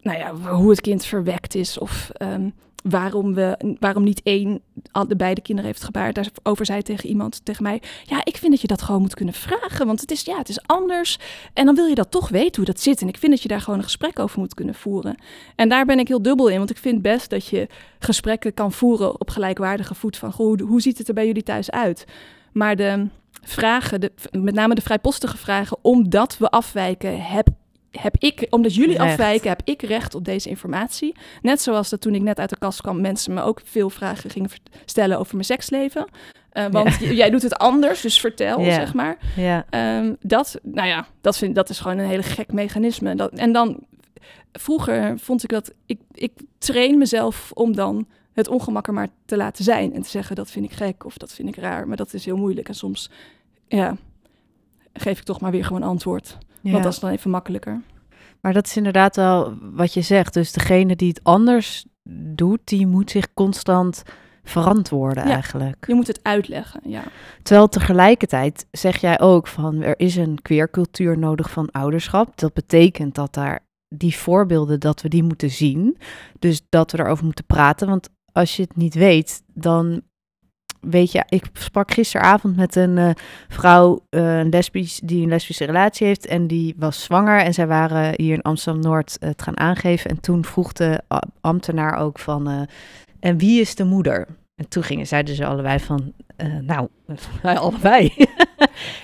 nou 0.00 0.18
ja, 0.18 0.34
hoe 0.34 0.70
het 0.70 0.80
kind 0.80 1.04
verwekt 1.04 1.54
is. 1.54 1.78
Of 1.78 2.10
um, 2.22 2.54
waarom, 2.82 3.34
we, 3.34 3.76
waarom 3.80 4.04
niet 4.04 4.20
één 4.22 4.60
de 5.08 5.16
beide 5.16 5.40
kinderen 5.40 5.70
heeft 5.70 5.84
gebaard. 5.84 6.14
Daarover 6.14 6.66
zei 6.66 6.82
tegen 6.82 7.08
iemand, 7.08 7.44
tegen 7.44 7.62
mij... 7.62 7.82
ja, 8.04 8.20
ik 8.24 8.36
vind 8.36 8.52
dat 8.52 8.60
je 8.60 8.66
dat 8.66 8.82
gewoon 8.82 9.00
moet 9.00 9.14
kunnen 9.14 9.34
vragen. 9.34 9.86
Want 9.86 10.00
het 10.00 10.10
is, 10.10 10.22
ja, 10.22 10.38
het 10.38 10.48
is 10.48 10.62
anders. 10.66 11.18
En 11.52 11.64
dan 11.64 11.74
wil 11.74 11.86
je 11.86 11.94
dat 11.94 12.10
toch 12.10 12.28
weten 12.28 12.56
hoe 12.56 12.72
dat 12.72 12.80
zit. 12.80 13.00
En 13.00 13.08
ik 13.08 13.18
vind 13.18 13.32
dat 13.32 13.42
je 13.42 13.48
daar 13.48 13.60
gewoon 13.60 13.78
een 13.78 13.84
gesprek 13.84 14.18
over 14.18 14.38
moet 14.38 14.54
kunnen 14.54 14.74
voeren. 14.74 15.16
En 15.56 15.68
daar 15.68 15.84
ben 15.84 15.98
ik 15.98 16.08
heel 16.08 16.22
dubbel 16.22 16.48
in. 16.48 16.58
Want 16.58 16.70
ik 16.70 16.78
vind 16.78 17.02
best 17.02 17.30
dat 17.30 17.46
je 17.46 17.66
gesprekken 17.98 18.54
kan 18.54 18.72
voeren 18.72 19.20
op 19.20 19.30
gelijkwaardige 19.30 19.94
voet. 19.94 20.16
Van, 20.16 20.32
goh, 20.32 20.60
hoe 20.60 20.80
ziet 20.80 20.98
het 20.98 21.08
er 21.08 21.14
bij 21.14 21.26
jullie 21.26 21.42
thuis 21.42 21.70
uit? 21.70 22.04
Maar 22.52 22.76
de 22.76 23.06
vragen, 23.48 24.00
de, 24.00 24.12
met 24.30 24.54
name 24.54 24.74
de 24.74 24.82
vrijpostige 24.82 25.36
vragen... 25.36 25.78
omdat 25.82 26.38
we 26.38 26.48
afwijken, 26.48 27.20
heb 27.22 27.48
heb 27.90 28.16
ik, 28.18 28.46
omdat 28.50 28.74
jullie 28.74 28.96
recht. 28.96 29.10
afwijken, 29.10 29.48
heb 29.48 29.60
ik 29.64 29.82
recht 29.82 30.14
op 30.14 30.24
deze 30.24 30.48
informatie. 30.48 31.16
Net 31.42 31.60
zoals 31.60 31.88
dat 31.88 32.00
toen 32.00 32.14
ik 32.14 32.22
net 32.22 32.38
uit 32.38 32.50
de 32.50 32.58
kast 32.58 32.80
kwam, 32.80 33.00
mensen 33.00 33.34
me 33.34 33.42
ook 33.42 33.60
veel 33.64 33.90
vragen 33.90 34.30
gingen 34.30 34.50
stellen 34.84 35.18
over 35.18 35.34
mijn 35.34 35.46
seksleven. 35.46 36.06
Uh, 36.52 36.66
want 36.66 36.94
jij 36.98 37.30
doet 37.30 37.42
het 37.42 37.56
anders, 37.56 38.00
dus 38.00 38.20
vertel, 38.20 38.64
zeg 38.64 38.94
maar. 38.94 39.18
Ja. 39.36 39.66
Um, 39.98 40.16
dat, 40.20 40.58
nou 40.62 40.88
ja, 40.88 41.06
dat, 41.20 41.38
vind, 41.38 41.54
dat 41.54 41.68
is 41.68 41.78
gewoon 41.78 41.98
een 41.98 42.08
hele 42.08 42.22
gek 42.22 42.52
mechanisme. 42.52 43.14
Dat, 43.14 43.32
en 43.32 43.52
dan, 43.52 43.86
vroeger 44.52 45.18
vond 45.18 45.42
ik 45.42 45.50
dat, 45.50 45.72
ik, 45.86 46.00
ik 46.12 46.32
train 46.58 46.98
mezelf 46.98 47.50
om 47.54 47.74
dan 47.74 48.06
het 48.32 48.48
ongemak 48.48 48.86
er 48.86 48.92
maar 48.92 49.08
te 49.24 49.36
laten 49.36 49.64
zijn. 49.64 49.94
En 49.94 50.02
te 50.02 50.08
zeggen, 50.08 50.36
dat 50.36 50.50
vind 50.50 50.64
ik 50.64 50.72
gek 50.72 51.04
of 51.04 51.16
dat 51.16 51.32
vind 51.32 51.48
ik 51.48 51.56
raar. 51.56 51.88
Maar 51.88 51.96
dat 51.96 52.14
is 52.14 52.24
heel 52.24 52.36
moeilijk. 52.36 52.68
En 52.68 52.74
soms, 52.74 53.10
ja, 53.68 53.96
geef 54.92 55.18
ik 55.18 55.24
toch 55.24 55.40
maar 55.40 55.50
weer 55.50 55.64
gewoon 55.64 55.82
antwoord. 55.82 56.38
Ja. 56.60 56.70
Want 56.70 56.84
dat 56.84 56.92
is 56.92 56.98
dan 56.98 57.10
even 57.10 57.30
makkelijker. 57.30 57.80
Maar 58.40 58.52
dat 58.52 58.66
is 58.66 58.76
inderdaad 58.76 59.16
wel 59.16 59.54
wat 59.72 59.94
je 59.94 60.00
zegt. 60.00 60.34
Dus 60.34 60.52
degene 60.52 60.96
die 60.96 61.08
het 61.08 61.24
anders 61.24 61.86
doet, 62.34 62.60
die 62.64 62.86
moet 62.86 63.10
zich 63.10 63.34
constant 63.34 64.02
verantwoorden 64.42 65.26
ja, 65.26 65.32
eigenlijk. 65.32 65.84
Je 65.86 65.94
moet 65.94 66.06
het 66.06 66.20
uitleggen, 66.22 66.80
ja. 66.84 67.02
Terwijl 67.42 67.68
tegelijkertijd 67.68 68.66
zeg 68.70 68.96
jij 68.96 69.20
ook 69.20 69.46
van 69.46 69.82
er 69.82 70.00
is 70.00 70.16
een 70.16 70.42
queercultuur 70.42 71.18
nodig 71.18 71.50
van 71.50 71.70
ouderschap. 71.70 72.38
Dat 72.38 72.52
betekent 72.52 73.14
dat 73.14 73.34
daar 73.34 73.66
die 73.88 74.16
voorbeelden, 74.16 74.80
dat 74.80 75.02
we 75.02 75.08
die 75.08 75.22
moeten 75.22 75.50
zien. 75.50 75.98
Dus 76.38 76.62
dat 76.68 76.92
we 76.92 76.98
erover 76.98 77.24
moeten 77.24 77.44
praten. 77.44 77.88
Want 77.88 78.08
als 78.32 78.56
je 78.56 78.62
het 78.62 78.76
niet 78.76 78.94
weet, 78.94 79.42
dan 79.54 80.02
weet 80.80 81.12
je, 81.12 81.24
ik 81.28 81.44
sprak 81.52 81.92
gisteravond 81.92 82.56
met 82.56 82.76
een 82.76 82.96
uh, 82.96 83.10
vrouw, 83.48 84.00
uh, 84.10 84.40
lesbisch, 84.50 85.00
die 85.04 85.22
een 85.22 85.28
lesbische 85.28 85.64
relatie 85.64 86.06
heeft 86.06 86.26
en 86.26 86.46
die 86.46 86.74
was 86.76 87.02
zwanger. 87.02 87.40
En 87.40 87.54
zij 87.54 87.66
waren 87.66 88.12
hier 88.16 88.34
in 88.34 88.42
Amsterdam-Noord 88.42 89.16
uh, 89.20 89.28
het 89.28 89.42
gaan 89.42 89.58
aangeven. 89.58 90.10
En 90.10 90.20
toen 90.20 90.44
vroeg 90.44 90.72
de 90.72 91.02
ambtenaar 91.40 91.98
ook 91.98 92.18
van, 92.18 92.68
en 93.20 93.38
wie 93.38 93.60
is 93.60 93.74
de 93.74 93.84
moeder? 93.84 94.26
En 94.56 94.68
toen 94.68 94.82
gingen, 94.82 95.06
zeiden 95.06 95.34
ze 95.34 95.46
allebei 95.46 95.78
van, 95.78 96.12
nou, 96.60 96.88
allebei. 97.42 98.12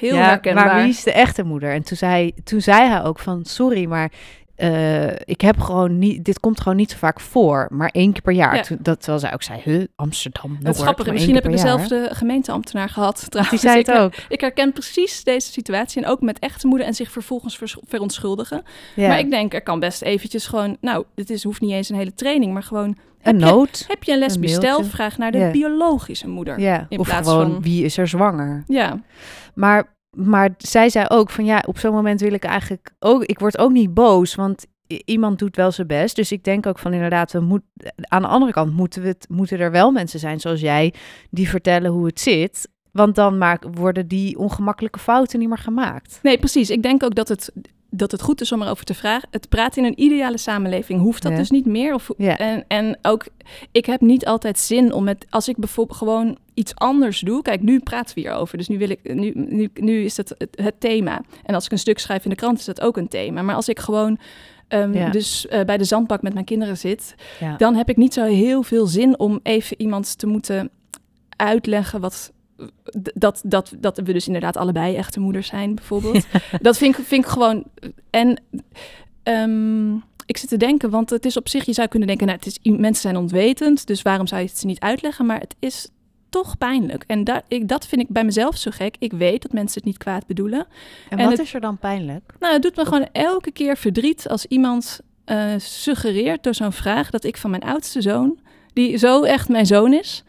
Heel 0.01 0.15
ja, 0.15 0.25
herkenbaar. 0.25 0.67
Maar 0.67 0.83
wie 0.83 0.91
is 0.91 1.03
de 1.03 1.13
echte 1.13 1.43
moeder? 1.43 1.73
En 1.73 1.83
toen 1.83 1.97
zei, 1.97 2.33
toen 2.45 2.61
zei 2.61 2.89
hij 2.89 3.03
ook 3.03 3.19
van, 3.19 3.45
sorry, 3.45 3.85
maar 3.85 4.13
uh, 4.57 5.11
ik 5.11 5.41
heb 5.41 5.61
gewoon 5.61 5.99
niet, 5.99 6.25
dit 6.25 6.41
komt 6.41 6.61
gewoon 6.61 6.77
niet 6.77 6.91
zo 6.91 6.97
vaak 6.97 7.21
voor, 7.21 7.67
maar 7.71 7.89
één 7.89 8.13
keer 8.13 8.23
per 8.23 8.33
jaar. 8.33 8.55
Ja. 8.55 8.77
dat 8.81 8.99
terwijl 8.99 9.19
zij 9.19 9.33
ook 9.33 9.43
zei, 9.43 9.61
huh, 9.65 9.85
Amsterdam. 9.97 10.59
Dat 10.61 10.75
is 10.75 10.81
grappig. 10.81 11.13
Misschien 11.13 11.35
heb 11.35 11.45
ik 11.45 11.51
dezelfde 11.51 12.09
gemeenteambtenaar 12.13 12.89
gehad. 12.89 13.27
Trouwens. 13.29 13.61
Die 13.61 13.71
zei 13.71 13.79
het 13.79 13.89
ik, 13.89 13.95
ook. 13.95 14.15
Ik 14.29 14.41
herken 14.41 14.73
precies 14.73 15.25
deze 15.25 15.53
situatie 15.53 16.03
en 16.03 16.09
ook 16.09 16.21
met 16.21 16.39
echte 16.39 16.67
moeder 16.67 16.87
en 16.87 16.95
zich 16.95 17.11
vervolgens 17.11 17.57
ver, 17.57 17.75
verontschuldigen. 17.87 18.63
Ja. 18.95 19.09
Maar 19.09 19.19
ik 19.19 19.31
denk, 19.31 19.55
er 19.55 19.63
kan 19.63 19.81
best 19.81 20.03
eventjes 20.03 20.47
gewoon, 20.47 20.77
nou, 20.81 21.05
dit 21.15 21.31
is, 21.31 21.45
hoeft 21.45 21.61
niet 21.61 21.73
eens 21.73 21.89
een 21.89 21.97
hele 21.97 22.15
training, 22.15 22.53
maar 22.53 22.63
gewoon 22.63 22.97
een 23.23 23.37
nood. 23.37 23.79
Je, 23.79 23.85
heb 23.89 24.03
je 24.03 24.13
een 24.13 24.19
lesbisch 24.19 24.55
stel? 24.55 24.85
Vraag 24.85 25.19
naar 25.19 25.33
de 25.33 25.39
yeah. 25.39 25.53
biologische 25.53 26.29
moeder. 26.29 26.59
In 26.89 26.99
of 26.99 27.07
plaats 27.07 27.29
gewoon 27.29 27.53
van... 27.53 27.63
wie 27.63 27.85
is 27.85 27.97
er 27.97 28.09
zwanger? 28.09 28.65
Ja. 28.67 29.03
Maar 29.55 29.94
maar 30.15 30.55
zij 30.59 30.89
zei 30.89 31.07
ook 31.09 31.31
van 31.31 31.45
ja, 31.45 31.63
op 31.67 31.79
zo'n 31.79 31.95
moment 31.95 32.21
wil 32.21 32.33
ik 32.33 32.45
eigenlijk 32.45 32.95
ook, 32.99 33.25
ik 33.25 33.39
word 33.39 33.59
ook 33.59 33.73
niet 33.73 33.95
boos, 33.95 34.35
want 34.35 34.67
iemand 35.05 35.39
doet 35.39 35.57
wel 35.57 35.73
zijn 35.73 35.87
best. 35.87 36.17
Dus 36.17 36.33
ik 36.33 36.45
denk 36.45 36.67
ook 36.67 36.79
van 36.79 36.93
inderdaad, 36.93 37.33
we 37.33 37.41
moet, 37.41 37.63
aan 37.97 38.23
de 38.23 38.29
andere 38.29 38.53
kant 38.53 38.73
moeten, 38.73 39.03
we 39.03 39.09
het, 39.09 39.27
moeten 39.29 39.59
er 39.59 39.71
wel 39.71 39.91
mensen 39.91 40.19
zijn 40.21 40.41
zoals 40.41 40.61
jij, 40.61 40.95
die 41.31 41.49
vertellen 41.49 41.91
hoe 41.91 42.07
het 42.07 42.21
zit. 42.21 42.69
Want 42.93 43.15
dan 43.15 43.39
maak, 43.39 43.65
worden 43.71 44.09
die 44.09 44.39
ongemakkelijke 44.39 44.99
fouten 44.99 45.39
niet 45.39 45.49
meer 45.49 45.59
gemaakt. 45.59 46.19
Nee, 46.23 46.39
precies. 46.39 46.71
Ik 46.71 46.83
denk 46.83 47.03
ook 47.03 47.15
dat 47.15 47.29
het 47.29 47.53
dat 47.97 48.11
het 48.11 48.23
goed 48.23 48.41
is 48.41 48.53
om 48.53 48.63
erover 48.63 48.85
te 48.85 48.95
vragen. 48.95 49.29
Het 49.31 49.49
praten 49.49 49.83
in 49.83 49.89
een 49.89 50.01
ideale 50.01 50.39
samenleving 50.39 51.01
hoeft 51.01 51.23
dat 51.23 51.37
dus 51.37 51.51
niet 51.51 51.67
meer. 51.67 51.95
Of, 51.95 52.11
ja. 52.17 52.39
en, 52.39 52.65
en 52.69 52.99
ook, 53.03 53.27
ik 53.73 53.87
heb 53.87 54.01
niet 54.01 54.27
altijd 54.27 54.59
zin 54.59 54.93
om 54.93 55.05
met, 55.05 55.27
als 55.31 55.49
ik 55.49 55.57
bijvoorbeeld 55.57 55.99
gewoon 55.99 56.39
iets 56.55 56.75
anders 56.75 57.21
doe. 57.21 57.43
Kijk, 57.43 57.63
nu 57.63 57.81
praten 57.81 58.15
we 58.15 58.21
hierover. 58.21 58.59
Dus 58.59 58.69
nu, 58.69 58.79
wil 58.79 58.91
ik, 58.91 59.15
nu, 59.15 59.33
nu, 59.35 59.71
nu 59.75 60.05
is 60.05 60.17
het, 60.17 60.35
het, 60.39 60.59
het 60.61 60.81
thema. 60.81 61.23
En 61.45 61.55
als 61.55 61.65
ik 61.65 61.73
een 61.73 61.79
stuk 61.79 61.99
schrijf 61.99 62.25
in 62.25 62.31
de 62.31 62.37
krant, 62.37 62.59
is 62.59 62.65
dat 62.65 62.81
ook 62.81 62.97
een 62.97 63.09
thema. 63.09 63.43
Maar 63.43 63.55
als 63.55 63.69
ik 63.69 63.79
gewoon 63.79 64.19
Um, 64.69 64.95
ja. 64.95 65.11
dus 65.11 65.47
uh, 65.51 65.61
bij 65.61 65.77
de 65.77 65.85
zandbak 65.85 66.23
met 66.23 66.33
mijn 66.33 66.45
kinderen 66.45 66.79
zit, 66.79 67.15
ja. 67.41 67.57
dan 67.57 67.75
heb 67.75 67.89
ik 67.89 67.97
niet 67.97 68.15
zo 68.15 68.25
heel 68.25 68.63
veel 68.63 68.87
zin 68.87 69.19
om 69.19 69.41
even 69.43 69.81
iemand 69.81 70.19
te 70.19 70.27
moeten 70.27 70.71
uitleggen 71.37 72.01
wat, 72.01 72.33
dat, 73.15 73.43
dat, 73.45 73.73
dat 73.79 73.97
we 73.97 74.13
dus 74.13 74.27
inderdaad 74.27 74.57
allebei 74.57 74.97
echte 74.97 75.21
moeders 75.21 75.47
zijn, 75.47 75.75
bijvoorbeeld. 75.75 76.27
dat 76.61 76.77
vind 76.77 76.99
ik, 76.99 77.05
vind 77.05 77.25
ik 77.25 77.31
gewoon. 77.31 77.65
En 78.11 78.43
um, 79.23 80.03
ik 80.27 80.37
zit 80.37 80.49
te 80.49 80.57
denken, 80.57 80.91
want 80.91 81.11
het 81.11 81.27
is 81.27 81.37
op 81.37 81.49
zich, 81.49 81.65
je 81.65 81.73
zou 81.73 81.89
kunnen 81.89 82.09
denken, 82.09 82.27
nou, 82.27 82.39
het 82.39 82.47
is, 82.47 82.59
mensen 82.63 83.03
zijn 83.03 83.17
ontwetend, 83.17 83.87
dus 83.87 84.03
waarom 84.03 84.27
zou 84.27 84.41
je 84.41 84.47
het 84.47 84.59
ze 84.59 84.67
niet 84.67 84.81
uitleggen? 84.81 85.27
Maar 85.27 85.41
het 85.41 85.55
is 85.59 85.89
toch 86.29 86.59
pijnlijk. 86.59 87.05
En 87.07 87.25
dat, 87.25 87.43
ik, 87.49 87.69
dat 87.69 87.87
vind 87.87 88.01
ik 88.01 88.09
bij 88.09 88.25
mezelf 88.25 88.57
zo 88.57 88.71
gek. 88.75 88.97
Ik 88.99 89.13
weet 89.13 89.43
dat 89.43 89.53
mensen 89.53 89.75
het 89.75 89.85
niet 89.85 89.99
kwaad 89.99 90.27
bedoelen. 90.27 90.67
En, 91.09 91.19
en 91.19 91.29
wat 91.29 91.39
is 91.39 91.55
er 91.55 91.61
dan 91.61 91.79
pijnlijk? 91.79 92.35
Nou, 92.41 92.53
het 92.53 92.63
doet 92.63 92.77
me 92.77 92.85
gewoon 92.85 93.09
elke 93.13 93.51
keer 93.51 93.77
verdriet 93.77 94.29
als 94.29 94.47
iemand 94.47 95.01
uh, 95.27 95.53
suggereert 95.57 96.43
door 96.43 96.55
zo'n 96.55 96.73
vraag 96.73 97.11
dat 97.11 97.25
ik 97.25 97.37
van 97.37 97.51
mijn 97.51 97.63
oudste 97.63 98.03
zoon, 98.03 98.39
die 98.73 98.97
zo 98.97 99.23
echt 99.23 99.49
mijn 99.49 99.67
zoon 99.67 99.93
is, 99.93 100.25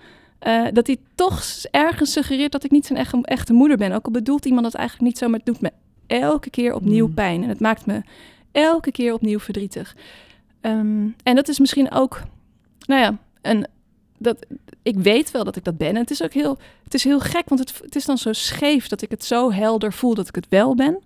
uh, 0.48 0.68
dat 0.74 0.88
hij 0.88 0.98
toch 1.16 1.44
ergens 1.72 2.12
suggereert 2.12 2.52
dat 2.52 2.64
ik 2.64 2.72
niet 2.72 2.86
zijn 2.86 3.00
echte, 3.00 3.20
echte 3.22 3.54
moeder 3.54 3.78
ben. 3.78 3.92
Ook 3.92 4.06
al 4.06 4.12
bedoelt 4.12 4.46
iemand 4.46 4.64
dat 4.64 4.74
eigenlijk 4.74 5.08
niet 5.08 5.18
zo, 5.18 5.28
maar 5.28 5.38
het 5.38 5.46
doet 5.46 5.62
me 5.62 5.72
elke 6.08 6.50
keer 6.50 6.74
opnieuw 6.74 7.08
mm. 7.08 7.14
pijn. 7.14 7.44
En 7.44 7.50
het 7.50 7.60
maakt 7.60 7.86
me 7.86 8.02
elke 8.52 8.92
keer 8.92 9.14
opnieuw 9.14 9.40
verdrietig. 9.40 9.96
Um, 10.62 11.16
en 11.24 11.36
dat 11.36 11.48
is 11.48 11.60
misschien 11.60 11.92
ook, 11.92 12.22
nou 12.86 13.02
ja, 13.02 13.18
een, 13.42 13.68
dat, 14.18 14.46
ik 14.84 14.96
weet 14.98 15.32
wel 15.32 15.44
dat 15.44 15.56
ik 15.56 15.64
dat 15.64 15.78
ben. 15.78 15.90
En 15.90 15.96
het 15.96 16.12
is 16.12 16.24
ook 16.24 16.34
heel, 16.34 16.58
het 16.84 16.94
is 16.94 17.04
heel 17.04 17.20
gek, 17.20 17.50
want 17.50 17.62
het, 17.62 17.82
het 17.82 17.96
is 17.96 18.06
dan 18.06 18.18
zo 18.18 18.34
scheef 18.34 18.88
dat 18.88 19.02
ik 19.02 19.10
het 19.10 19.24
zo 19.24 19.52
helder 19.52 19.94
voel 19.94 20.14
dat 20.14 20.28
ik 20.28 20.36
het 20.36 20.48
wel 20.50 20.76
ben. 20.76 21.04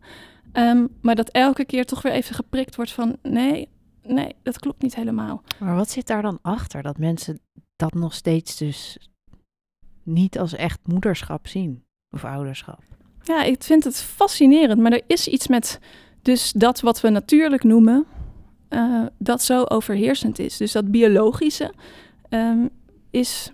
Um, 0.53 0.87
maar 1.01 1.15
dat 1.15 1.29
elke 1.29 1.65
keer 1.65 1.85
toch 1.85 2.01
weer 2.01 2.11
even 2.11 2.35
geprikt 2.35 2.75
wordt 2.75 2.91
van 2.91 3.17
nee, 3.21 3.67
nee, 4.03 4.35
dat 4.43 4.59
klopt 4.59 4.81
niet 4.81 4.95
helemaal. 4.95 5.43
Maar 5.59 5.75
wat 5.75 5.89
zit 5.89 6.07
daar 6.07 6.21
dan 6.21 6.39
achter? 6.41 6.81
Dat 6.81 6.97
mensen 6.97 7.39
dat 7.75 7.93
nog 7.93 8.13
steeds 8.13 8.57
dus 8.57 8.97
niet 10.03 10.39
als 10.39 10.55
echt 10.55 10.79
moederschap 10.83 11.47
zien 11.47 11.83
of 12.11 12.25
ouderschap. 12.25 12.81
Ja, 13.23 13.43
ik 13.43 13.63
vind 13.63 13.83
het 13.83 14.01
fascinerend, 14.01 14.81
maar 14.81 14.91
er 14.91 15.01
is 15.07 15.27
iets 15.27 15.47
met 15.47 15.79
dus 16.21 16.51
dat 16.51 16.79
wat 16.79 17.01
we 17.01 17.09
natuurlijk 17.09 17.63
noemen, 17.63 18.05
uh, 18.69 19.05
dat 19.17 19.43
zo 19.43 19.63
overheersend 19.63 20.39
is. 20.39 20.57
Dus 20.57 20.71
dat 20.71 20.91
biologische 20.91 21.73
um, 22.29 22.69
is 23.11 23.51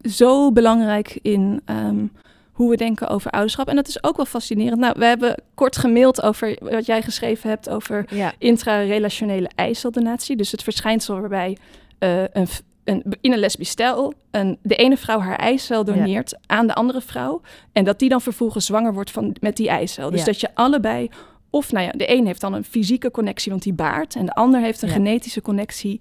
zo 0.00 0.52
belangrijk 0.52 1.18
in 1.22 1.60
um, 1.66 2.12
hoe 2.52 2.70
we 2.70 2.76
denken 2.76 3.08
over 3.08 3.30
ouderschap. 3.30 3.68
En 3.68 3.76
dat 3.76 3.88
is 3.88 4.02
ook 4.02 4.16
wel 4.16 4.24
fascinerend. 4.24 4.80
Nou, 4.80 4.94
we 4.98 5.04
hebben 5.04 5.42
kort 5.54 5.76
gemaild 5.76 6.22
over 6.22 6.56
wat 6.60 6.86
jij 6.86 7.02
geschreven 7.02 7.50
hebt 7.50 7.68
over 7.68 8.04
ja. 8.14 8.32
intrarelationele 8.38 9.50
eiceldonatie. 9.54 10.36
Dus 10.36 10.50
het 10.50 10.62
verschijnsel 10.62 11.20
waarbij 11.20 11.56
uh, 11.98 12.22
een, 12.32 12.46
een, 12.84 13.04
in 13.20 13.32
een 13.32 13.38
lesbisch 13.38 13.70
stel 13.70 14.14
een, 14.30 14.58
de 14.62 14.76
ene 14.76 14.96
vrouw 14.96 15.18
haar 15.18 15.38
eicel 15.38 15.84
doneert 15.84 16.38
aan 16.46 16.66
de 16.66 16.74
andere 16.74 17.00
vrouw. 17.00 17.40
En 17.72 17.84
dat 17.84 17.98
die 17.98 18.08
dan 18.08 18.20
vervolgens 18.20 18.66
zwanger 18.66 18.92
wordt 18.92 19.10
van, 19.10 19.36
met 19.40 19.56
die 19.56 19.68
eicel. 19.68 20.10
Dus 20.10 20.24
dat 20.24 20.40
je 20.40 20.48
allebei, 20.54 21.08
of 21.50 21.72
nou 21.72 21.86
ja, 21.86 21.92
de 21.92 22.12
een 22.12 22.26
heeft 22.26 22.40
dan 22.40 22.52
een 22.52 22.64
fysieke 22.64 23.10
connectie, 23.10 23.50
want 23.50 23.62
die 23.62 23.72
baart. 23.72 24.14
En 24.16 24.26
de 24.26 24.34
ander 24.34 24.60
heeft 24.60 24.82
een 24.82 24.88
genetische 24.88 25.42
connectie. 25.42 26.00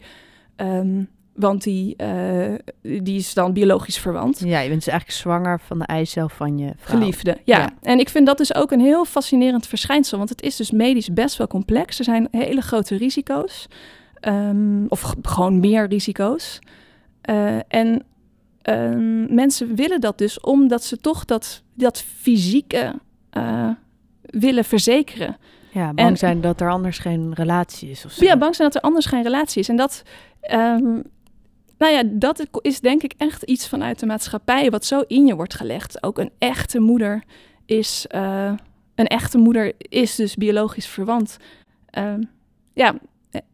Um, 0.58 1.10
want 1.34 1.64
die, 1.64 1.96
uh, 1.98 2.54
die 2.82 3.18
is 3.18 3.34
dan 3.34 3.54
biologisch 3.54 3.98
verwant. 3.98 4.40
Ja, 4.40 4.60
je 4.60 4.70
bent 4.70 4.84
dus 4.84 4.94
eigenlijk 4.94 5.20
zwanger 5.20 5.60
van 5.60 5.80
de 5.80 5.86
eicel 5.86 6.30
van 6.30 6.58
je 6.58 6.74
vrouw. 6.78 7.00
Geliefde, 7.00 7.38
ja. 7.44 7.60
ja. 7.60 7.70
En 7.82 8.00
ik 8.00 8.10
vind 8.10 8.26
dat 8.26 8.38
dus 8.38 8.56
ook 8.56 8.72
een 8.72 8.80
heel 8.80 9.06
fascinerend 9.06 9.68
verschijnsel. 9.68 10.18
Want 10.18 10.30
het 10.30 10.42
is 10.42 10.56
dus 10.56 10.72
medisch 10.72 11.14
best 11.14 11.38
wel 11.38 11.48
complex. 11.48 11.98
Er 11.98 12.04
zijn 12.04 12.28
hele 12.32 12.62
grote 12.62 12.96
risico's. 12.96 13.68
Um, 14.28 14.86
of 14.88 15.16
gewoon 15.22 15.60
meer 15.60 15.88
risico's. 15.88 16.60
Uh, 17.30 17.58
en 17.68 18.04
um, 18.64 19.34
mensen 19.34 19.76
willen 19.76 20.02
dat 20.02 20.18
dus 20.18 20.40
omdat 20.40 20.84
ze 20.84 20.98
toch 20.98 21.26
dat, 21.26 21.64
dat 21.74 22.02
fysieke 22.02 22.96
uh, 23.38 23.70
willen 24.22 24.66
verzekeren. 24.66 25.38
Ja, 25.72 25.94
bang 25.94 26.10
en, 26.10 26.18
zijn 26.18 26.42
dat 26.42 26.62
er 26.62 26.72
anders 26.72 26.98
geen 26.98 27.34
relatie 27.34 27.90
is. 27.90 28.06
Of 28.06 28.12
zo. 28.12 28.26
Ja, 28.26 28.38
bang 28.38 28.56
zijn 28.56 28.70
dat 28.72 28.84
er 28.84 28.90
anders 28.90 29.06
geen 29.06 29.24
relatie 29.24 29.60
is. 29.60 29.70
En 29.70 29.76
dat, 29.76 30.04
um, 30.52 31.04
nou 31.78 31.94
ja, 31.94 32.04
dat 32.06 32.48
is 32.62 32.80
denk 32.80 33.04
ik 33.04 33.14
echt 33.18 33.44
iets 33.44 33.68
vanuit 33.68 34.00
de 34.00 34.06
maatschappij 34.06 34.70
wat 34.70 34.86
zo 34.86 35.04
in 35.08 35.26
je 35.26 35.36
wordt 35.36 35.54
gelegd. 35.54 36.04
Ook 36.04 36.18
een 36.18 36.32
echte 36.38 36.80
moeder 36.80 37.24
is, 37.66 38.06
uh, 38.16 38.54
een 38.96 39.08
echte 39.08 39.38
moeder 39.38 39.74
is 39.78 40.16
dus 40.16 40.36
biologisch 40.36 40.88
verwant. 40.88 41.38
Ja, 42.74 42.96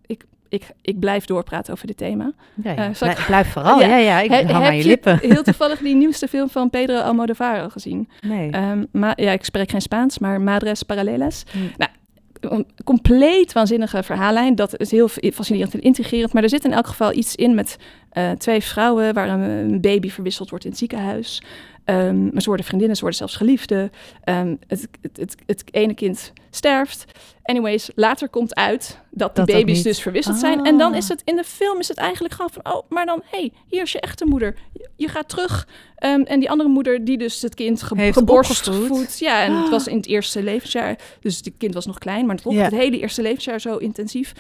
ik, 0.06 0.26
ik, 0.56 0.68
ik 0.82 1.00
blijf 1.00 1.26
doorpraten 1.26 1.74
over 1.74 1.88
dit 1.88 1.98
thema. 1.98 2.34
Ja, 2.64 2.72
ja. 2.72 2.90
Uh, 3.02 3.26
blijf 3.26 3.52
vooral, 3.52 3.80
ja, 3.90 3.98
ja, 3.98 4.20
ik 4.20 4.52
aan 4.52 4.78
je, 4.78 4.86
lippen. 4.86 5.20
heel 5.22 5.44
toevallig 5.44 5.80
die 5.80 5.96
nieuwste 5.96 6.28
film 6.28 6.50
van 6.50 6.70
Pedro 6.70 7.00
Almodovar 7.00 7.72
gezien. 7.72 8.10
Nee. 8.22 8.56
Um, 8.56 8.88
maar, 8.92 9.22
ja, 9.22 9.32
ik 9.32 9.46
spreek 9.46 9.70
geen 9.72 9.82
Spaans, 9.82 10.20
maar 10.20 10.42
Madres 10.42 10.84
Paralelas. 10.84 11.44
Hm. 11.52 11.58
Nou, 11.78 11.92
een 12.40 12.68
compleet 12.84 13.54
waanzinnige 13.54 14.04
verhaallijn. 14.04 14.56
Dat 14.56 14.80
is 14.80 14.92
heel 14.92 15.08
fascinerend 15.08 15.74
en 15.74 15.82
intrigerend. 15.82 16.34
Maar 16.34 16.44
er 16.44 16.50
zit 16.50 16.66
in 16.66 16.74
elk 16.74 16.88
geval 16.88 17.14
iets 17.14 17.36
in 17.36 17.56
met 17.56 17.78
uh, 18.14 18.32
twee 18.32 18.62
vrouwen 18.62 19.14
waar 19.14 19.30
een, 19.30 19.82
baby 19.82 20.10
verwisseld 20.10 20.50
wordt 20.50 20.66
in 20.66 20.70
het 20.70 20.80
ziekenhuis. 20.80 21.42
Um, 21.86 22.30
maar 22.32 22.42
ze 22.42 22.48
worden 22.48 22.66
vriendinnen, 22.66 22.96
ze 22.96 23.02
worden 23.02 23.20
zelfs 23.20 23.36
geliefden. 23.36 23.92
Um, 24.30 24.60
het, 24.68 24.88
het, 25.02 25.18
het, 25.18 25.36
het, 25.46 25.64
ene 25.72 25.94
kind 25.94 26.34
sterft. 26.50 27.06
Anyways, 27.44 27.90
later 27.96 28.30
komt 28.30 28.56
uit 28.56 29.00
dat 29.12 29.36
de 29.36 29.44
baby's 29.44 29.82
dus 29.82 30.02
verwisseld 30.02 30.38
zijn. 30.38 30.66
En 30.66 30.78
dan 30.78 30.92
ah. 30.92 30.98
is 30.98 31.08
het 31.08 31.22
in 31.26 31.36
de 31.36 31.44
film 31.44 31.80
is 31.80 31.88
het 31.88 31.98
eigenlijk 31.98 32.34
gewoon 32.34 32.52
van... 32.52 32.74
oh, 32.74 32.90
maar 32.90 33.06
dan, 33.06 33.22
hé, 33.26 33.38
hey, 33.38 33.52
hier 33.68 33.82
is 33.82 33.92
je 33.92 34.00
echte 34.00 34.26
moeder. 34.26 34.56
Je, 34.96 35.08
gaat 35.08 35.30
terug. 35.30 35.68
Um, 36.04 36.24
en 36.24 36.40
die 36.40 36.50
andere 36.50 36.70
moeder 36.70 37.06
die 37.06 37.18
dus 37.18 37.42
het 37.42 37.56
kind 37.56 37.84
ge 37.84 38.14
geborstvoed. 38.14 39.20
Ja, 39.20 39.44
en 39.44 39.56
het 39.56 39.70
was 39.70 39.88
in 39.94 39.98
het 39.98 40.08
eerste 40.08 40.44
levensjaar. 40.44 40.98
Dus 41.20 41.38
het 41.38 41.52
kind 41.58 41.74
was 41.74 41.86
nog 41.86 41.98
klein, 41.98 42.26
maar 42.26 42.36
het, 42.36 42.54
ja. 42.54 42.64
het 42.64 42.74
hele 42.74 43.00
eerste 43.00 43.22
levensjaar 43.22 43.62
zo 43.62 43.78
intensief. 43.78 44.34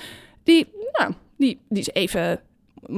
Die, 0.43 0.68
nou, 0.91 1.14
die, 1.38 1.60
die 1.70 1.80
is 1.80 1.89
even 1.89 2.41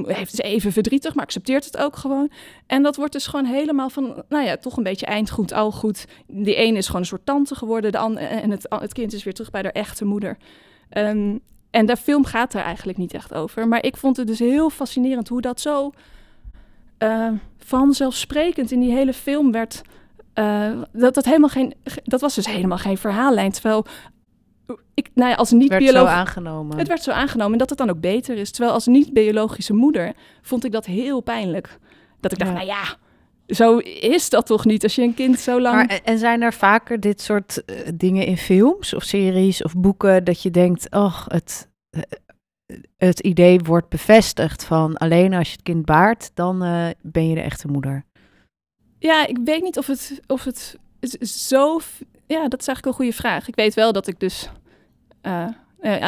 heeft 0.06 0.36
ze 0.36 0.42
even 0.42 0.72
verdrietig, 0.72 1.16
maar 1.16 1.24
accepteert 1.24 1.66
het 1.66 1.78
ook 1.78 1.96
gewoon. 1.96 2.32
En 2.68 2.84
dat 2.84 2.96
wordt 2.96 3.14
dus 3.14 3.28
gewoon 3.28 3.46
helemaal 3.46 3.90
van, 3.90 4.24
nou 4.30 4.46
ja, 4.46 4.58
toch 4.58 4.78
een 4.78 4.84
beetje 4.84 5.06
eindgoed, 5.06 5.54
al 5.54 5.72
goed. 5.72 6.06
Die 6.28 6.56
ene 6.56 6.78
is 6.78 6.86
gewoon 6.86 7.02
een 7.02 7.08
soort 7.08 7.26
tante 7.26 7.56
geworden, 7.56 7.92
de 7.92 7.98
andere, 7.98 8.26
en 8.26 8.52
het, 8.52 8.66
het 8.70 8.94
kind 8.94 9.14
is 9.14 9.24
weer 9.24 9.34
terug 9.34 9.52
bij 9.52 9.62
haar 9.62 9.72
echte 9.72 10.06
moeder. 10.06 10.38
Um, 10.98 11.42
en 11.70 11.86
de 11.86 11.98
film 11.98 12.26
gaat 12.26 12.54
er 12.54 12.62
eigenlijk 12.62 12.98
niet 12.98 13.14
echt 13.14 13.34
over. 13.34 13.68
Maar 13.68 13.84
ik 13.84 13.98
vond 13.98 14.18
het 14.18 14.28
dus 14.28 14.40
heel 14.40 14.70
fascinerend 14.70 15.28
hoe 15.28 15.42
dat 15.42 15.62
zo 15.62 15.92
uh, 17.00 17.32
vanzelfsprekend 17.58 18.72
in 18.72 18.80
die 18.80 18.92
hele 18.92 19.14
film 19.14 19.52
werd. 19.52 19.82
Uh, 20.36 20.72
dat, 20.92 21.14
dat, 21.14 21.26
helemaal 21.26 21.50
geen, 21.50 21.74
dat 22.04 22.22
was 22.22 22.36
dus 22.36 22.46
helemaal 22.46 22.78
geen 22.78 22.98
verhaallijn. 22.98 23.52
Terwijl 23.52 23.86
ik, 24.94 25.10
nou 25.14 25.30
ja, 25.30 25.36
als 25.36 25.52
niet 25.52 25.70
werd 25.70 25.90
zo 25.90 26.06
aangenomen. 26.06 26.78
Het 26.78 26.88
werd 26.88 27.04
zo 27.04 27.12
aangenomen 27.12 27.52
en 27.52 27.58
dat 27.58 27.70
het 27.70 27.78
dan 27.78 27.90
ook 27.90 28.00
beter 28.00 28.38
is. 28.38 28.52
Terwijl 28.52 28.74
als 28.74 28.86
niet-biologische 28.86 29.74
moeder 29.74 30.14
vond 30.42 30.66
ik 30.66 30.72
dat 30.72 30.86
heel 30.86 31.22
pijnlijk. 31.22 31.80
Dat 32.20 32.32
ik 32.32 32.40
dacht, 32.40 32.54
nou 32.54 32.66
ja, 32.66 32.96
zo 33.48 33.78
is 34.02 34.30
dat 34.30 34.46
toch 34.46 34.66
niet 34.66 34.84
als 34.84 34.96
je 34.96 35.02
een 35.02 35.14
kind 35.14 35.40
zo 35.40 35.62
lang... 35.62 35.88
Maar, 35.88 36.02
en 36.04 36.18
zijn 36.18 36.42
er 36.42 36.54
vaker 36.54 37.00
dit 37.00 37.22
soort 37.22 37.64
uh, 37.66 37.80
dingen 37.94 38.26
in 38.26 38.38
films 38.38 38.94
of 38.94 39.04
series 39.04 39.64
of 39.64 39.76
boeken... 39.76 40.24
dat 40.24 40.42
je 40.42 40.52
denkt, 40.52 40.92
oh, 40.92 41.26
het, 41.28 41.70
uh, 41.92 42.02
het 42.98 43.20
idee 43.20 43.60
wordt 43.60 43.90
bevestigd 43.90 44.64
van... 44.64 44.98
alleen 44.98 45.34
als 45.34 45.48
je 45.48 45.54
het 45.54 45.64
kind 45.64 45.86
baart, 45.86 46.32
dan 46.34 46.64
uh, 46.64 46.88
ben 47.02 47.30
je 47.30 47.36
de 47.36 47.42
echte 47.42 47.68
moeder? 47.68 48.06
Ja, 49.00 49.28
ik 49.28 49.38
weet 49.44 49.62
niet 49.62 49.78
of 49.78 49.88
het, 49.88 50.22
of 50.28 50.44
het 50.44 50.78
zo 51.22 51.80
ja, 52.28 52.48
dat 52.48 52.60
is 52.60 52.68
eigenlijk 52.68 52.86
een 52.86 52.94
goede 52.94 53.22
vraag. 53.22 53.48
Ik 53.48 53.56
weet 53.56 53.74
wel 53.74 53.92
dat 53.92 54.08
ik 54.08 54.20
dus 54.20 54.50
uh, 55.24 55.48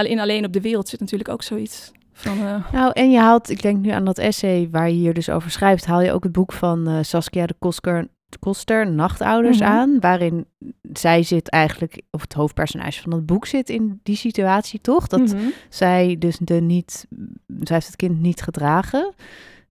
in 0.04 0.20
Alleen 0.20 0.46
op 0.46 0.54
de 0.54 0.62
Wereld 0.62 0.90
zit 0.90 1.00
natuurlijk 1.00 1.30
ook 1.30 1.44
zoiets. 1.44 1.92
Van, 2.14 2.38
uh... 2.38 2.72
Nou, 2.72 2.92
en 2.94 3.12
je 3.12 3.20
haalt, 3.20 3.50
ik 3.50 3.62
denk 3.62 3.78
nu 3.78 3.90
aan 3.90 4.06
dat 4.06 4.18
essay 4.18 4.68
waar 4.72 4.90
je 4.90 4.96
hier 4.96 5.14
dus 5.14 5.30
over 5.30 5.52
schrijft, 5.52 5.86
haal 5.86 6.02
je 6.02 6.12
ook 6.12 6.24
het 6.24 6.32
boek 6.32 6.52
van 6.52 6.90
uh, 6.90 6.98
Saskia 7.02 7.46
de 7.46 7.56
Koster, 7.60 8.08
Koster 8.40 8.92
Nachtouders 8.92 9.60
mhm. 9.60 9.70
aan, 9.70 10.00
waarin 10.00 10.46
zij 10.94 11.24
zit 11.24 11.50
eigenlijk, 11.50 12.02
of 12.12 12.22
het 12.22 12.34
hoofdpersonage 12.34 13.02
van 13.02 13.12
het 13.12 13.26
boek 13.26 13.46
zit 13.46 13.70
in 13.70 14.00
die 14.04 14.16
situatie, 14.16 14.82
toch? 14.82 15.08
Dat 15.08 15.34
mhm. 15.34 15.38
zij 15.70 16.16
dus 16.20 16.38
de 16.38 16.62
niet, 16.62 17.08
zij 17.48 17.76
heeft 17.76 17.88
het 17.88 17.96
kind 17.96 18.20
niet 18.20 18.42
gedragen. 18.42 19.14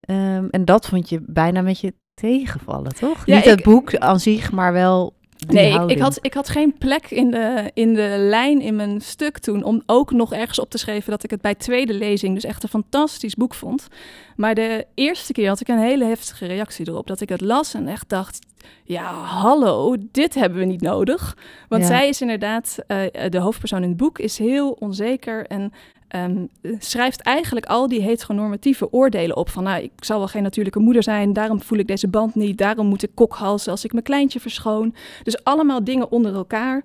Um, 0.09 0.49
en 0.49 0.65
dat 0.65 0.87
vond 0.87 1.09
je 1.09 1.21
bijna 1.25 1.61
met 1.61 1.79
je 1.79 1.93
tegenvallen, 2.13 2.95
toch? 2.95 3.25
Ja, 3.25 3.35
niet 3.35 3.45
ik, 3.45 3.51
het 3.51 3.63
boek 3.63 3.95
aan 3.95 4.19
zich, 4.19 4.51
maar 4.51 4.73
wel 4.73 5.13
nee, 5.53 5.73
ik, 5.73 5.89
ik, 5.89 5.99
had, 5.99 6.17
ik 6.21 6.33
had 6.33 6.49
geen 6.49 6.77
plek 6.77 7.11
in 7.11 7.31
de, 7.31 7.71
in 7.73 7.93
de 7.93 8.15
lijn 8.17 8.61
in 8.61 8.75
mijn 8.75 9.01
stuk 9.01 9.37
toen 9.37 9.63
om 9.63 9.83
ook 9.85 10.11
nog 10.11 10.33
ergens 10.33 10.59
op 10.59 10.69
te 10.69 10.77
schrijven 10.77 11.11
dat 11.11 11.23
ik 11.23 11.29
het 11.29 11.41
bij 11.41 11.55
tweede 11.55 11.93
lezing 11.93 12.33
dus 12.33 12.43
echt 12.43 12.63
een 12.63 12.69
fantastisch 12.69 13.35
boek 13.35 13.53
vond. 13.53 13.87
Maar 14.35 14.55
de 14.55 14.85
eerste 14.93 15.33
keer 15.33 15.47
had 15.47 15.59
ik 15.59 15.67
een 15.67 15.79
hele 15.79 16.05
heftige 16.05 16.45
reactie 16.45 16.87
erop. 16.87 17.07
Dat 17.07 17.21
ik 17.21 17.29
het 17.29 17.41
las 17.41 17.73
en 17.73 17.87
echt 17.87 18.09
dacht, 18.09 18.39
ja, 18.83 19.13
hallo, 19.13 19.95
dit 20.11 20.33
hebben 20.33 20.59
we 20.59 20.65
niet 20.65 20.81
nodig. 20.81 21.37
Want 21.67 21.85
zij 21.85 22.07
is 22.07 22.21
inderdaad, 22.21 22.77
uh, 22.87 23.01
de 23.29 23.39
hoofdpersoon 23.39 23.83
in 23.83 23.89
het 23.89 23.97
boek, 23.97 24.19
is 24.19 24.37
heel 24.37 24.71
onzeker 24.71 25.45
en 25.45 25.71
um, 26.15 26.49
schrijft 26.79 27.21
eigenlijk 27.21 27.65
al 27.65 27.87
die 27.87 28.01
heteronormatieve 28.01 28.91
oordelen 28.91 29.35
op. 29.35 29.49
Van 29.49 29.63
nou, 29.63 29.83
ik 29.83 29.91
zal 29.99 30.17
wel 30.17 30.27
geen 30.27 30.43
natuurlijke 30.43 30.79
moeder 30.79 31.03
zijn, 31.03 31.33
daarom 31.33 31.61
voel 31.61 31.77
ik 31.77 31.87
deze 31.87 32.07
band 32.07 32.35
niet, 32.35 32.57
daarom 32.57 32.87
moet 32.87 33.03
ik 33.03 33.11
kokhalzen 33.13 33.71
als 33.71 33.83
ik 33.83 33.91
mijn 33.91 34.03
kleintje 34.03 34.39
verschoon. 34.39 34.95
Dus 35.23 35.43
allemaal 35.43 35.83
dingen 35.83 36.11
onder 36.11 36.35
elkaar. 36.35 36.83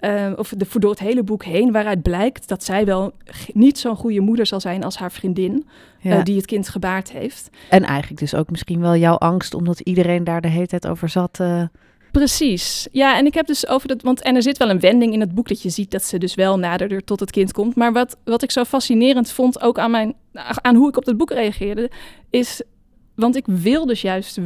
Uh, 0.00 0.32
of 0.36 0.54
de, 0.56 0.66
door 0.78 0.90
het 0.90 0.98
hele 0.98 1.22
boek 1.22 1.44
heen, 1.44 1.72
waaruit 1.72 2.02
blijkt 2.02 2.48
dat 2.48 2.64
zij 2.64 2.84
wel 2.84 3.12
niet 3.52 3.78
zo'n 3.78 3.96
goede 3.96 4.20
moeder 4.20 4.46
zal 4.46 4.60
zijn 4.60 4.84
als 4.84 4.96
haar 4.96 5.12
vriendin, 5.12 5.66
uh, 6.02 6.24
die 6.24 6.36
het 6.36 6.46
kind 6.46 6.68
gebaard 6.68 7.12
heeft. 7.12 7.50
En 7.70 7.82
eigenlijk 7.82 8.20
dus 8.20 8.34
ook 8.34 8.50
misschien 8.50 8.80
wel 8.80 8.96
jouw 8.96 9.16
angst, 9.16 9.54
omdat 9.54 9.80
iedereen 9.80 10.24
daar 10.24 10.40
de 10.40 10.48
hele 10.48 10.66
tijd 10.66 10.86
over 10.86 11.08
zat. 11.08 11.38
Uh 11.40 11.62
Precies. 12.16 12.88
Ja, 12.92 13.18
en 13.18 13.26
ik 13.26 13.34
heb 13.34 13.46
dus 13.46 13.66
over 13.66 13.88
dat. 13.88 14.02
Want 14.02 14.22
en 14.22 14.36
er 14.36 14.42
zit 14.42 14.56
wel 14.56 14.70
een 14.70 14.80
wending 14.80 15.12
in 15.12 15.20
het 15.20 15.34
boek 15.34 15.48
dat 15.48 15.62
je 15.62 15.70
ziet 15.70 15.90
dat 15.90 16.04
ze 16.04 16.18
dus 16.18 16.34
wel 16.34 16.58
naderder 16.58 17.04
tot 17.04 17.20
het 17.20 17.30
kind 17.30 17.52
komt. 17.52 17.74
Maar 17.74 17.92
wat, 17.92 18.16
wat 18.24 18.42
ik 18.42 18.50
zo 18.50 18.64
fascinerend 18.64 19.30
vond, 19.30 19.60
ook 19.60 19.78
aan, 19.78 19.90
mijn, 19.90 20.14
aan 20.62 20.74
hoe 20.74 20.88
ik 20.88 20.96
op 20.96 21.06
het 21.06 21.16
boek 21.16 21.30
reageerde, 21.30 21.90
is. 22.30 22.62
Want 23.14 23.36
ik 23.36 23.44
wil 23.46 23.86
dus 23.86 24.00
juist. 24.00 24.38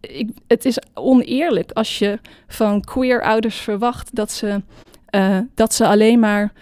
Ik, 0.00 0.30
het 0.46 0.64
is 0.64 0.78
oneerlijk 0.94 1.72
als 1.72 1.98
je 1.98 2.18
van 2.46 2.80
queer 2.80 3.22
ouders 3.22 3.56
verwacht 3.56 4.14
dat 4.14 4.32
ze, 4.32 4.62
uh, 5.14 5.38
dat 5.54 5.74
ze 5.74 5.86
alleen 5.86 6.18
maar. 6.18 6.52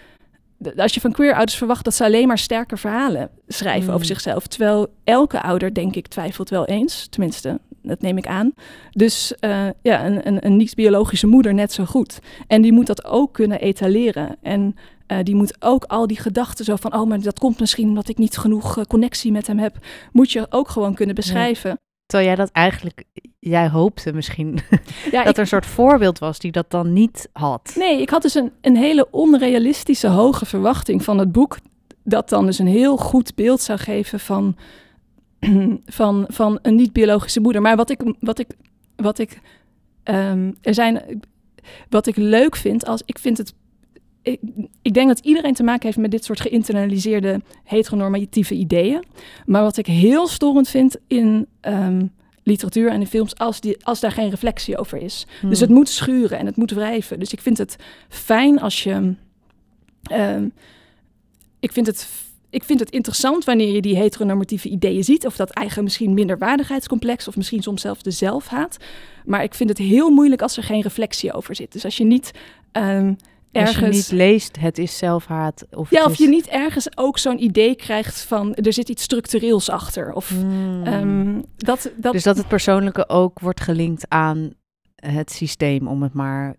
Als 0.75 0.93
je 0.93 0.99
van 0.99 1.11
queer 1.11 1.33
ouders 1.33 1.57
verwacht 1.57 1.83
dat 1.83 1.95
ze 1.95 2.03
alleen 2.03 2.27
maar 2.27 2.37
sterke 2.37 2.77
verhalen 2.77 3.29
schrijven 3.47 3.93
over 3.93 4.05
hmm. 4.05 4.15
zichzelf. 4.15 4.47
Terwijl 4.47 4.87
elke 5.03 5.41
ouder, 5.41 5.73
denk 5.73 5.95
ik, 5.95 6.07
twijfelt 6.07 6.49
wel 6.49 6.65
eens. 6.65 7.07
Tenminste, 7.09 7.59
dat 7.81 8.01
neem 8.01 8.17
ik 8.17 8.27
aan. 8.27 8.53
Dus 8.91 9.33
uh, 9.39 9.67
ja, 9.81 10.05
een, 10.05 10.27
een, 10.27 10.45
een 10.45 10.57
niet-biologische 10.57 11.27
moeder 11.27 11.53
net 11.53 11.71
zo 11.71 11.85
goed. 11.85 12.19
En 12.47 12.61
die 12.61 12.73
moet 12.73 12.87
dat 12.87 13.05
ook 13.05 13.33
kunnen 13.33 13.59
etaleren. 13.59 14.37
En 14.41 14.75
uh, 15.07 15.17
die 15.23 15.35
moet 15.35 15.55
ook 15.59 15.83
al 15.83 16.07
die 16.07 16.19
gedachten 16.19 16.65
zo 16.65 16.75
van... 16.75 16.93
oh, 16.93 17.07
maar 17.07 17.21
dat 17.21 17.39
komt 17.39 17.59
misschien 17.59 17.87
omdat 17.87 18.09
ik 18.09 18.17
niet 18.17 18.37
genoeg 18.37 18.77
uh, 18.77 18.83
connectie 18.83 19.31
met 19.31 19.47
hem 19.47 19.57
heb... 19.57 19.77
moet 20.11 20.31
je 20.31 20.47
ook 20.49 20.69
gewoon 20.69 20.93
kunnen 20.93 21.15
beschrijven. 21.15 21.69
Ja. 21.69 21.77
Terwijl 22.05 22.29
jij 22.29 22.37
dat 22.37 22.51
eigenlijk, 22.51 23.03
jij 23.39 23.69
hoopte 23.69 24.13
misschien 24.13 24.59
ja, 25.11 25.23
dat 25.23 25.33
er 25.33 25.41
een 25.41 25.47
soort 25.47 25.65
voorbeeld 25.65 26.19
was 26.19 26.39
die 26.39 26.51
dat 26.51 26.71
dan 26.71 26.93
niet 26.93 27.29
had. 27.33 27.73
Nee, 27.77 28.01
ik 28.01 28.09
had 28.09 28.21
dus 28.21 28.33
een, 28.33 28.51
een 28.61 28.75
hele 28.75 29.07
onrealistische 29.11 30.07
hoge 30.07 30.45
verwachting 30.45 31.03
van 31.03 31.17
het 31.17 31.31
boek. 31.31 31.57
Dat 32.03 32.29
dan 32.29 32.45
dus 32.45 32.59
een 32.59 32.67
heel 32.67 32.97
goed 32.97 33.35
beeld 33.35 33.61
zou 33.61 33.79
geven 33.79 34.19
van 34.19 34.55
van, 35.85 36.25
van 36.27 36.59
een 36.61 36.75
niet-biologische 36.75 37.39
moeder. 37.39 37.61
Maar 37.61 37.75
wat 37.75 37.89
ik, 37.89 38.01
wat 38.19 38.39
ik, 38.39 38.47
wat 38.95 39.19
ik, 39.19 39.39
um, 40.03 40.55
er 40.61 40.73
zijn, 40.73 41.21
wat 41.89 42.07
ik 42.07 42.15
leuk 42.15 42.55
vind, 42.55 42.85
als 42.85 43.01
ik 43.05 43.19
vind 43.19 43.37
het. 43.37 43.53
Ik, 44.21 44.39
ik 44.81 44.93
denk 44.93 45.07
dat 45.07 45.19
iedereen 45.19 45.53
te 45.53 45.63
maken 45.63 45.85
heeft 45.85 45.97
met 45.97 46.11
dit 46.11 46.23
soort 46.23 46.41
geïnternaliseerde 46.41 47.41
heteronormatieve 47.63 48.53
ideeën. 48.53 49.03
Maar 49.45 49.61
wat 49.61 49.77
ik 49.77 49.85
heel 49.85 50.27
storend 50.27 50.69
vind 50.69 50.97
in 51.07 51.47
um, 51.61 52.11
literatuur 52.43 52.89
en 52.89 52.99
in 52.99 53.07
films, 53.07 53.37
als, 53.37 53.61
die, 53.61 53.85
als 53.85 53.99
daar 53.99 54.11
geen 54.11 54.29
reflectie 54.29 54.77
over 54.77 55.01
is. 55.01 55.27
Hmm. 55.39 55.49
Dus 55.49 55.59
het 55.59 55.69
moet 55.69 55.89
schuren 55.89 56.37
en 56.37 56.45
het 56.45 56.55
moet 56.55 56.71
wrijven. 56.71 57.19
Dus 57.19 57.33
ik 57.33 57.41
vind 57.41 57.57
het 57.57 57.75
fijn 58.09 58.59
als 58.61 58.83
je. 58.83 59.13
Um, 60.11 60.53
ik 61.59 61.71
vind 61.71 61.87
het 61.87 62.07
ik 62.49 62.63
vind 62.63 62.79
het 62.79 62.89
interessant 62.89 63.43
wanneer 63.43 63.73
je 63.73 63.81
die 63.81 63.95
heteronormatieve 63.95 64.69
ideeën 64.69 65.03
ziet. 65.03 65.25
Of 65.25 65.35
dat 65.35 65.49
eigen 65.49 65.83
misschien 65.83 66.13
minderwaardigheidscomplex. 66.13 67.27
Of 67.27 67.35
misschien 67.35 67.61
soms 67.61 67.81
zelfs 67.81 68.03
de 68.03 68.11
zelfhaat. 68.11 68.77
Maar 69.25 69.43
ik 69.43 69.53
vind 69.53 69.69
het 69.69 69.77
heel 69.77 70.09
moeilijk 70.09 70.41
als 70.41 70.57
er 70.57 70.63
geen 70.63 70.81
reflectie 70.81 71.33
over 71.33 71.55
zit. 71.55 71.71
Dus 71.71 71.85
als 71.85 71.97
je 71.97 72.03
niet 72.03 72.31
um, 72.71 73.17
ergens... 73.51 73.75
Als 73.75 73.85
je 73.85 73.85
niet 73.85 74.11
leest, 74.11 74.59
het 74.59 74.77
is 74.77 74.97
zelfhaat. 74.97 75.65
Of 75.71 75.89
ja, 75.89 76.05
of 76.05 76.15
je 76.15 76.27
niet 76.27 76.47
ergens 76.47 76.97
ook 76.97 77.17
zo'n 77.17 77.43
idee 77.43 77.75
krijgt 77.75 78.21
van... 78.21 78.55
er 78.55 78.73
zit 78.73 78.89
iets 78.89 79.03
structureels 79.03 79.69
achter. 79.69 80.13
Of, 80.13 80.29
hmm. 80.29 80.87
um, 80.87 81.45
dat, 81.57 81.91
dat... 81.95 82.13
Dus 82.13 82.23
dat 82.23 82.37
het 82.37 82.47
persoonlijke 82.47 83.09
ook 83.09 83.39
wordt 83.39 83.61
gelinkt 83.61 84.05
aan 84.07 84.53
het 84.95 85.31
systeem, 85.31 85.87
om 85.87 86.03
het 86.03 86.13
maar 86.13 86.55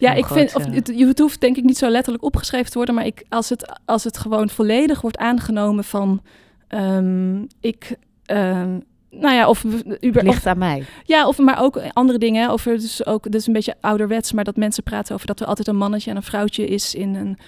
ja, 0.00 0.12
ik 0.12 0.26
vind, 0.26 0.54
of, 0.54 0.64
het, 0.64 0.92
het 0.98 1.18
hoeft 1.18 1.40
denk 1.40 1.56
ik 1.56 1.64
niet 1.64 1.78
zo 1.78 1.88
letterlijk 1.88 2.24
opgeschreven 2.24 2.70
te 2.70 2.76
worden, 2.76 2.94
maar 2.94 3.06
ik, 3.06 3.24
als, 3.28 3.48
het, 3.48 3.80
als 3.84 4.04
het 4.04 4.18
gewoon 4.18 4.48
volledig 4.48 5.00
wordt 5.00 5.16
aangenomen 5.16 5.84
van 5.84 6.22
um, 6.68 7.46
ik, 7.60 7.96
ehm, 8.24 8.78
nou 9.10 9.34
ja, 9.34 9.48
of 9.48 9.64
Uber, 10.00 10.24
ligt 10.24 10.46
aan 10.46 10.58
mij. 10.58 10.84
Ja, 11.04 11.26
of 11.28 11.38
maar 11.38 11.62
ook 11.62 11.80
andere 11.92 12.18
dingen. 12.18 12.50
Over 12.50 12.72
dus 12.72 13.06
ook, 13.06 13.26
is 13.26 13.46
een 13.46 13.52
beetje 13.52 13.74
ouderwets, 13.80 14.32
maar 14.32 14.44
dat 14.44 14.56
mensen 14.56 14.82
praten 14.82 15.14
over 15.14 15.26
dat 15.26 15.40
er 15.40 15.46
altijd 15.46 15.68
een 15.68 15.76
mannetje 15.76 16.10
en 16.10 16.16
een 16.16 16.22
vrouwtje 16.22 16.66
is 16.66 16.94
in 16.94 17.14
een 17.14 17.38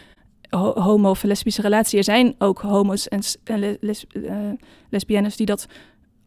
homo- 0.58 1.10
of 1.10 1.22
lesbische 1.22 1.62
relatie. 1.62 1.98
Er 1.98 2.04
zijn 2.04 2.34
ook 2.38 2.60
homo's 2.60 3.08
en, 3.08 3.20
les, 3.80 4.04
uh, 4.12 4.36
lesbiennes 4.90 5.36
die 5.36 5.46
dat 5.46 5.66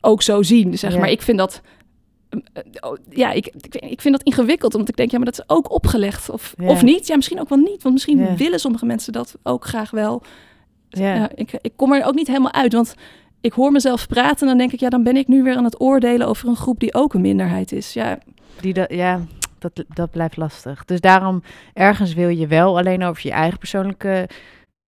ook 0.02 0.22
zo 0.22 0.44
zien, 0.44 0.78
zeg 0.78 0.98
maar. 0.98 1.10
Ik 1.10 1.22
vind 1.22 1.38
dat 1.38 1.62
eh, 1.62 1.62
oh, 1.62 1.84
ja, 3.10 3.32
ik, 3.32 3.48
ik, 3.70 4.02
vind 4.02 4.18
dat 4.18 4.24
ingewikkeld, 4.24 4.74
omdat 4.74 4.90
ik 4.90 4.96
denk, 4.96 5.12
ja, 5.12 5.18
maar 5.18 5.26
dat 5.26 5.40
is 5.40 5.56
ook 5.56 5.72
opgelegd. 5.72 6.30
Of, 6.30 6.56
of 6.62 6.82
niet. 6.82 7.08
Ja, 7.08 7.16
misschien 7.16 7.40
ook 7.40 7.50
wel 7.50 7.58
niet. 7.58 7.82
Want 7.82 7.94
misschien 7.94 8.36
willen 8.38 8.60
sommige 8.60 8.86
mensen 8.86 9.14
dat 9.14 9.36
ook 9.44 9.66
graag 9.66 9.92
wel. 9.92 10.24
Ja. 10.90 11.30
ik, 11.36 11.58
ik 11.62 11.74
kom 11.76 11.94
er 11.94 12.06
ook 12.06 12.16
niet 12.16 12.28
helemaal 12.28 12.54
uit, 12.54 12.74
want 12.74 12.96
ik 13.42 13.54
hoor 13.54 13.72
mezelf 13.72 14.08
praten 14.08 14.40
en 14.40 14.48
dan 14.48 14.58
denk 14.58 14.72
ik, 14.72 14.80
ja, 14.80 14.90
dan 14.90 15.04
ben 15.04 15.18
ik 15.18 15.28
nu 15.28 15.44
weer 15.44 15.56
aan 15.56 15.64
het 15.64 15.82
oordelen 15.82 16.28
over 16.28 16.48
een 16.48 16.56
groep 16.56 16.80
die 16.80 16.94
ook 16.94 17.14
een 17.14 17.22
minderheid 17.22 17.72
is. 17.72 17.94
Ja, 17.94 18.20
die 18.62 18.74
dat, 18.74 18.94
ja 18.94 19.22
dat, 19.60 19.86
dat 19.94 20.12
blijft 20.12 20.38
lastig. 20.38 20.86
Dus 20.86 21.02
daarom, 21.02 21.44
ergens 21.74 22.14
wil 22.14 22.30
je 22.30 22.48
wel 22.48 22.78
alleen 22.78 23.04
over 23.04 23.28
je 23.28 23.32
eigen 23.32 23.60
persoonlijke 23.60 24.30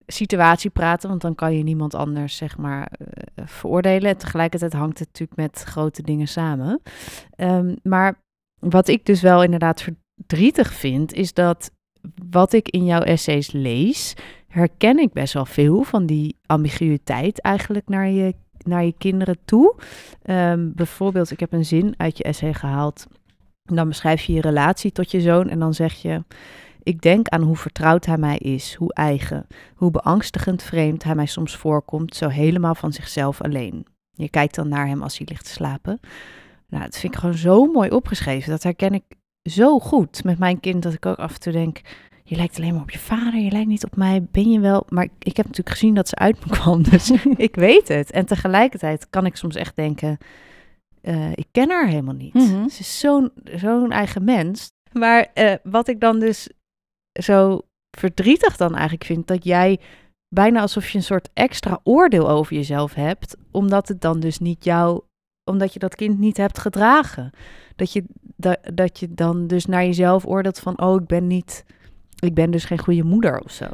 situatie 0.08 0.70
praten, 0.70 1.10
want 1.10 1.22
dan 1.22 1.36
kan 1.36 1.58
je 1.58 1.64
niemand 1.64 1.96
anders, 1.96 2.36
zeg 2.36 2.58
maar, 2.58 2.92
uh, 3.00 3.46
veroordelen. 3.46 4.10
En 4.10 4.18
tegelijkertijd 4.18 4.74
hangt 4.74 5.00
het 5.00 5.08
natuurlijk 5.08 5.40
met 5.40 5.64
grote 5.64 6.02
dingen 6.02 6.28
samen. 6.28 6.82
Ehm, 7.36 7.76
maar 7.84 8.22
wat 8.60 8.88
ik 8.88 9.06
dus 9.06 9.22
wel 9.22 9.44
inderdaad 9.44 9.82
verdrietig 10.16 10.74
vind, 10.74 11.14
is 11.14 11.34
dat 11.34 11.72
wat 12.30 12.54
ik 12.54 12.70
in 12.70 12.86
jouw 12.86 13.02
essays 13.02 13.52
lees, 13.52 14.14
herken 14.48 15.00
ik 15.00 15.14
best 15.14 15.34
wel 15.34 15.46
veel 15.46 15.84
van 15.84 16.06
die 16.06 16.38
ambiguïteit 16.46 17.42
eigenlijk 17.42 17.88
naar 17.88 18.10
je, 18.10 18.34
naar 18.58 18.86
je 18.86 18.94
kinderen 18.98 19.38
toe. 19.46 19.76
Um, 20.26 20.72
bijvoorbeeld, 20.76 21.32
ik 21.32 21.40
heb 21.40 21.54
een 21.54 21.66
zin 21.66 21.94
uit 21.98 22.18
je 22.18 22.24
essay 22.24 22.54
gehaald. 22.54 23.08
Dan 23.64 23.88
beschrijf 23.88 24.22
je 24.22 24.34
je 24.34 24.42
relatie 24.42 24.92
tot 24.92 25.12
je 25.12 25.22
zoon 25.22 25.50
en 25.50 25.60
dan 25.60 25.74
zeg 25.74 25.94
je: 25.94 26.24
Ik 26.88 27.02
denk 27.02 27.28
aan 27.28 27.42
hoe 27.42 27.56
vertrouwd 27.56 28.06
hij 28.06 28.18
mij 28.18 28.38
is, 28.38 28.74
hoe 28.74 28.94
eigen, 28.94 29.48
hoe 29.76 29.92
beangstigend 29.92 30.64
vreemd 30.64 31.04
hij 31.04 31.16
mij 31.16 31.26
soms 31.26 31.56
voorkomt, 31.56 32.16
zo 32.16 32.28
helemaal 32.28 32.76
van 32.76 32.94
zichzelf 32.94 33.42
alleen. 33.42 33.86
Je 34.12 34.30
kijkt 34.30 34.56
dan 34.56 34.68
naar 34.68 34.88
hem 34.88 35.02
als 35.02 35.18
hij 35.18 35.28
ligt 35.30 35.46
te 35.46 35.52
slapen. 35.52 36.00
Nou, 36.68 36.84
dat 36.84 36.98
vind 36.98 37.14
ik 37.14 37.20
gewoon 37.20 37.36
zo 37.36 37.66
mooi 37.66 37.90
opgeschreven. 37.90 38.50
Dat 38.50 38.64
herken 38.64 38.94
ik 38.94 39.04
zo 39.44 39.80
goed 39.80 40.24
met 40.24 40.40
mijn 40.40 40.60
kind 40.60 40.84
dat 40.84 40.94
ik 40.94 41.06
ook 41.06 41.18
af 41.18 41.34
en 41.34 41.40
toe 41.40 41.52
denk: 41.54 41.82
je 42.24 42.36
lijkt 42.36 42.58
alleen 42.58 42.74
maar 42.74 42.82
op 42.82 42.92
je 42.92 43.00
vader, 43.00 43.40
je 43.40 43.52
lijkt 43.52 43.68
niet 43.68 43.86
op 43.86 43.96
mij, 43.96 44.24
ben 44.32 44.52
je 44.52 44.60
wel? 44.60 44.86
Maar 44.90 45.08
ik 45.20 45.38
heb 45.38 45.46
natuurlijk 45.46 45.76
gezien 45.78 45.94
dat 45.94 46.08
ze 46.08 46.16
uit 46.16 46.46
me 46.46 46.52
kwam, 46.52 46.84
dus 46.84 47.12
ik 47.48 47.56
weet 47.56 47.88
het. 47.88 48.12
En 48.12 48.26
tegelijkertijd 48.26 49.10
kan 49.10 49.26
ik 49.26 49.36
soms 49.36 49.56
echt 49.56 49.76
denken, 49.76 50.18
uh, 51.02 51.32
ik 51.32 51.48
ken 51.52 51.70
haar 51.70 51.88
helemaal 51.88 52.14
niet. 52.14 52.34
Mhm. 52.34 52.68
Ze 52.68 52.80
is 52.80 53.00
zo'n 53.00 53.32
zo'n 53.44 53.92
eigen 53.92 54.24
mens. 54.24 54.72
Maar 54.92 55.28
uh, 55.34 55.54
wat 55.64 55.88
ik 55.88 56.00
dan 56.00 56.20
dus 56.20 56.50
zo 57.18 57.62
verdrietig 57.98 58.58
dan 58.58 58.74
eigenlijk 58.74 59.04
vind, 59.04 59.28
dat 59.28 59.44
jij 59.44 59.80
bijna 60.36 60.62
alsof 60.62 60.90
je 60.90 60.98
een 60.98 61.04
soort 61.04 61.30
extra 61.34 61.80
oordeel 61.84 62.30
over 62.30 62.56
jezelf 62.56 62.94
hebt, 62.94 63.36
omdat 63.52 63.88
het 63.88 64.02
dan 64.02 64.20
dus 64.20 64.40
niet 64.40 64.64
jou, 64.64 65.02
omdat 65.44 65.74
je 65.74 65.80
dat 65.80 65.96
kind 65.96 66.20
niet 66.20 66.38
hebt 66.38 66.60
gedragen. 66.60 67.32
Dat 67.76 67.92
je, 67.92 68.04
dat, 68.36 68.58
dat 68.74 69.00
je 69.00 69.14
dan 69.14 69.48
dus 69.48 69.66
naar 69.66 69.86
jezelf 69.86 70.26
oordeelt 70.26 70.60
van, 70.60 70.82
oh, 70.82 71.02
ik 71.02 71.08
ben 71.08 71.28
niet 71.28 71.64
ik 72.20 72.34
ben 72.34 72.52
dus 72.52 72.66
geen 72.66 72.80
goede 72.80 73.04
moeder 73.04 73.40
of 73.40 73.52
zo. 73.52 73.66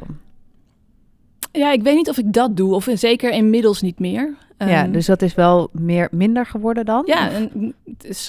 Ja, 1.52 1.72
ik 1.72 1.82
weet 1.82 1.96
niet 1.96 2.08
of 2.08 2.18
ik 2.18 2.32
dat 2.32 2.56
doe, 2.56 2.74
of 2.74 2.88
zeker 2.92 3.30
inmiddels 3.30 3.82
niet 3.82 3.98
meer. 3.98 4.36
Ja, 4.58 4.84
um, 4.84 4.92
dus 4.92 5.06
dat 5.06 5.22
is 5.22 5.34
wel 5.34 5.68
meer, 5.72 6.08
minder 6.10 6.46
geworden 6.46 6.84
dan? 6.84 7.02
Ja, 7.06 7.30
en 7.30 7.74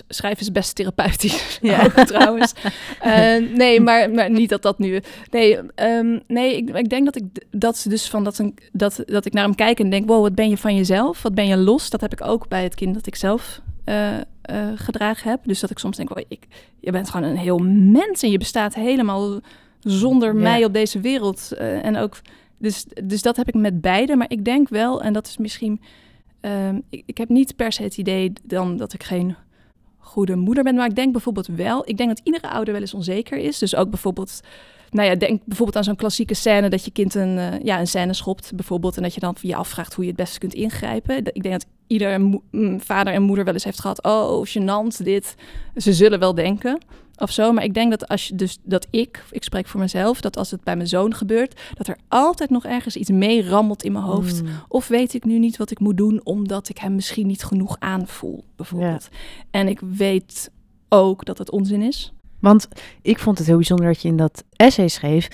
schrijven 0.07 0.41
is 0.41 0.51
best 0.51 0.76
therapeutisch, 0.76 1.57
ja. 1.61 1.88
trouwens. 1.89 2.53
uh, 3.05 3.36
nee, 3.57 3.82
maar, 3.82 4.11
maar 4.11 4.30
niet 4.32 4.49
dat 4.49 4.61
dat 4.61 4.80
nu... 4.80 5.01
Nee, 5.32 5.59
um, 5.76 6.21
nee 6.28 6.57
ik, 6.57 6.69
ik 6.69 6.89
denk 6.89 7.05
dat 7.05 7.15
ik 7.15 7.23
dat 7.51 7.86
dus 7.89 8.09
van 8.09 8.23
dat, 8.23 8.38
een, 8.38 8.57
dat, 8.71 9.03
dat 9.05 9.26
ik 9.26 9.34
naar 9.34 9.43
hem 9.43 9.55
kijk 9.55 9.80
en 9.80 9.89
denk... 9.89 10.07
wow, 10.07 10.21
wat 10.21 10.36
ben 10.36 10.49
je 10.49 10.57
van 10.57 10.76
jezelf? 10.76 11.21
Wat 11.21 11.36
ben 11.36 11.47
je 11.47 11.57
los? 11.57 11.89
Dat 11.89 12.01
heb 12.01 12.13
ik 12.13 12.26
ook 12.26 12.47
bij 12.47 12.63
het 12.63 12.76
kind 12.76 12.93
dat 12.93 13.07
ik 13.07 13.15
zelf 13.15 13.61
uh, 13.86 14.13
uh, 14.13 14.67
gedragen 14.76 15.30
heb. 15.30 15.39
Dus 15.43 15.59
dat 15.59 15.69
ik 15.69 15.80
soms 15.80 15.97
denk, 15.97 16.09
wow, 16.09 16.23
ik, 16.28 16.47
je 16.80 16.91
bent 16.91 17.09
gewoon 17.09 17.30
een 17.30 17.38
heel 17.38 17.57
mens 17.57 18.23
en 18.23 18.32
je 18.32 18.38
bestaat 18.38 18.76
helemaal 18.76 19.39
zonder 19.80 20.36
mij 20.36 20.65
op 20.65 20.73
deze 20.73 20.99
wereld. 20.99 21.49
Uh, 21.53 21.86
en 21.86 21.97
ook, 21.97 22.17
dus, 22.57 22.86
dus 23.03 23.21
dat 23.21 23.36
heb 23.36 23.47
ik 23.47 23.53
met 23.53 23.82
beide. 23.82 24.15
Maar 24.15 24.30
ik 24.30 24.45
denk 24.45 24.69
wel, 24.69 25.01
en 25.01 25.13
dat 25.13 25.28
is 25.28 25.38
misschien. 25.38 25.82
Um, 26.45 26.83
ik, 26.89 27.03
ik 27.05 27.17
heb 27.17 27.29
niet 27.29 27.55
per 27.55 27.71
se 27.71 27.83
het 27.83 27.97
idee 27.97 28.33
dan 28.43 28.77
dat 28.77 28.93
ik 28.93 29.03
geen 29.03 29.35
goede 29.97 30.35
moeder 30.35 30.63
ben. 30.63 30.75
Maar 30.75 30.89
ik 30.89 30.95
denk 30.95 31.11
bijvoorbeeld 31.11 31.47
wel. 31.47 31.89
Ik 31.89 31.97
denk 31.97 32.09
dat 32.09 32.21
iedere 32.23 32.49
ouder 32.49 32.73
wel 32.73 32.81
eens 32.81 32.93
onzeker 32.93 33.37
is. 33.37 33.59
Dus 33.59 33.75
ook 33.75 33.89
bijvoorbeeld. 33.89 34.41
Nou 34.89 35.09
ja, 35.09 35.15
denk 35.15 35.41
bijvoorbeeld 35.45 35.77
aan 35.77 35.83
zo'n 35.83 35.95
klassieke 35.95 36.33
scène 36.33 36.69
dat 36.69 36.85
je 36.85 36.91
kind 36.91 37.15
een, 37.15 37.37
uh, 37.37 37.59
ja, 37.63 37.79
een 37.79 37.87
scène 37.87 38.13
schopt, 38.13 38.51
bijvoorbeeld. 38.55 38.97
En 38.97 39.03
dat 39.03 39.13
je 39.13 39.19
dan 39.19 39.35
je 39.41 39.55
afvraagt 39.55 39.93
hoe 39.93 40.03
je 40.03 40.09
het 40.09 40.19
beste 40.19 40.39
kunt 40.39 40.53
ingrijpen. 40.53 41.17
Ik 41.17 41.43
denk 41.43 41.51
dat 41.53 41.65
ieder 41.87 42.39
vader 42.77 43.13
en 43.13 43.21
moeder 43.21 43.45
wel 43.45 43.53
eens 43.53 43.63
heeft 43.63 43.79
gehad. 43.79 44.03
Oh, 44.03 44.47
gênant, 44.47 45.03
dit. 45.03 45.35
Ze 45.75 45.93
zullen 45.93 46.19
wel 46.19 46.35
denken 46.35 46.79
of 47.18 47.32
zo. 47.32 47.51
Maar 47.51 47.63
ik 47.63 47.74
denk 47.74 47.91
dat 47.91 48.07
als 48.07 48.28
je 48.28 48.36
dus 48.36 48.57
dat 48.63 48.88
ik, 48.89 49.24
ik 49.32 49.43
spreek 49.43 49.68
voor 49.68 49.80
mezelf, 49.80 50.22
dat 50.22 50.38
als 50.38 50.51
het 50.51 50.63
bij 50.63 50.76
mijn 50.76 50.88
zoon 50.88 51.13
gebeurt, 51.13 51.61
dat 51.74 51.88
er 51.88 51.97
altijd 52.07 52.49
nog 52.49 52.66
ergens 52.66 52.95
iets 52.95 53.09
mee 53.09 53.49
rammelt 53.49 53.84
in 53.84 53.91
mijn 53.91 54.03
hoofd. 54.03 54.41
Mm. 54.41 54.49
Of 54.68 54.88
weet 54.88 55.13
ik 55.13 55.26
nu 55.26 55.39
niet 55.39 55.57
wat 55.57 55.72
ik 55.72 55.80
moet 55.80 55.97
doen, 55.97 56.22
omdat 56.24 56.70
ik 56.70 56.78
hem 56.78 56.95
misschien 56.95 57.28
niet 57.28 57.43
genoeg 57.43 57.76
aanvoel, 57.80 58.43
bijvoorbeeld. 58.55 59.07
En 59.51 59.68
ik 59.68 59.80
weet 59.80 60.51
ook 60.89 61.26
dat 61.26 61.38
het 61.38 61.51
onzin 61.51 61.82
is. 61.82 62.13
Want 62.39 62.68
ik 63.01 63.20
vond 63.20 63.38
het 63.38 63.47
heel 63.47 63.55
bijzonder 63.55 63.86
dat 63.86 64.01
je 64.01 64.07
in 64.07 64.18
dat 64.18 64.43
essay 64.55 64.88
schreef 64.88 65.28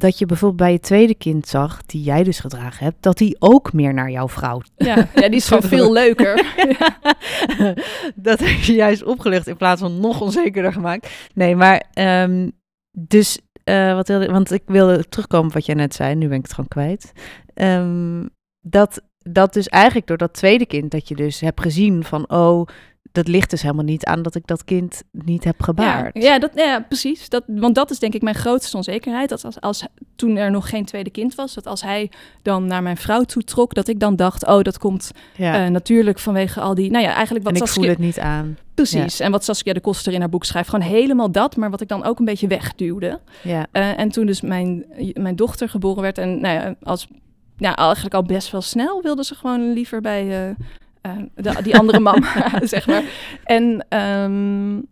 dat 0.00 0.18
je 0.18 0.26
bijvoorbeeld 0.26 0.60
bij 0.60 0.72
je 0.72 0.80
tweede 0.80 1.14
kind 1.14 1.48
zag, 1.48 1.82
die 1.82 2.02
jij 2.02 2.22
dus 2.22 2.38
gedragen 2.38 2.84
hebt, 2.84 3.02
dat 3.02 3.18
die 3.18 3.36
ook 3.38 3.72
meer 3.72 3.94
naar 3.94 4.10
jouw 4.10 4.28
vrouw. 4.28 4.60
Ja, 4.76 5.08
ja 5.14 5.28
die 5.28 5.36
is 5.36 5.48
gewoon 5.48 5.62
veel 5.62 5.92
leuker. 5.92 6.34
dat 8.14 8.38
heb 8.38 8.60
je 8.62 8.72
juist 8.72 9.04
opgelucht 9.04 9.46
in 9.46 9.56
plaats 9.56 9.80
van 9.80 10.00
nog 10.00 10.20
onzekerder 10.20 10.72
gemaakt. 10.72 11.10
Nee, 11.34 11.56
maar 11.56 11.84
um, 11.94 12.52
dus 12.90 13.38
uh, 13.64 13.94
wat 13.94 14.08
wilde, 14.08 14.26
want 14.26 14.50
ik 14.50 14.62
wilde 14.66 15.08
terugkomen 15.08 15.46
op 15.46 15.52
wat 15.52 15.66
jij 15.66 15.74
net 15.74 15.94
zei, 15.94 16.14
nu 16.14 16.28
ben 16.28 16.36
ik 16.36 16.42
het 16.42 16.54
gewoon 16.54 16.68
kwijt. 16.68 17.12
Um, 17.54 18.30
dat, 18.60 19.02
dat 19.18 19.52
dus 19.52 19.68
eigenlijk 19.68 20.06
door 20.06 20.16
dat 20.16 20.32
tweede 20.32 20.66
kind 20.66 20.90
dat 20.90 21.08
je 21.08 21.14
dus 21.14 21.40
hebt 21.40 21.60
gezien 21.60 22.04
van, 22.04 22.30
oh, 22.30 22.66
dat 23.12 23.28
ligt 23.28 23.50
dus 23.50 23.62
helemaal 23.62 23.84
niet 23.84 24.04
aan 24.04 24.22
dat 24.22 24.34
ik 24.34 24.46
dat 24.46 24.64
kind 24.64 25.02
niet 25.10 25.44
heb 25.44 25.62
gebaard. 25.62 26.22
Ja, 26.22 26.22
ja, 26.22 26.38
dat, 26.38 26.50
ja 26.54 26.80
precies. 26.80 27.28
Dat, 27.28 27.44
want 27.46 27.74
dat 27.74 27.90
is 27.90 27.98
denk 27.98 28.14
ik 28.14 28.22
mijn 28.22 28.34
grootste 28.34 28.76
onzekerheid. 28.76 29.28
Dat 29.28 29.44
als, 29.44 29.60
als 29.60 29.84
toen 30.16 30.36
er 30.36 30.50
nog 30.50 30.68
geen 30.68 30.84
tweede 30.84 31.10
kind 31.10 31.34
was, 31.34 31.54
dat 31.54 31.66
als 31.66 31.82
hij 31.82 32.10
dan 32.42 32.66
naar 32.66 32.82
mijn 32.82 32.96
vrouw 32.96 33.22
toe 33.22 33.42
trok, 33.42 33.74
dat 33.74 33.88
ik 33.88 34.00
dan 34.00 34.16
dacht, 34.16 34.46
oh, 34.46 34.62
dat 34.62 34.78
komt 34.78 35.10
ja. 35.36 35.64
uh, 35.64 35.70
natuurlijk 35.70 36.18
vanwege 36.18 36.60
al 36.60 36.74
die, 36.74 36.90
nou 36.90 37.04
ja, 37.04 37.14
eigenlijk 37.14 37.44
wat 37.44 37.54
en 37.54 37.60
ik 37.60 37.66
Saskia, 37.66 37.82
voel 37.82 37.92
het 37.92 38.00
niet 38.00 38.18
aan. 38.18 38.56
Precies. 38.74 39.20
En 39.20 39.30
wat 39.30 39.44
Saskia 39.44 39.72
de 39.72 39.80
Koster 39.80 40.12
in 40.12 40.20
haar 40.20 40.28
boek 40.28 40.44
schrijft, 40.44 40.68
gewoon 40.68 40.88
helemaal 40.88 41.30
dat, 41.30 41.56
maar 41.56 41.70
wat 41.70 41.80
ik 41.80 41.88
dan 41.88 42.04
ook 42.04 42.18
een 42.18 42.24
beetje 42.24 42.46
wegduwde. 42.46 43.20
Ja. 43.42 43.66
Uh, 43.72 43.98
en 43.98 44.08
toen 44.08 44.26
dus 44.26 44.40
mijn, 44.40 44.84
mijn 45.14 45.36
dochter 45.36 45.68
geboren 45.68 46.02
werd 46.02 46.18
en 46.18 46.40
nou 46.40 46.54
ja, 46.54 46.74
als 46.82 47.08
ja, 47.56 47.76
eigenlijk 47.76 48.14
al 48.14 48.22
best 48.22 48.50
wel 48.50 48.62
snel 48.62 49.02
wilde 49.02 49.24
ze 49.24 49.34
gewoon 49.34 49.72
liever 49.72 50.00
bij, 50.00 50.48
uh, 50.48 50.54
uh, 51.02 51.56
die 51.62 51.76
andere 51.76 52.00
man, 52.00 52.24
zeg 52.62 52.86
maar. 52.86 53.04
En 53.44 53.86
um, 53.98 54.88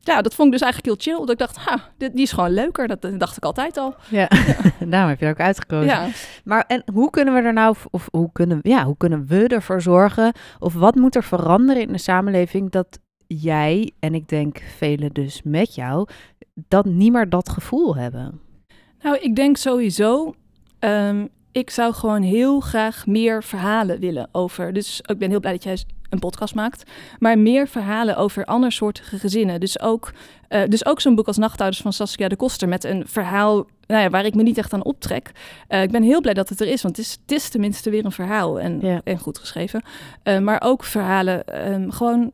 ja, 0.00 0.22
dat 0.22 0.34
vond 0.34 0.46
ik 0.46 0.58
dus 0.58 0.62
eigenlijk 0.62 0.84
heel 0.84 1.14
chill. 1.14 1.26
Dat 1.26 1.30
ik 1.30 1.38
dacht, 1.38 1.56
ha, 1.56 1.80
dit, 1.96 2.12
die 2.12 2.22
is 2.22 2.32
gewoon 2.32 2.50
leuker. 2.50 2.88
Dat, 2.88 3.08
dacht 3.18 3.36
ik 3.36 3.44
altijd 3.44 3.76
al. 3.76 3.94
Ja, 4.08 4.28
ja. 4.46 4.86
daarom 4.90 5.08
heb 5.08 5.20
je 5.20 5.28
ook 5.28 5.40
uitgekozen. 5.40 5.86
Ja. 5.86 6.08
Maar 6.44 6.64
en 6.66 6.82
hoe 6.92 7.10
kunnen 7.10 7.34
we 7.34 7.40
er 7.40 7.52
nou, 7.52 7.76
of 7.90 8.08
hoe 8.10 8.32
kunnen, 8.32 8.58
ja, 8.62 8.84
hoe 8.84 8.96
kunnen 8.96 9.26
we 9.26 9.48
ervoor 9.48 9.82
zorgen? 9.82 10.32
Of 10.58 10.74
wat 10.74 10.94
moet 10.94 11.14
er 11.14 11.24
veranderen 11.24 11.82
in 11.82 11.92
de 11.92 11.98
samenleving 11.98 12.70
dat 12.70 12.98
jij, 13.26 13.92
en 14.00 14.14
ik 14.14 14.28
denk 14.28 14.62
velen 14.76 15.12
dus 15.12 15.40
met 15.44 15.74
jou, 15.74 16.08
dat 16.54 16.84
niet 16.84 17.12
meer 17.12 17.28
dat 17.28 17.48
gevoel 17.48 17.96
hebben? 17.96 18.40
Nou, 19.02 19.16
ik 19.16 19.36
denk 19.36 19.56
sowieso 19.56 20.34
um, 20.80 21.28
ik 21.52 21.70
zou 21.70 21.94
gewoon 21.94 22.22
heel 22.22 22.60
graag 22.60 23.06
meer 23.06 23.42
verhalen 23.42 24.00
willen 24.00 24.28
over. 24.32 24.72
Dus 24.72 25.00
ik 25.02 25.18
ben 25.18 25.30
heel 25.30 25.40
blij 25.40 25.52
dat 25.52 25.62
jij 25.62 25.78
een 26.10 26.18
podcast 26.18 26.54
maakt. 26.54 26.90
Maar 27.18 27.38
meer 27.38 27.68
verhalen 27.68 28.16
over 28.16 28.44
andersoortige 28.44 29.18
gezinnen. 29.18 29.60
Dus 29.60 29.80
ook, 29.80 30.12
uh, 30.48 30.62
dus 30.68 30.86
ook 30.86 31.00
zo'n 31.00 31.14
boek 31.14 31.26
als 31.26 31.36
Nachthouders 31.36 31.82
van 31.82 31.92
Saskia 31.92 32.28
de 32.28 32.36
Koster. 32.36 32.68
Met 32.68 32.84
een 32.84 33.06
verhaal 33.06 33.66
nou 33.86 34.02
ja, 34.02 34.10
waar 34.10 34.24
ik 34.24 34.34
me 34.34 34.42
niet 34.42 34.58
echt 34.58 34.72
aan 34.72 34.84
optrek. 34.84 35.30
Uh, 35.68 35.82
ik 35.82 35.90
ben 35.90 36.02
heel 36.02 36.20
blij 36.20 36.34
dat 36.34 36.48
het 36.48 36.60
er 36.60 36.66
is. 36.66 36.82
Want 36.82 36.96
het 36.96 37.06
is, 37.06 37.12
het 37.22 37.32
is 37.32 37.48
tenminste 37.48 37.90
weer 37.90 38.04
een 38.04 38.12
verhaal. 38.12 38.60
En, 38.60 38.78
ja. 38.80 39.00
en 39.04 39.18
goed 39.18 39.38
geschreven. 39.38 39.82
Uh, 40.24 40.38
maar 40.38 40.62
ook 40.64 40.84
verhalen. 40.84 41.72
Um, 41.72 41.90
gewoon 41.90 42.32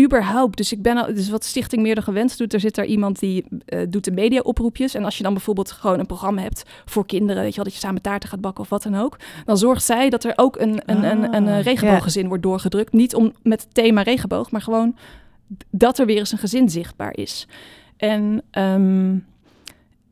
überhaupt, 0.00 0.56
dus 0.56 0.72
ik 0.72 0.82
ben 0.82 0.96
al, 0.96 1.14
dus 1.14 1.30
wat 1.30 1.44
Stichting 1.44 1.82
Meer 1.82 1.94
dan 1.94 2.04
Gewenst 2.04 2.38
doet, 2.38 2.52
er 2.52 2.60
zit 2.60 2.74
daar 2.74 2.86
iemand 2.86 3.18
die 3.18 3.44
uh, 3.66 3.80
doet 3.88 4.04
de 4.04 4.10
mediaoproepjes. 4.10 4.94
En 4.94 5.04
als 5.04 5.16
je 5.16 5.22
dan 5.22 5.32
bijvoorbeeld 5.32 5.70
gewoon 5.70 5.98
een 5.98 6.06
programma 6.06 6.42
hebt 6.42 6.62
voor 6.84 7.06
kinderen, 7.06 7.42
weet 7.42 7.50
je 7.50 7.56
wel, 7.56 7.64
dat 7.64 7.74
je 7.74 7.80
samen 7.80 8.02
taarten 8.02 8.28
gaat 8.28 8.40
bakken 8.40 8.64
of 8.64 8.70
wat 8.70 8.82
dan 8.82 8.94
ook, 8.94 9.16
dan 9.44 9.58
zorgt 9.58 9.84
zij 9.84 10.10
dat 10.10 10.24
er 10.24 10.32
ook 10.36 10.56
een, 10.56 10.82
een, 10.86 11.04
een, 11.04 11.22
een, 11.22 11.34
een 11.34 11.48
Ah, 11.48 11.62
regenbooggezin 11.62 12.28
wordt 12.28 12.42
doorgedrukt. 12.42 12.92
Niet 12.92 13.14
om 13.14 13.32
met 13.42 13.62
het 13.62 13.74
thema 13.74 14.02
regenboog, 14.02 14.50
maar 14.50 14.62
gewoon 14.62 14.96
dat 15.70 15.98
er 15.98 16.06
weer 16.06 16.18
eens 16.18 16.32
een 16.32 16.38
gezin 16.38 16.68
zichtbaar 16.68 17.16
is. 17.16 17.46
En, 17.96 18.42
ehm, 18.50 19.16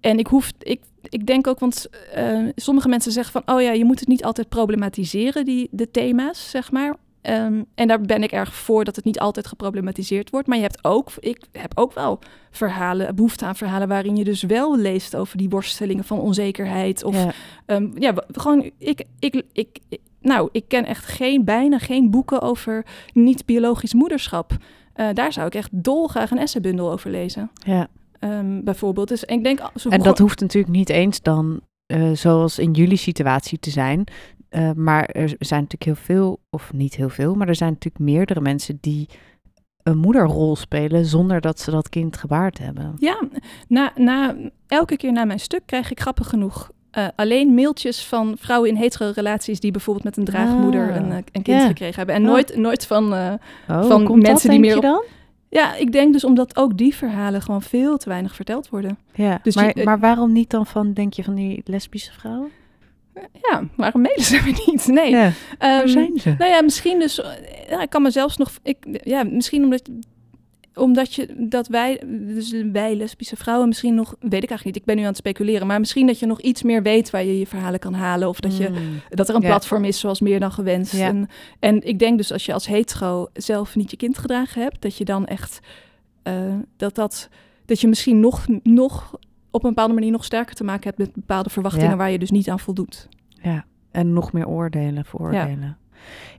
en 0.00 0.18
ik 0.18 0.26
hoef, 0.26 0.52
ik, 0.58 0.80
ik 1.08 1.26
denk 1.26 1.46
ook, 1.46 1.58
want 1.58 1.88
eh, 2.12 2.38
sommige 2.56 2.88
mensen 2.88 3.12
zeggen 3.12 3.32
van, 3.32 3.54
oh 3.54 3.62
ja, 3.62 3.72
je 3.72 3.84
moet 3.84 4.00
het 4.00 4.08
niet 4.08 4.24
altijd 4.24 4.48
problematiseren, 4.48 5.44
die, 5.44 5.68
de 5.70 5.90
thema's, 5.90 6.50
zeg 6.50 6.70
maar. 6.70 6.96
Ehm, 7.22 7.62
en 7.74 7.88
daar 7.88 8.00
ben 8.00 8.22
ik 8.22 8.32
erg 8.32 8.54
voor 8.54 8.84
dat 8.84 8.96
het 8.96 9.04
niet 9.04 9.18
altijd 9.20 9.46
geproblematiseerd 9.46 10.30
wordt. 10.30 10.46
Maar 10.46 10.56
je 10.56 10.62
hebt 10.62 10.84
ook, 10.84 11.10
ik 11.18 11.40
heb 11.52 11.72
ook 11.78 11.92
wel 11.92 12.18
verhalen, 12.50 13.14
behoefte 13.14 13.44
aan 13.46 13.56
verhalen 13.56 13.88
waarin 13.88 14.16
je 14.16 14.24
dus 14.24 14.42
wel 14.42 14.76
leest 14.78 15.16
over 15.16 15.36
die 15.36 15.48
worstelingen 15.48 16.04
van 16.04 16.18
onzekerheid. 16.20 17.04
Of 17.04 17.14
Ja. 17.24 17.32
Ehm, 17.66 17.88
ja, 17.98 18.14
gewoon, 18.32 18.70
ik, 18.78 19.04
ik, 19.18 19.42
ik, 19.52 19.78
ik- 19.88 20.00
nou, 20.20 20.48
ik 20.52 20.64
ken 20.68 20.84
echt 20.84 21.04
geen, 21.04 21.44
bijna 21.44 21.78
geen 21.78 22.10
boeken 22.10 22.40
over 22.40 22.86
niet-biologisch 23.12 23.94
moederschap. 23.94 24.56
Eh, 24.92 25.08
daar 25.14 25.32
zou 25.32 25.46
ik 25.46 25.54
echt 25.54 25.68
dolgraag 25.72 26.30
een 26.30 26.38
essaybundel 26.38 26.92
over 26.92 27.10
lezen, 27.10 27.50
ja. 27.66 27.88
Ehm, 28.18 28.60
bijvoorbeeld. 28.64 29.08
Dus 29.08 29.24
ik 29.24 29.44
denk, 29.44 29.60
zo 29.76 29.88
En 29.88 30.02
dat 30.02 30.18
hoeft 30.18 30.40
natuurlijk 30.40 30.72
niet 30.74 30.88
eens 30.88 31.22
dan 31.22 31.60
eh, 31.86 32.10
zoals 32.12 32.58
in 32.58 32.72
jullie 32.72 32.96
situatie 32.96 33.58
te 33.58 33.70
zijn. 33.70 34.04
Eh, 34.52 34.70
maar 34.74 35.04
er 35.04 35.28
zijn 35.38 35.60
natuurlijk 35.62 35.84
heel 35.84 36.04
veel, 36.16 36.40
of 36.50 36.72
niet 36.72 36.94
heel 36.94 37.08
veel, 37.08 37.34
maar 37.34 37.48
er 37.48 37.54
zijn 37.54 37.72
natuurlijk 37.72 38.04
meerdere 38.04 38.40
mensen 38.40 38.78
die 38.80 39.08
een 39.82 39.98
moederrol 39.98 40.56
spelen 40.56 41.04
zonder 41.04 41.40
dat 41.40 41.60
ze 41.60 41.70
dat 41.70 41.88
kind 41.88 42.16
gebaard 42.16 42.58
hebben. 42.58 42.94
Ja, 42.98 43.22
na, 43.68 43.92
na, 43.96 44.34
elke 44.66 44.96
keer 44.96 45.12
na 45.12 45.24
mijn 45.24 45.40
stuk 45.40 45.62
krijg 45.66 45.90
ik 45.90 46.00
grappig 46.00 46.28
genoeg 46.28 46.70
eh, 46.90 47.06
alleen 47.16 47.54
mailtjes 47.54 48.04
van 48.04 48.34
vrouwen 48.38 48.68
in 48.70 48.76
hetero 48.76 49.12
relaties 49.14 49.60
die 49.60 49.70
bijvoorbeeld 49.70 50.04
met 50.04 50.16
een 50.16 50.24
draagmoeder 50.24 50.90
Ah, 50.90 50.96
een, 50.96 51.10
eh, 51.10 51.16
een 51.32 51.42
kind 51.42 51.62
gekregen 51.62 51.96
hebben. 51.96 52.14
En 52.14 52.22
Ah. 52.24 52.28
nooit, 52.28 52.56
nooit 52.56 52.86
van, 52.86 53.12
Oh, 53.12 53.34
Van 53.66 54.02
mensen 54.18 54.32
dat, 54.32 54.42
die 54.50 54.60
meer 54.60 54.76
op- 54.76 54.82
dan? 54.82 55.04
ja, 55.48 55.74
ik 55.76 55.92
denk 55.92 56.12
dus 56.12 56.24
omdat 56.24 56.56
ook 56.56 56.76
die 56.78 56.94
verhalen 56.94 57.42
gewoon 57.42 57.62
veel 57.62 57.96
te 57.96 58.08
weinig 58.08 58.34
verteld 58.34 58.68
worden. 58.68 58.98
Ja, 59.14 59.38
Dus 59.42 59.54
maar, 59.54 59.78
je- 59.78 59.84
maar 59.84 59.98
waarom 59.98 60.32
niet 60.32 60.50
dan 60.50 60.66
van, 60.66 60.92
denk 60.92 61.12
je, 61.12 61.24
van 61.24 61.34
die 61.34 61.60
lesbische 61.64 62.12
vrouwen? 62.12 62.48
Ja, 63.50 63.62
waarom 63.76 64.02
mailen 64.02 64.24
ze 64.32 64.40
me 64.44 64.62
niet? 64.66 64.86
Nee. 64.86 65.10
Ja, 65.10 65.24
Ehm, 65.24 65.32
waar 65.76 65.88
zijn 65.88 66.18
ze? 66.20 66.34
Nou 66.38 66.50
ja, 66.50 66.62
misschien 66.62 66.98
dus. 66.98 67.20
Ja, 67.68 67.82
ik 67.82 67.90
kan 67.90 68.02
me 68.02 68.10
zelfs 68.10 68.36
nog. 68.36 68.50
Ik, 68.62 68.76
ja, 69.04 69.22
misschien 69.24 69.62
omdat. 69.64 69.82
Omdat 70.74 71.14
je 71.14 71.46
dat 71.48 71.68
wij, 71.68 72.02
dus 72.06 72.54
wij 72.72 72.94
lesbische 72.96 73.36
vrouwen, 73.36 73.68
misschien 73.68 73.94
nog, 73.94 74.08
weet 74.20 74.42
ik 74.42 74.48
eigenlijk 74.50 74.64
niet. 74.64 74.76
Ik 74.76 74.84
ben 74.84 74.96
nu 74.96 75.02
aan 75.02 75.08
het 75.08 75.16
speculeren, 75.16 75.66
maar 75.66 75.78
misschien 75.80 76.06
dat 76.06 76.18
je 76.18 76.26
nog 76.26 76.40
iets 76.40 76.62
meer 76.62 76.82
weet 76.82 77.10
waar 77.10 77.24
je 77.24 77.38
je 77.38 77.46
verhalen 77.46 77.78
kan 77.80 77.94
halen, 77.94 78.28
of 78.28 78.40
dat 78.40 78.56
je 78.56 78.68
Mm. 78.68 78.76
dat 79.08 79.28
er 79.28 79.34
een 79.34 79.40
Ja. 79.40 79.46
platform 79.48 79.84
is 79.84 79.98
zoals 80.00 80.20
meer 80.20 80.40
dan 80.40 80.52
gewenst. 80.52 80.92
Ja. 80.96 81.06
En, 81.08 81.28
en 81.60 81.82
ik 81.86 81.98
denk 81.98 82.16
dus 82.16 82.32
als 82.32 82.46
je 82.46 82.52
als 82.52 82.66
hetero 82.66 83.26
zelf 83.32 83.76
niet 83.76 83.90
je 83.90 83.96
kind 83.96 84.18
gedragen 84.18 84.62
hebt, 84.62 84.82
dat 84.82 84.96
je 84.96 85.04
dan 85.04 85.26
echt 85.26 85.60
eh, 86.22 86.34
dat 86.76 86.94
dat 86.94 87.28
dat 87.66 87.80
je 87.80 87.88
misschien 87.88 88.20
nog 88.20 88.46
nog 88.62 89.18
op 89.52 89.62
een 89.64 89.68
bepaalde 89.68 89.94
manier 89.94 90.10
nog 90.10 90.24
sterker 90.24 90.54
te 90.54 90.64
maken 90.64 90.84
hebt 90.84 90.98
met 90.98 91.14
bepaalde 91.14 91.50
verwachtingen 91.50 91.90
Ja. 91.90 91.96
waar 91.96 92.10
je 92.10 92.18
dus 92.18 92.30
niet 92.30 92.50
aan 92.50 92.60
voldoet. 92.60 93.08
Ja, 93.28 93.64
en 93.90 94.12
nog 94.12 94.32
meer 94.32 94.48
oordelen, 94.48 95.04
vooroordelen. 95.04 95.76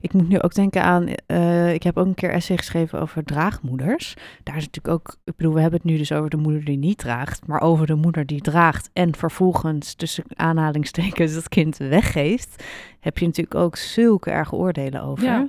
Ik 0.00 0.12
moet 0.12 0.28
nu 0.28 0.40
ook 0.40 0.54
denken 0.54 0.82
aan, 0.82 1.08
eh, 1.26 1.74
ik 1.74 1.82
heb 1.82 1.96
ook 1.96 2.06
een 2.06 2.14
keer 2.14 2.30
essay 2.30 2.56
geschreven 2.56 3.00
over 3.00 3.24
draagmoeders. 3.24 4.14
Daar 4.42 4.56
is 4.56 4.64
natuurlijk 4.64 4.94
ook, 4.94 5.16
ik 5.24 5.36
bedoel, 5.36 5.54
we 5.54 5.60
hebben 5.60 5.80
het 5.80 5.88
nu 5.90 5.96
dus 5.96 6.12
over 6.12 6.30
de 6.30 6.36
moeder 6.36 6.64
die 6.64 6.76
niet 6.78 6.98
draagt, 6.98 7.46
maar 7.46 7.60
over 7.60 7.86
de 7.86 7.94
moeder 7.94 8.26
die 8.26 8.40
draagt 8.40 8.90
en 8.92 9.16
vervolgens 9.16 9.94
tussen 9.94 10.24
aanhalingstekens 10.34 11.34
dat 11.34 11.48
kind 11.48 11.76
weggeeft, 11.76 12.64
heb 13.00 13.18
je 13.18 13.26
natuurlijk 13.26 13.56
ook 13.56 13.76
zulke 13.76 14.30
erge 14.30 14.54
oordelen 14.54 15.02
over. 15.02 15.24
Ja. 15.24 15.46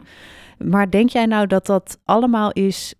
Maar 0.58 0.90
denk 0.90 1.10
jij 1.10 1.26
nou 1.26 1.48
dat 1.48 1.66
dat 1.66 2.00
allemaal 2.04 2.52
is, 2.52 2.96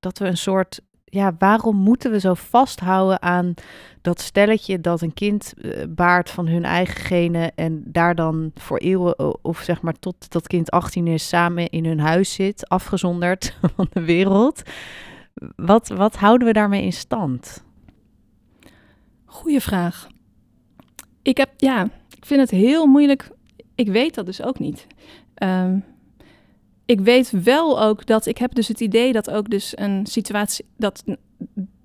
dat 0.00 0.18
we 0.18 0.26
een 0.26 0.36
soort, 0.36 0.80
ja, 1.10 1.34
waarom 1.38 1.76
moeten 1.76 2.10
we 2.10 2.20
zo 2.20 2.34
vasthouden 2.34 3.22
aan 3.22 3.54
dat 4.02 4.20
stelletje 4.20 4.80
dat 4.80 5.00
een 5.00 5.14
kind 5.14 5.54
eh, 5.60 5.84
baart 5.88 6.30
van 6.30 6.46
hun 6.46 6.64
eigen 6.64 7.00
genen 7.00 7.54
en 7.54 7.82
daar 7.86 8.14
dan 8.14 8.50
voor 8.54 8.78
eeuwen, 8.78 9.44
of 9.44 9.58
zeg 9.58 9.82
maar 9.82 9.98
tot 9.98 10.32
dat 10.32 10.46
kind 10.46 10.70
18 10.70 11.06
is, 11.06 11.28
samen 11.28 11.68
in 11.68 11.84
hun 11.84 12.00
huis 12.00 12.32
zit, 12.32 12.68
afgezonderd 12.68 13.58
van 13.74 13.86
de 13.92 14.04
wereld. 14.04 14.62
Wat, 15.56 15.88
wat 15.88 16.16
houden 16.16 16.46
we 16.46 16.52
daarmee 16.52 16.82
in 16.82 16.92
stand? 16.92 17.64
Goeie 19.24 19.60
vraag. 19.60 20.08
Ik 21.22 21.36
heb, 21.36 21.50
ja, 21.56 21.84
ik 22.16 22.26
vind 22.26 22.40
het 22.40 22.50
heel 22.50 22.86
moeilijk. 22.86 23.30
Ik 23.74 23.88
weet 23.88 24.14
dat 24.14 24.26
dus 24.26 24.42
ook 24.42 24.58
niet. 24.58 24.86
Ehm, 25.34 25.78
ik 26.88 27.00
weet 27.00 27.30
wel 27.30 27.82
ook 27.82 28.06
dat 28.06 28.26
ik 28.26 28.38
heb 28.38 28.54
dus 28.54 28.68
het 28.68 28.80
idee 28.80 29.12
dat 29.12 29.30
ook 29.30 29.50
dus 29.50 29.72
een 29.76 30.06
situatie 30.06 30.64
dat 30.76 31.04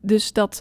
dus 0.01 0.33
dat 0.33 0.59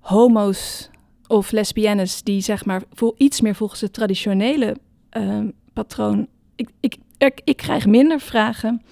homo's 0.00 0.90
of 1.26 1.50
lesbiennes 1.50 2.22
die 2.22 2.40
zeg 2.40 2.64
maar 2.64 2.82
voor 2.92 3.14
iets 3.16 3.40
meer 3.40 3.54
volgens 3.54 3.80
het 3.80 3.92
traditionele 3.92 4.76
ehm, 5.10 5.50
patroon. 5.72 6.28
Ik, 6.56 6.68
ik, 6.80 6.96
ik 7.44 7.56
krijg 7.56 7.86
minder 7.86 8.20
vragen 8.20 8.82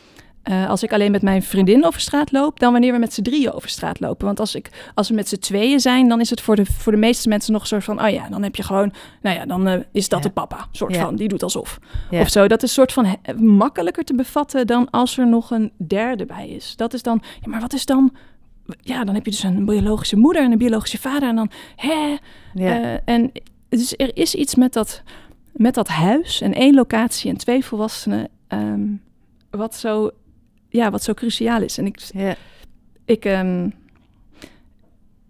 eh, 0.47 0.68
als 0.68 0.82
ik 0.82 0.92
alleen 0.92 1.11
met 1.11 1.22
mijn 1.22 1.42
vriendin 1.42 1.84
over 1.86 2.01
straat 2.01 2.32
loop, 2.32 2.61
dan 2.61 2.72
wanneer 2.72 2.92
we 2.92 2.99
met 2.99 3.12
z'n 3.12 3.22
drieën 3.22 3.53
over 3.53 3.68
straat 3.68 4.01
lopen. 4.01 4.26
Want 4.26 4.40
als, 4.40 4.55
ik, 4.55 4.90
als 4.94 5.09
we 5.09 5.14
met 5.14 5.28
z'n 5.28 5.36
tweeën 5.38 5.80
zijn, 5.80 6.09
dan 6.09 6.20
is 6.20 6.30
het 6.30 6.40
voor 6.40 6.57
de, 6.57 6.66
voor 6.66 6.92
de 6.92 6.99
meeste 6.99 7.28
mensen 7.28 7.53
nog 7.53 7.61
een 7.61 7.66
soort 7.68 7.84
van, 7.84 8.03
oh 8.03 8.09
ja, 8.11 8.28
dan 8.28 8.42
heb 8.42 8.57
je 8.57 8.62
gewoon, 8.62 8.92
nou 9.22 9.36
ja, 9.36 9.47
dan 9.47 9.66
eh, 9.68 9.80
is 9.92 10.09
dat 10.09 10.18
Ja. 10.22 10.28
de 10.28 10.32
papa, 10.34 10.66
soort 10.70 10.94
Ja. 10.94 11.01
van, 11.01 11.16
die 11.16 11.28
doet 11.28 11.42
alsof. 11.42 11.78
Ja. 12.11 12.20
Of 12.20 12.28
zo, 12.28 12.47
dat 12.49 12.62
is 12.62 12.72
soort 12.72 12.92
van 12.92 13.05
he- 13.05 13.34
makkelijker 13.34 14.05
te 14.05 14.14
bevatten 14.14 14.66
dan 14.66 14.90
als 14.90 15.18
er 15.18 15.26
nog 15.26 15.51
een 15.51 15.72
derde 15.76 16.26
bij 16.26 16.49
is. 16.49 16.76
Dat 16.76 16.94
is 16.94 17.03
dan, 17.03 17.22
ja, 17.40 17.51
maar 17.51 17.61
wat 17.61 17.72
is 17.72 17.84
dan, 17.86 18.12
ja, 18.80 19.05
dan 19.05 19.14
heb 19.14 19.24
je 19.24 19.30
dus 19.30 19.42
een 19.42 19.64
biologische 19.64 20.16
moeder 20.16 20.42
en 20.42 20.53
een 20.53 20.59
biologische 20.59 20.99
vader 20.99 21.28
en 21.28 21.36
dan, 21.36 21.51
hè, 21.76 22.16
Ja, 22.55 22.82
eh, 22.82 22.99
en 23.05 23.32
dus 23.68 23.94
er 23.97 24.16
is 24.16 24.34
iets 24.34 24.55
met 24.55 24.72
dat, 24.72 25.03
met 25.53 25.74
dat 25.74 25.88
huis 25.88 26.40
en 26.40 26.53
één 26.55 26.74
locatie 26.74 27.30
en 27.30 27.36
twee 27.36 27.64
volwassenen, 27.64 28.28
ehm, 28.49 28.80
wat, 29.51 29.74
zo, 29.74 30.11
ja, 30.68 30.90
wat 30.90 31.02
zo 31.02 31.14
cruciaal 31.14 31.62
is. 31.62 31.78
En 31.78 31.86
ik, 31.86 31.98
ja, 32.14 32.34
ik, 33.04 33.24
ehm, 33.24 33.68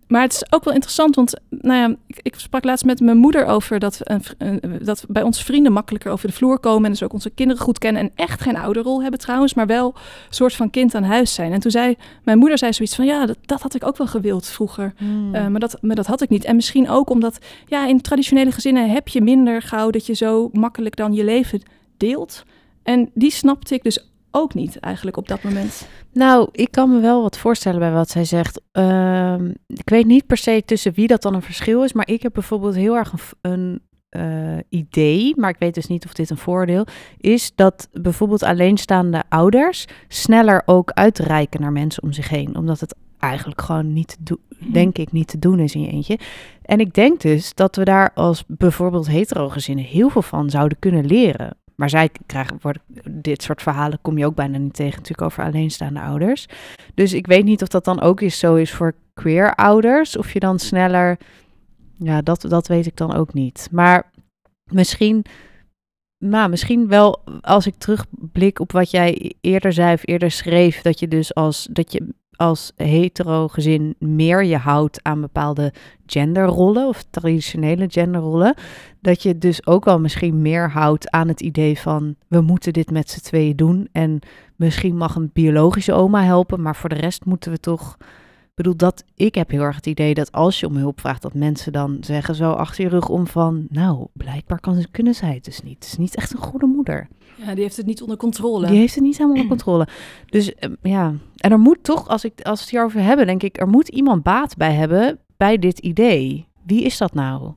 maar 0.08 0.22
het 0.22 0.32
is 0.32 0.52
ook 0.52 0.64
wel 0.64 0.74
interessant, 0.74 1.14
want 1.14 1.34
nou 1.50 1.78
ja, 1.90 1.96
ik, 2.06 2.18
ik 2.22 2.34
sprak 2.34 2.64
laatst 2.64 2.84
met 2.84 3.00
mijn 3.00 3.16
moeder 3.16 3.46
over 3.46 3.78
dat, 3.78 4.00
een 4.02 4.22
een- 4.38 4.78
dat 4.84 5.04
bij 5.08 5.22
ons 5.22 5.42
vrienden 5.42 5.72
makkelijker 5.72 6.10
over 6.12 6.28
de 6.28 6.34
vloer 6.34 6.58
komen 6.58 6.84
en 6.84 6.90
dus 6.90 7.02
ook 7.02 7.12
onze 7.12 7.30
kinderen 7.30 7.62
goed 7.62 7.78
kennen 7.78 8.02
en 8.02 8.10
echt 8.14 8.40
geen 8.40 8.56
ouderrol 8.56 9.02
hebben 9.02 9.20
trouwens, 9.20 9.54
maar 9.54 9.66
wel 9.66 9.86
een 9.96 10.34
soort 10.34 10.54
van 10.54 10.70
kind 10.70 10.94
aan 10.94 11.02
huis 11.02 11.34
zijn. 11.34 11.52
En 11.52 11.60
toen 11.60 11.70
zei 11.70 11.96
mijn 12.24 12.38
moeder 12.38 12.58
zei 12.58 12.72
zoiets 12.72 12.94
van 12.94 13.04
ja, 13.04 13.26
dat, 13.26 13.36
dat 13.46 13.62
had 13.62 13.74
ik 13.74 13.86
ook 13.86 13.96
wel 13.96 14.06
gewild 14.06 14.46
vroeger. 14.46 14.92
Hmm. 14.96 15.34
Uh, 15.34 15.46
maar, 15.46 15.60
dat, 15.60 15.78
maar 15.80 15.96
dat 15.96 16.06
had 16.06 16.20
ik 16.22 16.28
niet. 16.28 16.44
En 16.44 16.56
misschien 16.56 16.88
ook 16.88 17.10
omdat, 17.10 17.38
ja, 17.66 17.86
in 17.86 18.00
traditionele 18.00 18.52
gezinnen 18.52 18.90
heb 18.90 19.08
je 19.08 19.22
minder 19.22 19.62
gauw 19.62 19.90
dat 19.90 20.06
je 20.06 20.14
zo 20.14 20.48
makkelijk 20.52 20.96
dan 20.96 21.12
je 21.12 21.24
leven 21.24 21.62
deelt. 21.96 22.44
En 22.82 23.10
die 23.14 23.30
snapte 23.30 23.74
ik 23.74 23.82
dus 23.82 24.08
ook 24.36 24.54
niet 24.54 24.78
eigenlijk 24.78 25.16
op 25.16 25.28
dat 25.28 25.42
moment. 25.42 25.88
Nou, 26.12 26.48
ik 26.52 26.70
kan 26.70 26.92
me 26.92 27.00
wel 27.00 27.22
wat 27.22 27.38
voorstellen 27.38 27.80
bij 27.80 27.92
wat 27.92 28.10
zij 28.10 28.24
zegt. 28.24 28.60
Ehm, 28.72 29.50
ik 29.66 29.88
weet 29.88 30.06
niet 30.06 30.26
per 30.26 30.36
se 30.36 30.62
tussen 30.64 30.92
wie 30.94 31.06
dat 31.06 31.22
dan 31.22 31.34
een 31.34 31.42
verschil 31.42 31.84
is, 31.84 31.92
maar 31.92 32.08
ik 32.08 32.22
heb 32.22 32.32
bijvoorbeeld 32.32 32.74
heel 32.74 32.96
erg 32.96 33.12
een, 33.40 33.80
eh, 34.08 34.58
idee, 34.68 35.32
maar 35.36 35.50
ik 35.50 35.58
weet 35.58 35.74
dus 35.74 35.86
niet 35.86 36.04
of 36.04 36.12
dit 36.12 36.30
een 36.30 36.36
voordeel 36.36 36.86
is, 37.18 37.52
dat 37.54 37.88
bijvoorbeeld 37.92 38.42
alleenstaande 38.42 39.22
ouders 39.28 39.86
sneller 40.08 40.62
ook 40.66 40.90
uitreiken 40.90 41.60
naar 41.60 41.72
mensen 41.72 42.02
om 42.02 42.12
zich 42.12 42.28
heen, 42.28 42.56
omdat 42.56 42.80
het 42.80 42.94
eigenlijk 43.18 43.60
gewoon 43.60 43.92
niet 43.92 44.08
te 44.08 44.16
doen, 44.18 44.40
denk 44.72 44.98
ik, 44.98 45.12
niet 45.12 45.28
te 45.28 45.38
doen 45.38 45.58
is 45.58 45.74
in 45.74 45.80
je 45.80 45.90
eentje. 45.90 46.18
En 46.62 46.80
ik 46.80 46.94
denk 46.94 47.20
dus 47.20 47.54
dat 47.54 47.76
we 47.76 47.84
daar 47.84 48.10
als 48.14 48.44
bijvoorbeeld 48.46 49.06
hetero 49.06 49.48
gezinnen 49.48 49.84
heel 49.84 50.08
veel 50.08 50.22
van 50.22 50.50
zouden 50.50 50.78
kunnen 50.78 51.06
leren. 51.06 51.56
Maar 51.76 51.90
zij 51.90 52.10
krijgen, 52.26 52.60
dit 53.10 53.42
soort 53.42 53.62
verhalen 53.62 53.98
kom 54.02 54.18
je 54.18 54.26
ook 54.26 54.34
bijna 54.34 54.58
niet 54.58 54.74
tegen, 54.74 54.96
natuurlijk 54.96 55.22
over 55.22 55.44
alleenstaande 55.44 56.00
ouders. 56.00 56.46
Dus 56.94 57.12
ik 57.12 57.26
weet 57.26 57.44
niet 57.44 57.62
of 57.62 57.68
dat 57.68 57.84
dan 57.84 58.00
ook 58.00 58.20
eens 58.20 58.38
zo 58.38 58.54
is 58.54 58.72
voor 58.72 58.94
queer 59.14 59.54
ouders. 59.54 60.16
Of 60.16 60.32
je 60.32 60.40
dan 60.40 60.58
sneller, 60.58 61.18
ja, 61.98 62.22
dat, 62.22 62.40
dat 62.40 62.66
weet 62.66 62.86
ik 62.86 62.96
dan 62.96 63.14
ook 63.14 63.34
niet. 63.34 63.68
Maar 63.70 64.10
misschien, 64.70 65.24
nou, 66.24 66.48
misschien 66.48 66.88
wel 66.88 67.24
als 67.40 67.66
ik 67.66 67.74
terugblik 67.74 68.58
op 68.60 68.72
wat 68.72 68.90
jij 68.90 69.34
eerder 69.40 69.72
zei 69.72 69.94
of 69.94 70.02
eerder 70.04 70.30
schreef, 70.30 70.82
dat 70.82 70.98
je 70.98 71.08
dus 71.08 71.34
als, 71.34 71.68
dat 71.70 71.92
je 71.92 72.14
als 72.36 72.72
hetero 72.76 73.48
gezin 73.48 73.94
meer 73.98 74.44
je 74.44 74.56
houdt 74.56 75.00
aan 75.02 75.20
bepaalde 75.20 75.72
genderrollen 76.06 76.88
of 76.88 77.04
traditionele 77.10 77.86
genderrollen, 77.88 78.54
dat 79.00 79.22
je 79.22 79.38
dus 79.38 79.66
ook 79.66 79.84
wel 79.84 80.00
misschien 80.00 80.42
meer 80.42 80.70
houdt 80.70 81.10
aan 81.10 81.28
het 81.28 81.40
idee 81.40 81.78
van 81.78 82.14
we 82.28 82.40
moeten 82.40 82.72
dit 82.72 82.90
met 82.90 83.10
z'n 83.10 83.20
tweeën 83.20 83.56
doen 83.56 83.88
en 83.92 84.18
misschien 84.56 84.96
mag 84.96 85.14
een 85.14 85.30
biologische 85.32 85.92
oma 85.92 86.22
helpen, 86.22 86.62
maar 86.62 86.76
voor 86.76 86.88
de 86.88 86.94
rest 86.94 87.24
moeten 87.24 87.50
we 87.50 87.60
toch 87.60 87.96
bedoel, 88.56 88.76
dat, 88.76 89.04
ik 89.14 89.34
heb 89.34 89.50
heel 89.50 89.62
erg 89.62 89.76
het 89.76 89.86
idee 89.86 90.14
dat 90.14 90.32
als 90.32 90.60
je 90.60 90.66
om 90.66 90.76
hulp 90.76 91.00
vraagt, 91.00 91.22
dat 91.22 91.34
mensen 91.34 91.72
dan 91.72 91.96
zeggen 92.00 92.34
zo 92.34 92.50
achter 92.52 92.84
je 92.84 92.90
rug 92.90 93.08
om 93.08 93.26
van, 93.26 93.66
nou, 93.70 94.06
blijkbaar 94.12 94.60
kan, 94.60 94.84
kunnen 94.90 95.14
zij 95.14 95.34
het 95.34 95.44
dus 95.44 95.62
niet. 95.62 95.74
Het 95.74 95.84
is 95.84 95.96
niet 95.96 96.16
echt 96.16 96.32
een 96.32 96.38
goede 96.40 96.66
moeder. 96.66 97.08
Ja, 97.36 97.54
die 97.54 97.62
heeft 97.62 97.76
het 97.76 97.86
niet 97.86 98.02
onder 98.02 98.16
controle. 98.16 98.66
Die 98.66 98.78
heeft 98.78 98.94
het 98.94 99.04
niet 99.04 99.16
helemaal 99.18 99.36
onder 99.42 99.50
controle. 99.56 99.86
Dus 100.26 100.54
ehm, 100.54 100.74
ja, 100.82 101.12
en 101.36 101.50
er 101.50 101.58
moet 101.58 101.78
toch, 101.84 102.08
als, 102.08 102.24
ik, 102.24 102.32
als 102.42 102.58
we 102.58 102.64
het 102.64 102.70
hierover 102.70 103.00
hebben, 103.00 103.26
denk 103.26 103.42
ik, 103.42 103.60
er 103.60 103.68
moet 103.68 103.88
iemand 103.88 104.22
baat 104.22 104.56
bij 104.56 104.72
hebben 104.72 105.18
bij 105.36 105.58
dit 105.58 105.78
idee. 105.78 106.46
Wie 106.66 106.82
is 106.82 106.98
dat 106.98 107.14
nou? 107.14 107.52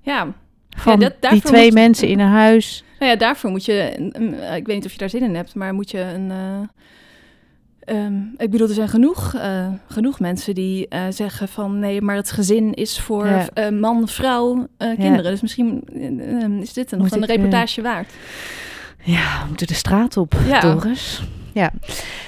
Ja, 0.00 0.32
Van 0.76 1.00
Ja, 1.00 1.10
dat- 1.20 1.30
die 1.30 1.40
twee 1.42 1.64
moet- 1.64 1.74
mensen 1.74 2.08
in 2.08 2.20
een 2.20 2.28
huis. 2.28 2.84
Nou 2.98 3.10
ja, 3.10 3.16
daarvoor 3.16 3.50
moet 3.50 3.64
je, 3.64 3.72
eh, 4.12 4.56
ik 4.56 4.66
weet 4.66 4.76
niet 4.76 4.84
of 4.84 4.92
je 4.92 4.98
daar 4.98 5.10
zin 5.10 5.22
in 5.22 5.34
hebt, 5.34 5.54
maar 5.54 5.74
moet 5.74 5.90
je 5.90 6.00
een. 6.00 6.30
eh, 6.30 6.60
ehm, 7.86 8.14
ik 8.36 8.50
bedoel, 8.50 8.68
er 8.68 8.74
zijn 8.74 8.88
genoeg, 8.88 9.34
eh, 9.34 9.66
genoeg 9.88 10.20
mensen 10.20 10.54
die 10.54 10.88
eh, 10.88 11.02
zeggen 11.10 11.48
van 11.48 11.78
nee, 11.78 12.00
maar 12.00 12.16
het 12.16 12.30
gezin 12.30 12.74
is 12.74 13.00
voor 13.00 13.26
Ja. 13.26 13.48
eh, 13.54 13.68
man, 13.70 14.08
vrouw, 14.08 14.66
kinderen. 14.78 15.30
Dus 15.30 15.40
misschien 15.40 15.82
is 16.60 16.72
dit 16.72 16.90
nog 16.90 17.10
een 17.10 17.24
reportage 17.24 17.82
waard. 17.82 18.12
Ja, 19.02 19.40
we 19.40 19.48
moeten 19.48 19.66
de 19.66 19.74
straat 19.74 20.16
op, 20.16 20.34
Ja. 20.46 20.60
Doris. 20.60 21.22
Ja. 21.52 21.72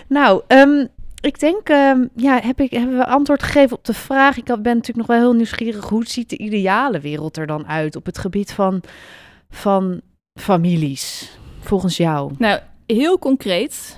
Nou, 0.07 0.43
ehm, 0.47 0.87
ik 1.21 1.41
denk, 1.41 1.69
ehm, 1.69 2.05
ja, 2.17 2.41
heb 2.43 2.61
ik, 2.61 2.71
hebben 2.71 2.97
we 2.99 3.07
antwoord 3.07 3.43
gegeven 3.43 3.77
op 3.77 3.85
de 3.85 3.95
vraag. 3.95 4.37
Ik 4.37 4.45
ben 4.45 4.57
natuurlijk 4.57 4.97
nog 4.97 5.07
wel 5.07 5.19
heel 5.19 5.33
nieuwsgierig. 5.33 5.89
Hoe 5.89 6.07
ziet 6.07 6.31
de 6.31 6.39
ideale 6.39 7.01
wereld 7.01 7.37
er 7.37 7.47
dan 7.47 7.67
uit 7.67 7.97
op 7.97 8.07
het 8.07 8.19
gebied 8.19 8.53
van, 8.53 8.81
van 9.51 10.01
families, 10.41 11.39
volgens 11.61 11.97
jou? 11.97 12.33
Nou, 12.39 12.61
heel 12.87 13.19
concreet, 13.19 13.98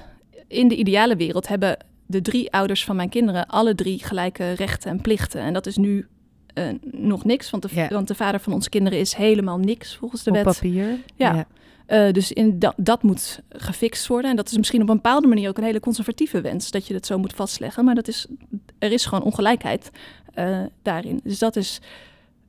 in 0.51 0.69
de 0.69 0.77
ideale 0.77 1.17
wereld 1.17 1.49
hebben 1.49 1.77
de 2.07 2.21
drie 2.23 2.53
ouders 2.53 2.85
van 2.85 2.97
mijn 2.97 3.09
kinderen 3.09 3.47
alle 3.47 3.75
drie 3.75 4.05
gelijke 4.05 4.53
rechten 4.53 4.91
en 4.91 5.01
plichten. 5.01 5.41
En 5.41 5.53
dat 5.53 5.67
is 5.67 5.77
nu 5.77 6.07
eh, 6.55 6.65
nog 6.83 7.25
niks, 7.25 7.51
want 7.51 7.63
de, 7.71 7.87
want 7.91 8.09
de 8.09 8.15
vader 8.15 8.41
van 8.41 8.53
onze 8.53 8.69
kinderen 8.69 8.99
is 8.99 9.15
helemaal 9.15 9.59
niks 9.59 9.97
volgens 9.97 10.23
de 10.23 10.31
op 10.31 10.37
wet. 10.37 10.45
papier? 10.45 10.99
Ja. 11.17 11.47
Eh, 11.87 12.13
dus 12.13 12.33
in 12.33 12.59
da- 12.59 12.75
dat 12.77 13.03
moet 13.03 13.41
gefixt 13.49 14.07
worden. 14.07 14.31
En 14.31 14.37
dat 14.37 14.51
is 14.51 14.57
misschien 14.57 14.83
op 14.83 14.89
een 14.89 14.95
bepaalde 14.95 15.27
manier 15.27 15.49
ook 15.49 15.59
een 15.59 15.65
hele 15.65 15.81
conservatieve 15.81 16.41
wens, 16.41 16.71
dat 16.71 16.87
je 16.87 16.95
het 16.95 17.07
zo 17.07 17.19
moet 17.19 17.33
vastleggen. 17.35 17.85
Maar 17.85 17.95
dat 17.95 18.09
is, 18.09 18.27
er 18.79 18.93
is 18.93 19.07
gewoon 19.07 19.25
ongelijkheid 19.25 19.91
eh, 20.35 20.61
daarin. 20.83 21.21
Dus 21.25 21.39
dat 21.39 21.57
is. 21.57 21.81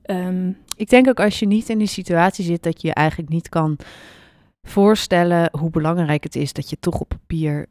ehm, 0.02 0.52
Ik 0.76 0.90
denk 0.90 1.08
ook 1.08 1.20
als 1.20 1.40
je 1.40 1.46
niet 1.48 1.70
in 1.70 1.78
die 1.78 1.88
situatie 1.88 2.46
zit 2.46 2.64
dat 2.64 2.82
je 2.82 2.88
je 2.88 2.94
eigenlijk 2.94 3.30
niet 3.30 3.50
kan 3.50 3.78
voorstellen 4.64 5.50
hoe 5.60 5.70
belangrijk 5.70 6.24
het 6.24 6.36
is 6.36 6.54
dat 6.54 6.70
je 6.70 6.78
toch 6.80 7.00
op 7.00 7.10
papier 7.10 7.66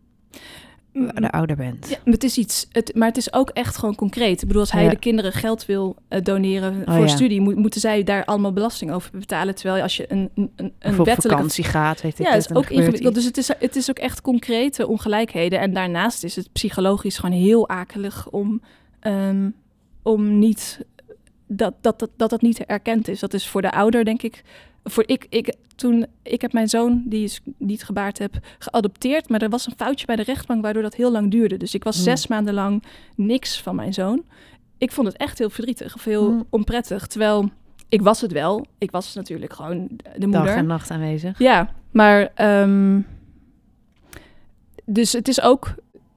de 0.92 1.30
ouder 1.30 1.56
bent. 1.56 1.88
Ja, 1.88 1.96
maar 2.04 2.14
het 2.14 2.24
is 2.24 2.38
iets, 2.38 2.66
het, 2.72 2.94
maar 2.94 3.08
het 3.08 3.16
is 3.16 3.32
ook 3.32 3.50
echt 3.50 3.76
gewoon 3.76 3.94
concreet. 3.94 4.40
Ik 4.40 4.46
bedoel, 4.46 4.62
als 4.62 4.72
hij 4.72 4.82
Ja. 4.84 4.90
de 4.90 4.98
kinderen 4.98 5.32
geld 5.32 5.66
wil 5.66 5.96
eh, 6.08 6.22
doneren 6.22 6.80
Oh, 6.86 6.94
voor 6.94 7.04
ja. 7.04 7.06
studie, 7.06 7.40
moet, 7.40 7.56
moeten 7.56 7.80
zij 7.80 8.02
daar 8.04 8.24
allemaal 8.24 8.52
belasting 8.52 8.92
over 8.92 9.10
betalen. 9.18 9.54
Terwijl 9.54 9.82
als 9.82 9.96
je 9.96 10.12
een, 10.12 10.30
een, 10.34 10.50
een 10.56 10.72
of 10.82 10.98
op 10.98 11.04
wettelijke 11.06 11.28
vakantie 11.28 11.64
gaat, 11.64 12.00
weet 12.02 12.18
ik 12.18 12.26
Ja, 12.26 12.32
het. 12.32 12.50
is 12.50 12.56
ook 12.56 12.70
ingewikkeld. 12.70 13.14
Dus 13.14 13.24
het 13.24 13.36
is, 13.36 13.48
het 13.58 13.76
is 13.76 13.90
ook 13.90 13.98
echt 13.98 14.20
concrete 14.20 14.86
ongelijkheden. 14.86 15.60
En 15.60 15.72
daarnaast 15.74 16.24
is 16.24 16.36
het 16.36 16.52
psychologisch 16.52 17.18
gewoon 17.18 17.38
heel 17.38 17.68
akelig 17.68 18.28
om, 18.30 18.62
ehm, 19.00 19.50
om 20.02 20.38
niet 20.38 20.80
dat 21.46 21.74
dat, 21.80 21.98
dat 21.98 22.10
dat 22.16 22.30
dat 22.30 22.42
niet 22.42 22.64
erkend 22.64 23.08
is. 23.08 23.20
Dat 23.20 23.34
is 23.34 23.48
voor 23.48 23.62
de 23.62 23.72
ouder, 23.72 24.04
denk 24.04 24.22
ik. 24.22 24.42
Voor 24.84 25.02
ik, 25.06 25.26
ik, 25.28 25.54
toen, 25.76 26.06
ik 26.22 26.40
heb 26.40 26.52
mijn 26.52 26.68
zoon, 26.68 27.02
die 27.06 27.24
is 27.24 27.40
niet 27.58 27.84
gebaard 27.84 28.18
heb, 28.18 28.38
geadopteerd. 28.58 29.28
Maar 29.28 29.42
er 29.42 29.48
was 29.48 29.66
een 29.66 29.72
foutje 29.76 30.06
bij 30.06 30.16
de 30.16 30.22
rechtbank, 30.22 30.62
waardoor 30.62 30.82
dat 30.82 30.94
heel 30.94 31.12
lang 31.12 31.30
duurde. 31.30 31.56
Dus 31.56 31.74
ik 31.74 31.84
was 31.84 31.94
Hmm. 31.94 32.04
zes 32.04 32.26
maanden 32.26 32.54
lang 32.54 32.82
niks 33.16 33.60
van 33.60 33.74
mijn 33.74 33.92
zoon. 33.94 34.22
Ik 34.78 34.92
vond 34.92 35.06
het 35.06 35.16
echt 35.16 35.38
heel 35.38 35.50
verdrietig 35.50 35.94
of 35.94 36.04
heel 36.04 36.26
Hmm. 36.28 36.44
onprettig. 36.50 37.06
Terwijl 37.06 37.50
ik 37.88 38.02
was 38.02 38.20
het 38.20 38.32
wel. 38.32 38.66
Ik 38.78 38.90
was 38.90 39.14
natuurlijk 39.14 39.52
gewoon 39.52 39.86
de 39.88 40.28
Dag 40.28 40.28
moeder. 40.40 40.56
en 40.56 40.66
nacht 40.66 40.90
aanwezig. 40.90 41.38
Ja, 41.38 41.70
maar 41.90 42.30
ehm, 42.34 43.00
dus 44.84 45.12
het 45.12 45.28
is 45.28 45.40
ook, 45.40 45.74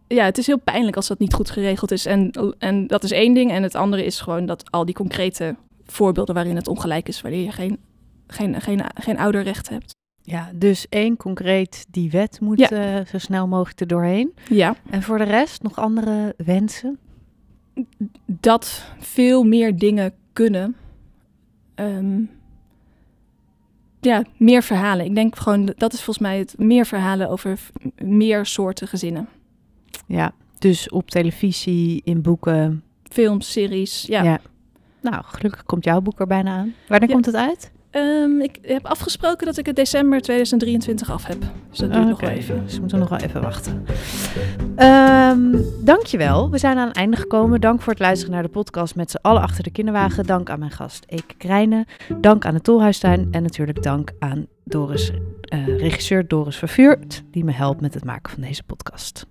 ja, 0.08 0.26
het 0.26 0.38
is 0.38 0.48
heel 0.48 0.60
pijnlijk 0.60 0.96
als 0.96 1.08
dat 1.08 1.20
niet 1.20 1.34
goed 1.34 1.50
geregeld 1.50 1.92
is. 1.92 2.06
En, 2.06 2.32
en 2.60 2.88
dat 2.88 3.04
is 3.04 3.12
één 3.12 3.34
ding. 3.34 3.52
En 3.52 3.64
het 3.64 3.76
andere 3.76 4.06
is 4.06 4.20
gewoon 4.20 4.46
dat 4.46 4.72
al 4.72 4.86
die 4.86 4.96
concrete 4.96 5.56
voorbeelden 5.86 6.36
waarin 6.36 6.56
het 6.56 6.68
ongelijk 6.68 7.08
is, 7.08 7.22
wanneer 7.22 7.44
je 7.44 7.52
geen, 7.52 7.78
geen, 8.34 8.62
geen, 8.62 8.82
geen 8.96 9.18
ouderrecht 9.20 9.70
hebt. 9.70 9.96
Ja, 10.22 10.50
dus 10.56 10.86
één 10.90 11.18
concreet, 11.18 11.86
die 11.90 12.12
wet 12.12 12.40
moet 12.42 12.60
Ja. 12.60 12.70
eh, 12.70 13.06
zo 13.06 13.18
snel 13.18 13.48
mogelijk 13.48 13.80
er 13.80 13.88
doorheen. 13.88 14.34
Ja, 14.50 14.76
En 14.90 15.02
voor 15.04 15.18
de 15.18 15.24
rest 15.24 15.64
nog 15.64 15.76
andere 15.78 16.34
wensen? 16.38 16.98
dat 18.26 18.86
veel 19.00 19.44
meer 19.44 19.78
dingen 19.78 20.14
kunnen. 20.34 20.76
Ehm, 21.76 22.22
ja, 24.02 24.24
meer 24.38 24.64
verhalen. 24.64 25.06
Ik 25.06 25.16
denk 25.16 25.36
gewoon, 25.36 25.74
dat 25.78 25.94
is 25.94 26.04
volgens 26.04 26.26
mij 26.26 26.38
het 26.38 26.58
meer 26.58 26.86
verhalen 26.86 27.30
over 27.30 27.60
meer 27.98 28.46
soorten 28.46 28.88
gezinnen. 28.88 29.28
Ja, 30.08 30.32
dus 30.60 30.90
op 30.90 31.10
televisie, 31.10 32.02
in 32.04 32.22
boeken. 32.22 32.84
Films, 33.04 33.52
series, 33.52 34.02
ja. 34.08 34.40
Nou, 35.02 35.24
gelukkig 35.26 35.64
komt 35.64 35.84
jouw 35.84 36.02
boek 36.02 36.20
er 36.20 36.28
bijna 36.28 36.56
aan. 36.58 36.74
Wanneer 36.88 37.08
Ja. 37.08 37.14
komt 37.14 37.26
het 37.26 37.36
uit? 37.36 37.72
Ehm, 37.94 38.42
ik 38.42 38.58
heb 38.62 38.86
afgesproken 38.86 39.46
dat 39.46 39.58
ik 39.58 39.66
het 39.66 39.76
december 39.76 40.22
2023 40.22 41.12
af 41.12 41.26
heb. 41.26 41.38
Dus 41.70 41.80
dat 41.80 41.94
duurt 41.94 42.08
nog 42.08 42.22
wel 42.22 42.30
even. 42.30 42.64
Dus 42.64 42.74
we 42.74 42.80
moeten 42.80 43.00
nog 43.00 43.10
wel 43.10 43.20
even 43.20 43.42
wachten. 43.42 43.86
Ehm 44.76 45.62
dankjewel. 45.84 46.50
We 46.50 46.58
zijn 46.58 46.78
aan 46.78 46.88
het 46.88 46.96
einde 46.96 47.18
gekomen. 47.18 47.62
Dank 47.62 47.82
voor 47.82 47.94
het 47.94 48.02
luisteren 48.02 48.34
naar 48.34 48.44
de 48.44 48.50
podcast 48.50 48.96
met 48.96 49.12
z'n 49.12 49.18
allen 49.22 49.42
achter 49.42 49.64
de 49.64 49.72
kinderwagen. 49.72 50.26
Dank 50.26 50.50
aan 50.50 50.60
mijn 50.60 50.72
gast 50.72 51.06
Eke 51.08 51.36
Krijnen. 51.38 51.86
Dank 52.18 52.46
aan 52.46 52.54
de 52.54 52.62
Tolhuistuin. 52.62 53.28
En 53.32 53.44
natuurlijk 53.44 53.84
dank 53.84 54.12
aan 54.20 54.48
Doris, 54.64 55.12
eh, 55.42 55.66
regisseur 55.78 56.28
Doris 56.28 56.56
Vervuurt, 56.56 57.24
die 57.32 57.44
me 57.44 57.52
helpt 57.52 57.82
met 57.82 57.94
het 57.94 58.04
maken 58.04 58.32
van 58.32 58.42
deze 58.42 58.64
podcast. 58.64 59.26